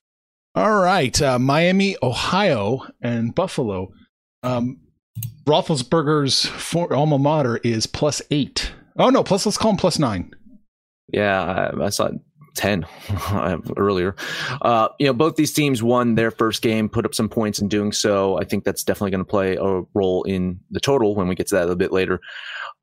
All 0.53 0.79
right, 0.81 1.19
uh, 1.21 1.39
Miami, 1.39 1.95
Ohio, 2.03 2.81
and 3.01 3.33
Buffalo. 3.33 3.93
Um, 4.43 4.81
Roethlisberger's 5.45 6.51
alma 6.91 7.17
mater 7.17 7.57
is 7.57 7.87
plus 7.87 8.21
eight. 8.31 8.73
Oh 8.97 9.09
no, 9.09 9.23
plus 9.23 9.45
let's 9.45 9.57
call 9.57 9.71
him 9.71 9.77
plus 9.77 9.97
nine. 9.97 10.35
Yeah, 11.11 11.71
I, 11.73 11.85
I 11.85 11.89
saw 11.89 12.09
10 12.55 12.85
earlier. 13.77 14.15
Uh, 14.61 14.89
you 14.99 15.07
know, 15.07 15.13
both 15.13 15.35
these 15.35 15.53
teams 15.53 15.81
won 15.81 16.15
their 16.15 16.31
first 16.31 16.61
game, 16.61 16.89
put 16.89 17.05
up 17.05 17.15
some 17.15 17.29
points 17.29 17.59
in 17.59 17.67
doing 17.67 17.91
so. 17.91 18.39
I 18.39 18.45
think 18.45 18.63
that's 18.63 18.83
definitely 18.83 19.11
going 19.11 19.25
to 19.25 19.29
play 19.29 19.55
a 19.55 19.81
role 19.93 20.23
in 20.23 20.59
the 20.69 20.79
total 20.79 21.15
when 21.15 21.27
we 21.27 21.35
get 21.35 21.47
to 21.47 21.55
that 21.55 21.69
a 21.69 21.75
bit 21.75 21.91
later. 21.91 22.19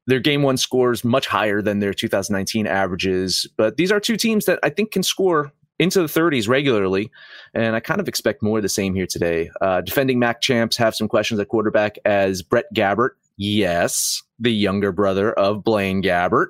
Their 0.07 0.21
game 0.21 0.43
one 0.43 0.57
scores 0.57 1.05
much 1.05 1.27
higher 1.27 1.61
than 1.61 1.81
their 1.81 1.93
2019 1.93 2.67
averages, 2.67 3.47
but 3.57 3.77
these 3.77 3.93
are 3.93 4.01
two 4.01 4.17
teams 4.17 4.47
that 4.47 4.59
I 4.63 4.71
think 4.71 4.91
can 4.91 5.03
score 5.03 5.53
into 5.79 6.01
the 6.01 6.07
30s 6.07 6.49
regularly, 6.49 7.11
and 7.55 7.77
I 7.77 7.81
kind 7.81 8.01
of 8.01 8.09
expect 8.09 8.43
more 8.43 8.59
of 8.59 8.63
the 8.63 8.69
same 8.71 8.95
here 8.95 9.07
today. 9.07 9.51
Uh, 9.61 9.83
defending 9.83 10.19
MAC 10.19 10.41
champs 10.41 10.77
have 10.79 10.95
some 10.95 11.09
questions 11.09 11.39
at 11.41 11.49
quarterback 11.49 11.99
as 12.05 12.43
Brett 12.43 12.65
Gabbert 12.75 13.11
yes, 13.39 14.23
the 14.39 14.53
younger 14.53 14.93
brother 14.93 15.33
of 15.33 15.65
Blaine 15.65 16.03
Gabbert, 16.03 16.49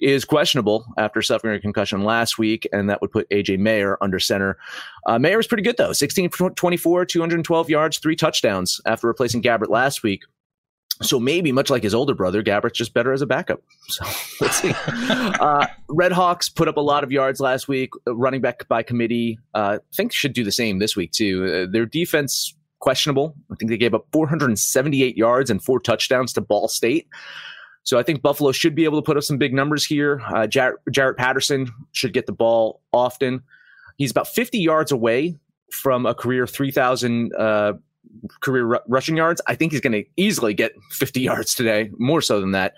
is 0.00 0.24
questionable 0.24 0.86
after 0.96 1.20
suffering 1.20 1.56
a 1.56 1.60
concussion 1.60 2.04
last 2.04 2.38
week, 2.38 2.68
and 2.72 2.88
that 2.88 3.00
would 3.00 3.10
put 3.10 3.28
AJ 3.30 3.58
Mayer 3.58 3.98
under 4.00 4.20
center. 4.20 4.56
Uh, 5.06 5.18
Mayer 5.18 5.40
is 5.40 5.46
pretty 5.46 5.64
good 5.64 5.76
though, 5.76 5.92
16 5.92 6.30
for 6.30 6.50
24, 6.50 7.04
212 7.06 7.70
yards, 7.70 7.98
three 7.98 8.16
touchdowns 8.16 8.80
after 8.86 9.08
replacing 9.08 9.42
Gabbert 9.42 9.68
last 9.68 10.02
week. 10.02 10.22
So 11.02 11.20
maybe, 11.20 11.52
much 11.52 11.68
like 11.68 11.82
his 11.82 11.94
older 11.94 12.14
brother, 12.14 12.42
Gabbert's 12.42 12.78
just 12.78 12.94
better 12.94 13.12
as 13.12 13.20
a 13.20 13.26
backup. 13.26 13.60
So 13.88 14.04
let's 14.40 14.56
see. 14.56 14.72
uh, 14.88 15.66
Red 15.88 16.10
Hawks 16.10 16.48
put 16.48 16.66
up 16.66 16.76
a 16.76 16.80
lot 16.80 17.04
of 17.04 17.12
yards 17.12 17.38
last 17.38 17.68
week, 17.68 17.90
running 18.06 18.40
back 18.40 18.66
by 18.66 18.82
committee. 18.82 19.38
Uh, 19.54 19.78
I 19.80 19.94
think 19.94 20.12
should 20.12 20.32
do 20.32 20.42
the 20.42 20.50
same 20.50 20.80
this 20.80 20.96
week 20.96 21.12
too. 21.12 21.44
Uh, 21.68 21.70
their 21.70 21.86
defense 21.86 22.52
questionable. 22.80 23.34
I 23.50 23.56
think 23.56 23.70
they 23.70 23.76
gave 23.76 23.94
up 23.94 24.06
478 24.12 25.16
yards 25.16 25.50
and 25.50 25.62
four 25.62 25.80
touchdowns 25.80 26.32
to 26.34 26.40
Ball 26.40 26.68
State. 26.68 27.08
So 27.82 27.98
I 27.98 28.02
think 28.02 28.20
Buffalo 28.20 28.50
should 28.52 28.74
be 28.74 28.84
able 28.84 29.00
to 29.00 29.06
put 29.06 29.16
up 29.16 29.22
some 29.22 29.38
big 29.38 29.54
numbers 29.54 29.84
here. 29.86 30.20
Uh, 30.26 30.46
Jaret, 30.48 30.74
Jaret 30.90 31.16
Patterson 31.16 31.70
should 31.92 32.12
get 32.12 32.26
the 32.26 32.32
ball 32.32 32.80
often. 32.92 33.42
He's 33.96 34.10
about 34.10 34.28
50 34.28 34.58
yards 34.58 34.90
away 34.90 35.38
from 35.72 36.04
a 36.04 36.14
career 36.14 36.46
3,000 36.46 37.32
uh, 37.36 37.74
career 38.40 38.74
r- 38.74 38.82
rushing 38.88 39.16
yards. 39.16 39.40
I 39.46 39.54
think 39.54 39.72
he's 39.72 39.80
going 39.80 39.92
to 39.92 40.04
easily 40.16 40.52
get 40.52 40.72
50 40.90 41.20
yards 41.20 41.54
today, 41.54 41.90
more 41.98 42.20
so 42.20 42.40
than 42.40 42.50
that. 42.52 42.74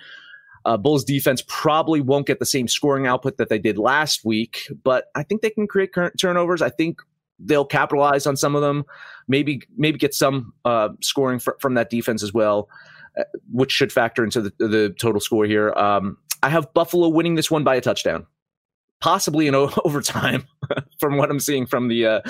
Uh, 0.64 0.76
Bulls 0.76 1.04
defense 1.04 1.42
probably 1.48 2.02
won't 2.02 2.26
get 2.26 2.38
the 2.38 2.46
same 2.46 2.68
scoring 2.68 3.06
output 3.06 3.38
that 3.38 3.48
they 3.48 3.58
did 3.58 3.78
last 3.78 4.24
week, 4.24 4.68
but 4.82 5.06
I 5.14 5.22
think 5.22 5.40
they 5.40 5.50
can 5.50 5.66
create 5.66 5.94
turnovers. 6.20 6.60
I 6.60 6.68
think 6.68 7.00
they'll 7.38 7.64
capitalize 7.64 8.26
on 8.26 8.36
some 8.36 8.54
of 8.54 8.62
them. 8.62 8.84
Maybe 9.28 9.62
maybe 9.76 9.98
get 9.98 10.14
some 10.14 10.52
uh, 10.64 10.90
scoring 11.02 11.38
fr- 11.38 11.58
from 11.60 11.74
that 11.74 11.90
defense 11.90 12.22
as 12.22 12.32
well, 12.32 12.68
uh, 13.18 13.24
which 13.52 13.72
should 13.72 13.92
factor 13.92 14.24
into 14.24 14.42
the, 14.42 14.52
the 14.58 14.94
total 14.98 15.20
score 15.20 15.44
here. 15.44 15.72
Um, 15.74 16.16
I 16.42 16.48
have 16.48 16.72
Buffalo 16.72 17.08
winning 17.08 17.34
this 17.34 17.50
one 17.50 17.64
by 17.64 17.76
a 17.76 17.80
touchdown 17.80 18.26
possibly 19.00 19.46
in 19.46 19.54
overtime 19.84 20.44
from 20.98 21.16
what 21.16 21.30
I'm 21.30 21.40
seeing 21.40 21.66
from 21.66 21.88
the 21.88 22.06
uh, 22.06 22.20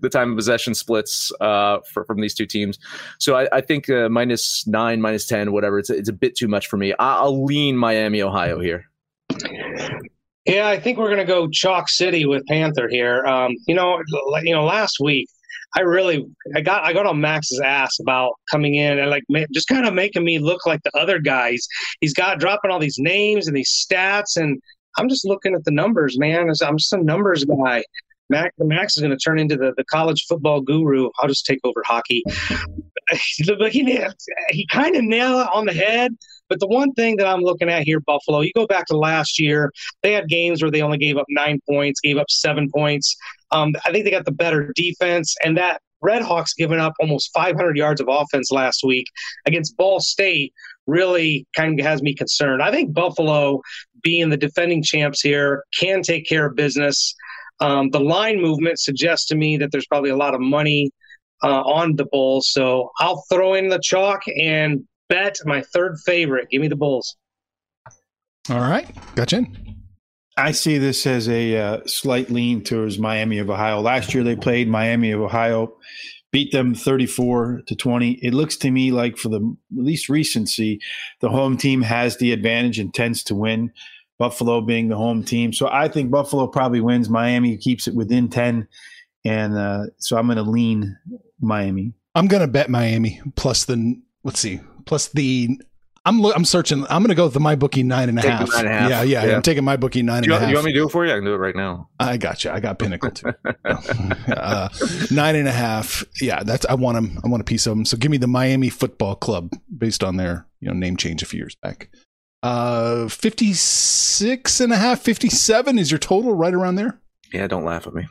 the 0.00 0.08
time 0.10 0.30
of 0.30 0.36
possession 0.36 0.74
splits 0.74 1.32
uh, 1.40 1.78
for, 1.92 2.04
from 2.04 2.20
these 2.20 2.34
two 2.34 2.46
teams. 2.46 2.78
So 3.18 3.36
I, 3.36 3.48
I 3.52 3.60
think 3.60 3.88
uh, 3.88 4.08
minus 4.08 4.66
nine, 4.66 5.00
minus 5.00 5.26
ten, 5.26 5.52
whatever. 5.52 5.78
It's 5.78 5.90
it's 5.90 6.08
a 6.08 6.12
bit 6.12 6.36
too 6.36 6.48
much 6.48 6.66
for 6.66 6.76
me. 6.76 6.94
I'll 6.98 7.44
lean 7.44 7.76
Miami, 7.76 8.22
Ohio 8.22 8.60
here. 8.60 8.84
Yeah, 10.44 10.68
I 10.68 10.80
think 10.80 10.98
we're 10.98 11.08
going 11.08 11.18
to 11.18 11.24
go 11.24 11.48
chalk 11.48 11.88
city 11.88 12.24
with 12.24 12.46
Panther 12.46 12.88
here. 12.88 13.24
Um, 13.26 13.54
you 13.66 13.74
know, 13.74 14.00
you 14.42 14.54
know, 14.54 14.64
last 14.64 14.98
week 15.00 15.28
I 15.76 15.80
really 15.80 16.26
I 16.54 16.60
got 16.60 16.84
I 16.84 16.92
got 16.92 17.06
on 17.06 17.20
Max's 17.20 17.60
ass 17.60 17.98
about 18.00 18.32
coming 18.50 18.74
in 18.74 18.98
and 18.98 19.10
like 19.10 19.24
just 19.52 19.68
kind 19.68 19.86
of 19.86 19.94
making 19.94 20.24
me 20.24 20.38
look 20.38 20.66
like 20.66 20.82
the 20.82 20.96
other 20.96 21.18
guys. 21.18 21.66
He's 22.00 22.14
got 22.14 22.38
dropping 22.40 22.70
all 22.70 22.78
these 22.78 22.98
names 22.98 23.46
and 23.46 23.56
these 23.56 23.70
stats 23.70 24.36
and 24.36 24.60
I'm 24.96 25.08
just 25.08 25.26
looking 25.26 25.54
at 25.54 25.64
the 25.64 25.70
numbers, 25.70 26.18
man. 26.18 26.50
I'm 26.62 26.78
just 26.78 26.92
a 26.92 27.02
numbers 27.02 27.44
guy. 27.44 27.84
Max, 28.30 28.54
Max 28.58 28.96
is 28.96 29.02
going 29.02 29.16
to 29.16 29.16
turn 29.16 29.38
into 29.38 29.56
the, 29.56 29.72
the 29.76 29.84
college 29.84 30.26
football 30.28 30.60
guru. 30.60 31.08
I'll 31.18 31.28
just 31.28 31.46
take 31.46 31.60
over 31.64 31.82
hockey. 31.86 32.22
but 33.58 33.72
he, 33.72 33.98
he 34.50 34.66
kind 34.66 34.96
of 34.96 35.04
nailed 35.04 35.42
it 35.42 35.48
on 35.54 35.66
the 35.66 35.72
head. 35.72 36.14
But 36.48 36.60
the 36.60 36.66
one 36.66 36.92
thing 36.92 37.16
that 37.16 37.26
I'm 37.26 37.40
looking 37.40 37.68
at 37.68 37.82
here, 37.82 38.00
Buffalo, 38.00 38.40
you 38.40 38.52
go 38.54 38.66
back 38.66 38.86
to 38.86 38.96
last 38.96 39.38
year, 39.38 39.72
they 40.02 40.12
had 40.12 40.28
games 40.28 40.62
where 40.62 40.70
they 40.70 40.82
only 40.82 40.98
gave 40.98 41.16
up 41.16 41.26
nine 41.28 41.60
points, 41.68 42.00
gave 42.00 42.16
up 42.16 42.30
seven 42.30 42.70
points. 42.74 43.16
Um, 43.50 43.74
I 43.84 43.92
think 43.92 44.04
they 44.04 44.10
got 44.10 44.24
the 44.24 44.32
better 44.32 44.72
defense, 44.74 45.34
and 45.44 45.56
that 45.56 45.80
Redhawks 46.02 46.56
giving 46.56 46.78
up 46.78 46.92
almost 47.00 47.32
500 47.34 47.76
yards 47.76 48.00
of 48.00 48.08
offense 48.08 48.52
last 48.52 48.84
week 48.84 49.06
against 49.46 49.76
Ball 49.76 50.00
State 50.00 50.52
really 50.86 51.46
kind 51.56 51.78
of 51.78 51.84
has 51.84 52.02
me 52.02 52.14
concerned. 52.14 52.62
I 52.62 52.70
think 52.70 52.94
Buffalo 52.94 53.60
being 54.02 54.28
the 54.28 54.36
defending 54.36 54.82
champs 54.82 55.20
here, 55.20 55.64
can 55.78 56.02
take 56.02 56.26
care 56.26 56.46
of 56.46 56.56
business. 56.56 57.14
Um, 57.60 57.90
the 57.90 58.00
line 58.00 58.40
movement 58.40 58.78
suggests 58.78 59.26
to 59.26 59.36
me 59.36 59.56
that 59.58 59.72
there's 59.72 59.86
probably 59.86 60.10
a 60.10 60.16
lot 60.16 60.34
of 60.34 60.40
money 60.40 60.90
uh, 61.42 61.62
on 61.62 61.96
the 61.96 62.06
Bulls. 62.06 62.50
So 62.50 62.90
I'll 62.98 63.24
throw 63.30 63.54
in 63.54 63.68
the 63.68 63.80
chalk 63.82 64.22
and 64.28 64.86
bet 65.08 65.38
my 65.44 65.62
third 65.62 65.98
favorite. 66.04 66.48
Give 66.50 66.60
me 66.60 66.68
the 66.68 66.76
Bulls. 66.76 67.16
All 68.50 68.60
right. 68.60 68.88
Gotcha. 69.14 69.44
I 70.36 70.52
see 70.52 70.78
this 70.78 71.06
as 71.06 71.28
a 71.28 71.56
uh, 71.56 71.80
slight 71.86 72.30
lean 72.30 72.62
towards 72.62 72.98
Miami 72.98 73.38
of 73.38 73.50
Ohio. 73.50 73.80
Last 73.80 74.14
year 74.14 74.22
they 74.22 74.36
played 74.36 74.68
Miami 74.68 75.10
of 75.10 75.20
Ohio, 75.20 75.76
beat 76.30 76.52
them 76.52 76.74
34 76.74 77.62
to 77.66 77.74
20. 77.74 78.12
It 78.22 78.32
looks 78.32 78.56
to 78.58 78.70
me 78.70 78.92
like 78.92 79.18
for 79.18 79.28
the 79.30 79.56
least 79.74 80.08
recency, 80.08 80.80
the 81.20 81.28
home 81.28 81.56
team 81.56 81.82
has 81.82 82.18
the 82.18 82.32
advantage 82.32 82.78
and 82.78 82.94
tends 82.94 83.24
to 83.24 83.34
win. 83.34 83.72
Buffalo 84.18 84.60
being 84.60 84.88
the 84.88 84.96
home 84.96 85.22
team. 85.24 85.52
So 85.52 85.68
I 85.68 85.88
think 85.88 86.10
Buffalo 86.10 86.46
probably 86.46 86.80
wins. 86.80 87.08
Miami 87.08 87.56
keeps 87.56 87.86
it 87.86 87.94
within 87.94 88.28
10. 88.28 88.66
And 89.24 89.56
uh, 89.56 89.86
so 89.98 90.16
I'm 90.16 90.26
going 90.26 90.36
to 90.36 90.42
lean 90.42 90.96
Miami. 91.40 91.92
I'm 92.14 92.26
going 92.26 92.42
to 92.42 92.48
bet 92.48 92.68
Miami 92.68 93.20
plus 93.36 93.64
the, 93.64 94.00
let's 94.24 94.40
see, 94.40 94.60
plus 94.88 95.08
the 95.08 95.60
I'm 96.08 96.24
I'm 96.24 96.44
searching. 96.46 96.84
I'm 96.88 97.02
going 97.02 97.10
to 97.10 97.14
go 97.14 97.24
with 97.24 97.34
the 97.34 97.40
MyBookie 97.40 97.84
nine 97.84 98.08
and 98.08 98.18
a 98.18 98.22
half. 98.22 98.48
Nine 98.48 98.60
and 98.60 98.68
a 98.68 98.72
half. 98.72 98.90
Yeah, 98.90 99.02
yeah, 99.02 99.26
yeah, 99.26 99.36
I'm 99.36 99.42
taking 99.42 99.62
MyBookie 99.62 100.02
nine 100.02 100.24
you, 100.24 100.32
and 100.32 100.38
a 100.38 100.40
half. 100.40 100.48
You 100.48 100.54
want 100.54 100.66
me 100.66 100.72
to 100.72 100.78
do 100.78 100.86
it 100.86 100.90
for 100.90 101.04
you? 101.04 101.12
I 101.12 101.16
can 101.16 101.24
do 101.24 101.34
it 101.34 101.38
right 101.38 101.54
now. 101.54 101.90
I 102.00 102.16
got 102.16 102.44
you. 102.44 102.50
I 102.50 102.60
got 102.60 102.78
Pinnacle 102.78 103.10
too. 103.10 103.30
uh, 103.64 104.68
nine 105.10 105.36
and 105.36 105.46
a 105.46 105.52
half. 105.52 106.02
Yeah, 106.20 106.42
that's. 106.42 106.64
I 106.64 106.74
want 106.74 106.96
them. 106.96 107.20
I 107.22 107.28
want 107.28 107.42
a 107.42 107.44
piece 107.44 107.66
of 107.66 107.76
them. 107.76 107.84
So 107.84 107.98
give 107.98 108.10
me 108.10 108.16
the 108.16 108.26
Miami 108.26 108.70
Football 108.70 109.16
Club 109.16 109.52
based 109.76 110.02
on 110.02 110.16
their 110.16 110.46
you 110.60 110.68
know 110.68 110.74
name 110.74 110.96
change 110.96 111.22
a 111.22 111.26
few 111.26 111.38
years 111.40 111.56
back. 111.56 111.90
Uh, 112.42 113.08
56 113.08 114.60
and 114.60 114.72
a 114.72 114.76
half, 114.76 115.00
57 115.00 115.78
is 115.78 115.90
your 115.90 115.98
total 115.98 116.34
right 116.34 116.54
around 116.54 116.76
there? 116.76 117.00
Yeah, 117.32 117.48
don't 117.48 117.64
laugh 117.64 117.86
at 117.86 117.92
me. 117.92 118.06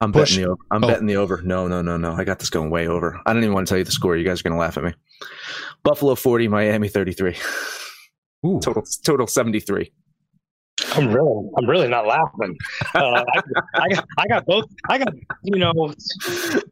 I'm 0.00 0.12
Push. 0.12 0.32
betting 0.32 0.44
the 0.44 0.50
over. 0.50 0.62
I'm 0.70 0.84
oh. 0.84 0.88
betting 0.88 1.06
the 1.06 1.16
over. 1.16 1.42
No, 1.42 1.66
no, 1.66 1.82
no, 1.82 1.96
no. 1.96 2.12
I 2.12 2.24
got 2.24 2.38
this 2.38 2.50
going 2.50 2.70
way 2.70 2.86
over. 2.86 3.20
I 3.24 3.32
don't 3.32 3.42
even 3.42 3.54
want 3.54 3.66
to 3.66 3.70
tell 3.70 3.78
you 3.78 3.84
the 3.84 3.92
score. 3.92 4.16
You 4.16 4.24
guys 4.24 4.40
are 4.40 4.42
going 4.42 4.52
to 4.52 4.58
laugh 4.58 4.76
at 4.76 4.84
me. 4.84 4.92
Buffalo 5.82 6.14
40, 6.14 6.48
Miami 6.48 6.88
33. 6.88 7.36
Ooh. 8.46 8.60
Total 8.60 8.84
total 9.02 9.26
73. 9.26 9.90
I'm 10.92 11.10
really, 11.10 11.48
I'm 11.56 11.68
really 11.68 11.88
not 11.88 12.06
laughing. 12.06 12.56
Uh, 12.94 13.24
I, 13.34 13.42
I, 13.74 13.88
got, 13.88 14.06
I 14.18 14.26
got 14.28 14.46
both. 14.46 14.66
I 14.90 14.98
got, 14.98 15.14
you 15.42 15.58
know, 15.58 15.72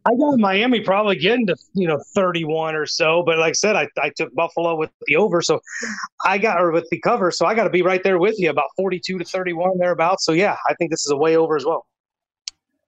I 0.04 0.10
got 0.14 0.38
Miami 0.38 0.80
probably 0.80 1.16
getting 1.16 1.46
to, 1.46 1.56
you 1.72 1.88
know, 1.88 1.98
31 2.14 2.74
or 2.74 2.84
so. 2.84 3.22
But 3.24 3.38
like 3.38 3.50
I 3.50 3.52
said, 3.52 3.76
I, 3.76 3.88
I 3.98 4.10
took 4.14 4.34
Buffalo 4.34 4.76
with 4.76 4.90
the 5.06 5.16
over, 5.16 5.40
so 5.40 5.60
I 6.24 6.36
got 6.36 6.60
or 6.60 6.70
with 6.70 6.86
the 6.90 7.00
cover, 7.00 7.30
so 7.30 7.46
I 7.46 7.54
got 7.54 7.64
to 7.64 7.70
be 7.70 7.80
right 7.80 8.02
there 8.02 8.18
with 8.18 8.38
you, 8.38 8.50
about 8.50 8.68
42 8.76 9.18
to 9.18 9.24
31 9.24 9.78
thereabouts. 9.78 10.26
So 10.26 10.32
yeah, 10.32 10.56
I 10.68 10.74
think 10.74 10.90
this 10.90 11.06
is 11.06 11.10
a 11.10 11.16
way 11.16 11.36
over 11.36 11.56
as 11.56 11.64
well. 11.64 11.86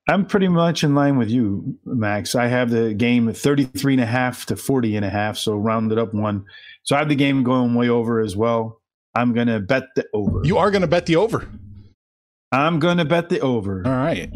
I'm 0.08 0.24
pretty 0.24 0.48
much 0.48 0.84
in 0.84 0.94
line 0.94 1.18
with 1.18 1.30
you, 1.30 1.78
Max. 1.84 2.34
I 2.34 2.46
have 2.46 2.70
the 2.70 2.94
game 2.94 3.32
33 3.32 3.94
and 3.94 4.02
a 4.02 4.06
half 4.06 4.46
to 4.46 4.56
40 4.56 4.96
and 4.96 5.04
a 5.04 5.10
half, 5.10 5.36
so 5.36 5.56
rounded 5.56 5.98
up 5.98 6.14
one. 6.14 6.44
So 6.84 6.94
I 6.94 7.00
have 7.00 7.08
the 7.08 7.16
game 7.16 7.42
going 7.42 7.74
way 7.74 7.88
over 7.88 8.20
as 8.20 8.36
well. 8.36 8.80
I'm 9.16 9.32
going 9.32 9.48
to 9.48 9.58
bet 9.58 9.84
the 9.96 10.06
over. 10.14 10.42
You 10.44 10.58
are 10.58 10.70
going 10.70 10.82
to 10.82 10.88
bet 10.88 11.06
the 11.06 11.16
over. 11.16 11.48
I'm 12.52 12.78
going 12.78 12.98
to 12.98 13.04
bet 13.04 13.28
the 13.30 13.40
over. 13.40 13.82
All 13.84 13.92
right. 13.92 14.30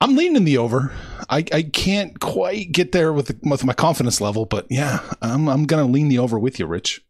I'm 0.00 0.16
leaning 0.16 0.44
the 0.44 0.58
over. 0.58 0.92
I, 1.30 1.44
I 1.52 1.62
can't 1.62 2.18
quite 2.18 2.72
get 2.72 2.92
there 2.92 3.12
with, 3.12 3.28
the, 3.28 3.38
with 3.48 3.64
my 3.64 3.72
confidence 3.72 4.20
level, 4.20 4.44
but 4.44 4.66
yeah, 4.68 5.00
I'm 5.22 5.48
I'm 5.48 5.64
going 5.64 5.86
to 5.86 5.90
lean 5.90 6.08
the 6.08 6.18
over 6.18 6.38
with 6.38 6.58
you, 6.58 6.66
Rich. 6.66 7.02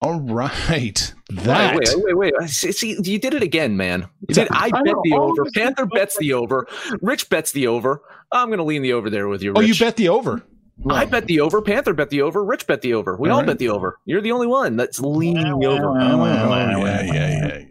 All 0.00 0.20
right. 0.20 1.12
That. 1.30 1.74
Wait, 1.74 1.88
wait, 1.96 2.16
wait, 2.16 2.34
wait. 2.38 2.50
See, 2.50 2.96
you 3.02 3.18
did 3.18 3.34
it 3.34 3.42
again, 3.42 3.76
man. 3.76 4.08
Did, 4.28 4.48
I, 4.52 4.66
I 4.66 4.82
bet 4.82 4.94
the 5.02 5.14
over. 5.14 5.44
Panther 5.54 5.86
bets 5.86 6.16
the 6.18 6.32
over. 6.34 6.68
Rich 7.02 7.28
bets 7.28 7.50
the 7.52 7.66
over. 7.66 8.02
I'm 8.30 8.48
going 8.48 8.58
to 8.58 8.64
lean 8.64 8.82
the 8.82 8.92
over 8.92 9.10
there 9.10 9.26
with 9.26 9.42
you. 9.42 9.50
Rich. 9.50 9.58
Oh, 9.58 9.60
you 9.62 9.74
bet 9.74 9.96
the 9.96 10.08
over. 10.08 10.42
I 10.88 11.04
bet 11.04 11.26
the 11.26 11.40
over. 11.40 11.60
Panther 11.60 11.92
bet 11.92 12.10
the 12.10 12.22
over. 12.22 12.44
Rich 12.44 12.68
bet 12.68 12.82
the 12.82 12.94
over. 12.94 13.16
We 13.16 13.28
all, 13.28 13.36
all 13.36 13.40
right. 13.40 13.46
bet 13.48 13.58
the 13.58 13.70
over. 13.70 13.98
You're 14.04 14.20
the 14.20 14.30
only 14.30 14.46
one 14.46 14.76
that's 14.76 15.00
leaning 15.00 15.58
the 15.58 15.66
over. 15.66 15.98
yeah, 15.98 17.02
yeah, 17.02 17.12
yeah. 17.12 17.64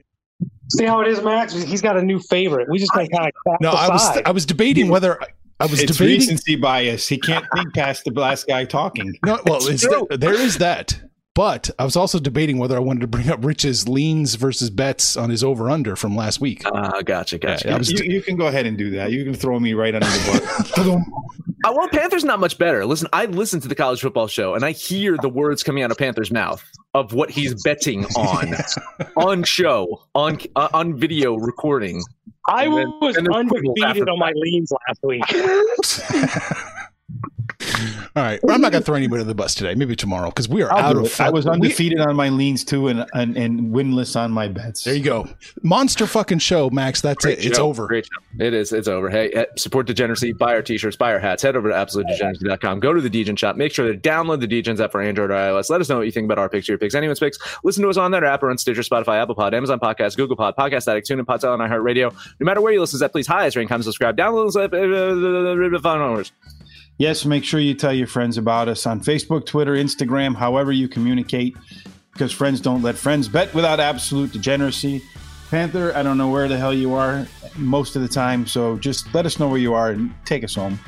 See 0.70 0.84
how 0.84 1.00
it 1.00 1.08
is, 1.08 1.22
Max. 1.22 1.54
He's 1.54 1.82
got 1.82 1.96
a 1.96 2.02
new 2.02 2.20
favorite. 2.20 2.68
We 2.70 2.78
just 2.78 2.92
kind 2.92 3.08
of 3.14 3.32
no. 3.62 3.72
I 3.72 3.88
was 3.88 4.22
I 4.26 4.32
was 4.32 4.46
debating 4.46 4.90
whether 4.90 5.18
I 5.62 5.66
was 5.66 5.82
it's 5.82 5.98
debating 5.98 6.20
recency 6.20 6.58
bias. 6.58 7.08
He 7.08 7.18
can't 7.18 7.46
think 7.56 7.74
past 7.74 8.04
the 8.04 8.12
last 8.12 8.48
guy 8.48 8.66
talking. 8.66 9.18
No, 9.26 9.40
well, 9.46 9.62
there, 9.62 10.18
there 10.18 10.34
is 10.34 10.58
that. 10.58 11.00
But 11.38 11.70
I 11.78 11.86
was 11.86 11.96
also 11.96 12.18
debating 12.18 12.58
whether 12.58 12.76
I 12.76 12.80
wanted 12.80 13.02
to 13.02 13.08
bring 13.08 13.30
up 13.30 13.46
Rich's 13.46 13.88
leans 13.88 14.34
versus 14.34 14.72
bets 14.72 15.16
on 15.16 15.30
his 15.30 15.44
over 15.44 15.70
under 15.70 15.96
from 15.96 16.16
last 16.16 16.42
week. 16.42 16.64
Ah, 16.66 16.96
uh, 16.96 17.02
gotcha, 17.04 17.38
gotcha. 17.38 17.68
Yeah, 17.68 17.80
you, 17.80 18.12
you, 18.12 18.22
can 18.24 18.38
go 18.38 18.48
ahead 18.48 18.66
and 18.66 18.76
do 18.76 18.90
that. 18.90 19.12
You 19.12 19.24
can 19.24 19.36
throw 19.36 19.60
me 19.60 19.76
right 19.76 19.94
under 19.94 20.08
the 20.08 20.72
bus. 20.76 20.78
uh, 21.64 21.74
well, 21.76 21.88
Panthers 21.90 22.24
not 22.24 22.40
much 22.40 22.58
better. 22.58 22.88
Listen, 22.88 23.08
I 23.14 23.26
listen 23.26 23.60
to 23.60 23.68
the 23.68 23.76
college 23.76 24.02
football 24.02 24.26
show 24.26 24.56
and 24.56 24.66
I 24.66 24.72
hear 24.72 25.16
the 25.16 25.30
words 25.30 25.62
coming 25.62 25.84
out 25.84 25.92
of 25.92 26.00
Panthers' 26.00 26.32
mouth 26.32 26.64
of 26.96 27.14
what 27.14 27.30
he's 27.30 27.62
betting 27.62 28.06
on, 28.16 28.56
on 29.16 29.44
show, 29.44 30.06
on 30.16 30.40
uh, 30.56 30.70
on 30.74 30.98
video 30.98 31.36
recording. 31.36 32.02
I 32.50 32.64
then, 32.64 32.92
was 33.00 33.16
undefeated 33.16 34.10
on 34.10 34.18
my 34.18 34.32
leans 34.36 34.72
last 34.72 35.04
week. 35.04 35.24
All 38.16 38.24
right. 38.24 38.40
Well, 38.44 38.56
I'm 38.56 38.62
not 38.62 38.72
going 38.72 38.82
to 38.82 38.86
throw 38.86 38.96
anybody 38.96 39.22
under 39.22 39.28
the 39.28 39.36
bus 39.36 39.56
today. 39.56 39.76
Maybe 39.76 39.96
tomorrow 39.96 40.30
because 40.30 40.50
we 40.50 40.62
are 40.64 40.72
I'll 40.72 40.98
out 40.98 40.98
of. 40.98 41.22
I 41.22 41.30
was 41.30 41.48
undefeated 41.48 42.00
we, 42.00 42.06
on 42.06 42.16
my 42.16 42.30
leans 42.30 42.66
too, 42.66 42.88
and, 42.88 43.06
and 43.14 43.38
and 43.38 43.74
winless 43.74 44.20
on 44.20 44.32
my 44.32 44.48
bets. 44.48 44.84
There 44.84 44.94
you 44.94 45.04
go. 45.04 45.30
Monster 45.64 46.08
fucking 46.08 46.40
show, 46.40 46.70
Max. 46.70 47.02
That's 47.02 47.24
Great 47.24 47.40
it. 47.40 47.44
Show. 47.44 47.50
It's 47.50 47.60
over. 47.60 47.88
Great 47.88 48.06
show. 48.06 48.46
It 48.46 48.54
is. 48.54 48.74
It's 48.74 48.88
over. 48.88 49.10
Hey, 49.10 49.46
support 49.58 49.88
degeneracy. 49.88 50.34
Buy 50.34 50.54
our 50.54 50.62
t-shirts. 50.62 50.98
Buy 50.98 51.14
our 51.14 51.20
hats. 51.20 51.44
Head 51.44 51.56
over 51.56 51.70
to 51.70 51.76
absolutedegeneracy.com. 51.76 52.80
Go 52.80 52.94
to 52.94 53.02
the 53.02 53.10
Degen 53.10 53.36
shop. 53.36 53.56
Make 53.56 53.74
sure 53.74 53.92
to 53.92 53.98
download 53.98 54.42
the 54.42 54.48
Degens 54.48 54.80
app 54.80 54.92
for 54.92 55.02
Android 55.02 55.32
or 55.32 55.36
iOS. 55.36 55.70
Let 55.70 55.80
us 55.80 55.90
know 55.90 55.98
what 55.98 56.06
you 56.06 56.12
think 56.12 56.26
about 56.26 56.40
our 56.40 56.50
picks, 56.50 56.68
your 56.68 56.78
picks, 56.78 56.96
anyone's 56.96 57.20
picks. 57.20 57.38
Listen 57.64 57.84
to 57.84 57.90
us 57.90 57.98
on 57.98 58.12
that 58.12 58.24
app 58.24 58.44
or 58.44 58.50
on 58.50 58.58
Stitcher, 58.58 58.82
Spotify, 58.82 59.22
Apple 59.22 59.36
Pod, 59.36 59.54
Amazon 59.54 59.80
Podcast, 59.80 60.18
Google 60.18 60.36
Pod, 60.36 60.56
Podcast 60.58 60.88
Addict, 60.88 61.08
TuneIn, 61.08 61.22
Podtail, 61.22 61.54
and 61.54 61.62
iHeartRadio. 61.62 62.14
No 62.40 62.46
matter 62.46 62.62
where 62.62 62.74
you 62.74 62.80
listen 62.80 63.00
to 63.00 63.04
that, 63.06 63.12
please 63.12 63.28
highest 63.28 63.56
rank, 63.56 63.70
comment, 63.70 63.86
subscribe, 63.86 64.18
download, 64.18 64.56
uh, 64.56 64.62
uh, 64.62 64.78
uh, 64.78 66.08
uh, 66.08 66.20
uh, 66.20 66.24
Yes, 67.00 67.26
make 67.26 67.44
sure 67.44 67.60
you 67.60 67.76
tell 67.76 67.94
your 67.94 68.08
friends 68.08 68.38
about 68.38 68.68
us 68.68 68.88
on 68.88 69.02
Facebook, 69.02 69.46
Twitter, 69.46 69.74
Instagram, 69.74 70.36
however 70.36 70.72
you 70.72 70.88
communicate, 70.88 71.56
because 72.12 72.32
friends 72.32 72.60
don't 72.60 72.82
let 72.82 72.96
friends 72.98 73.28
bet 73.28 73.54
without 73.54 73.80
absolute 73.80 74.32
degeneracy. 74.32 75.04
Panther, 75.52 75.96
I 75.96 76.02
don't 76.02 76.18
know 76.18 76.30
where 76.30 76.48
the 76.48 76.58
hell 76.58 76.74
you 76.74 76.96
are 76.96 77.28
most 77.56 77.96
of 77.96 78.02
the 78.02 78.08
time, 78.08 78.48
so 78.48 78.78
just 78.78 79.14
let 79.14 79.28
us 79.28 79.40
know 79.40 79.48
where 79.48 79.60
you 79.60 79.76
are 79.76 79.92
and 79.92 80.12
take 80.26 80.44
us 80.44 80.56
home. 80.56 80.80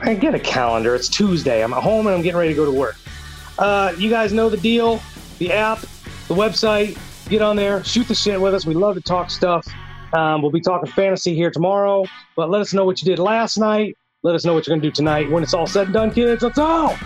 I 0.00 0.14
get 0.14 0.34
a 0.34 0.40
calendar. 0.40 0.94
It's 0.94 1.10
Tuesday. 1.10 1.62
I'm 1.62 1.74
at 1.74 1.82
home 1.82 2.06
and 2.06 2.16
I'm 2.16 2.22
getting 2.22 2.38
ready 2.38 2.50
to 2.50 2.56
go 2.56 2.64
to 2.64 2.72
work. 2.72 2.96
Uh, 3.58 3.92
you 3.98 4.08
guys 4.08 4.32
know 4.32 4.48
the 4.48 4.56
deal. 4.56 5.02
The 5.38 5.52
app, 5.52 5.80
the 6.26 6.34
website. 6.34 6.98
Get 7.28 7.42
on 7.42 7.56
there, 7.56 7.84
shoot 7.84 8.08
the 8.08 8.14
shit 8.14 8.40
with 8.40 8.54
us. 8.54 8.64
We 8.64 8.72
love 8.72 8.94
to 8.94 9.02
talk 9.02 9.30
stuff. 9.30 9.66
Um, 10.14 10.40
we'll 10.40 10.50
be 10.50 10.62
talking 10.62 10.90
fantasy 10.90 11.34
here 11.34 11.50
tomorrow, 11.50 12.06
but 12.34 12.48
let 12.48 12.62
us 12.62 12.72
know 12.72 12.86
what 12.86 13.02
you 13.02 13.04
did 13.04 13.18
last 13.18 13.58
night. 13.58 13.97
Let 14.24 14.34
us 14.34 14.44
know 14.44 14.52
what 14.52 14.66
you're 14.66 14.72
going 14.72 14.82
to 14.82 14.88
do 14.88 14.92
tonight. 14.92 15.30
When 15.30 15.44
it's 15.44 15.54
all 15.54 15.68
said 15.68 15.86
and 15.86 15.94
done, 15.94 16.10
kids, 16.10 16.42
let's 16.42 16.58
all 16.58 16.96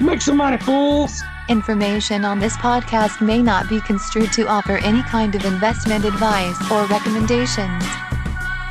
Make 0.00 0.22
some 0.22 0.38
money, 0.38 0.56
fools! 0.56 1.22
Information 1.50 2.24
on 2.24 2.38
this 2.38 2.56
podcast 2.56 3.20
may 3.20 3.42
not 3.42 3.68
be 3.68 3.78
construed 3.82 4.32
to 4.32 4.48
offer 4.48 4.78
any 4.78 5.02
kind 5.02 5.34
of 5.34 5.44
investment 5.44 6.06
advice 6.06 6.56
or 6.70 6.86
recommendations. 6.86 7.84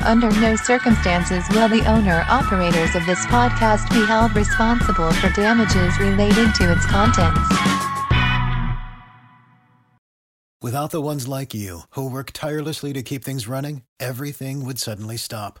Under 0.04 0.28
no 0.40 0.56
circumstances 0.56 1.44
will 1.50 1.68
the 1.68 1.88
owner 1.88 2.24
operators 2.28 2.96
of 2.96 3.06
this 3.06 3.24
podcast 3.26 3.88
be 3.90 4.04
held 4.04 4.34
responsible 4.34 5.12
for 5.12 5.30
damages 5.30 5.96
related 6.00 6.56
to 6.56 6.72
its 6.72 6.84
contents. 6.86 7.38
Without 10.60 10.90
the 10.90 11.00
ones 11.00 11.28
like 11.28 11.54
you, 11.54 11.82
who 11.90 12.10
work 12.10 12.32
tirelessly 12.32 12.92
to 12.94 13.02
keep 13.02 13.22
things 13.22 13.46
running, 13.46 13.82
everything 14.00 14.64
would 14.64 14.80
suddenly 14.80 15.16
stop. 15.16 15.60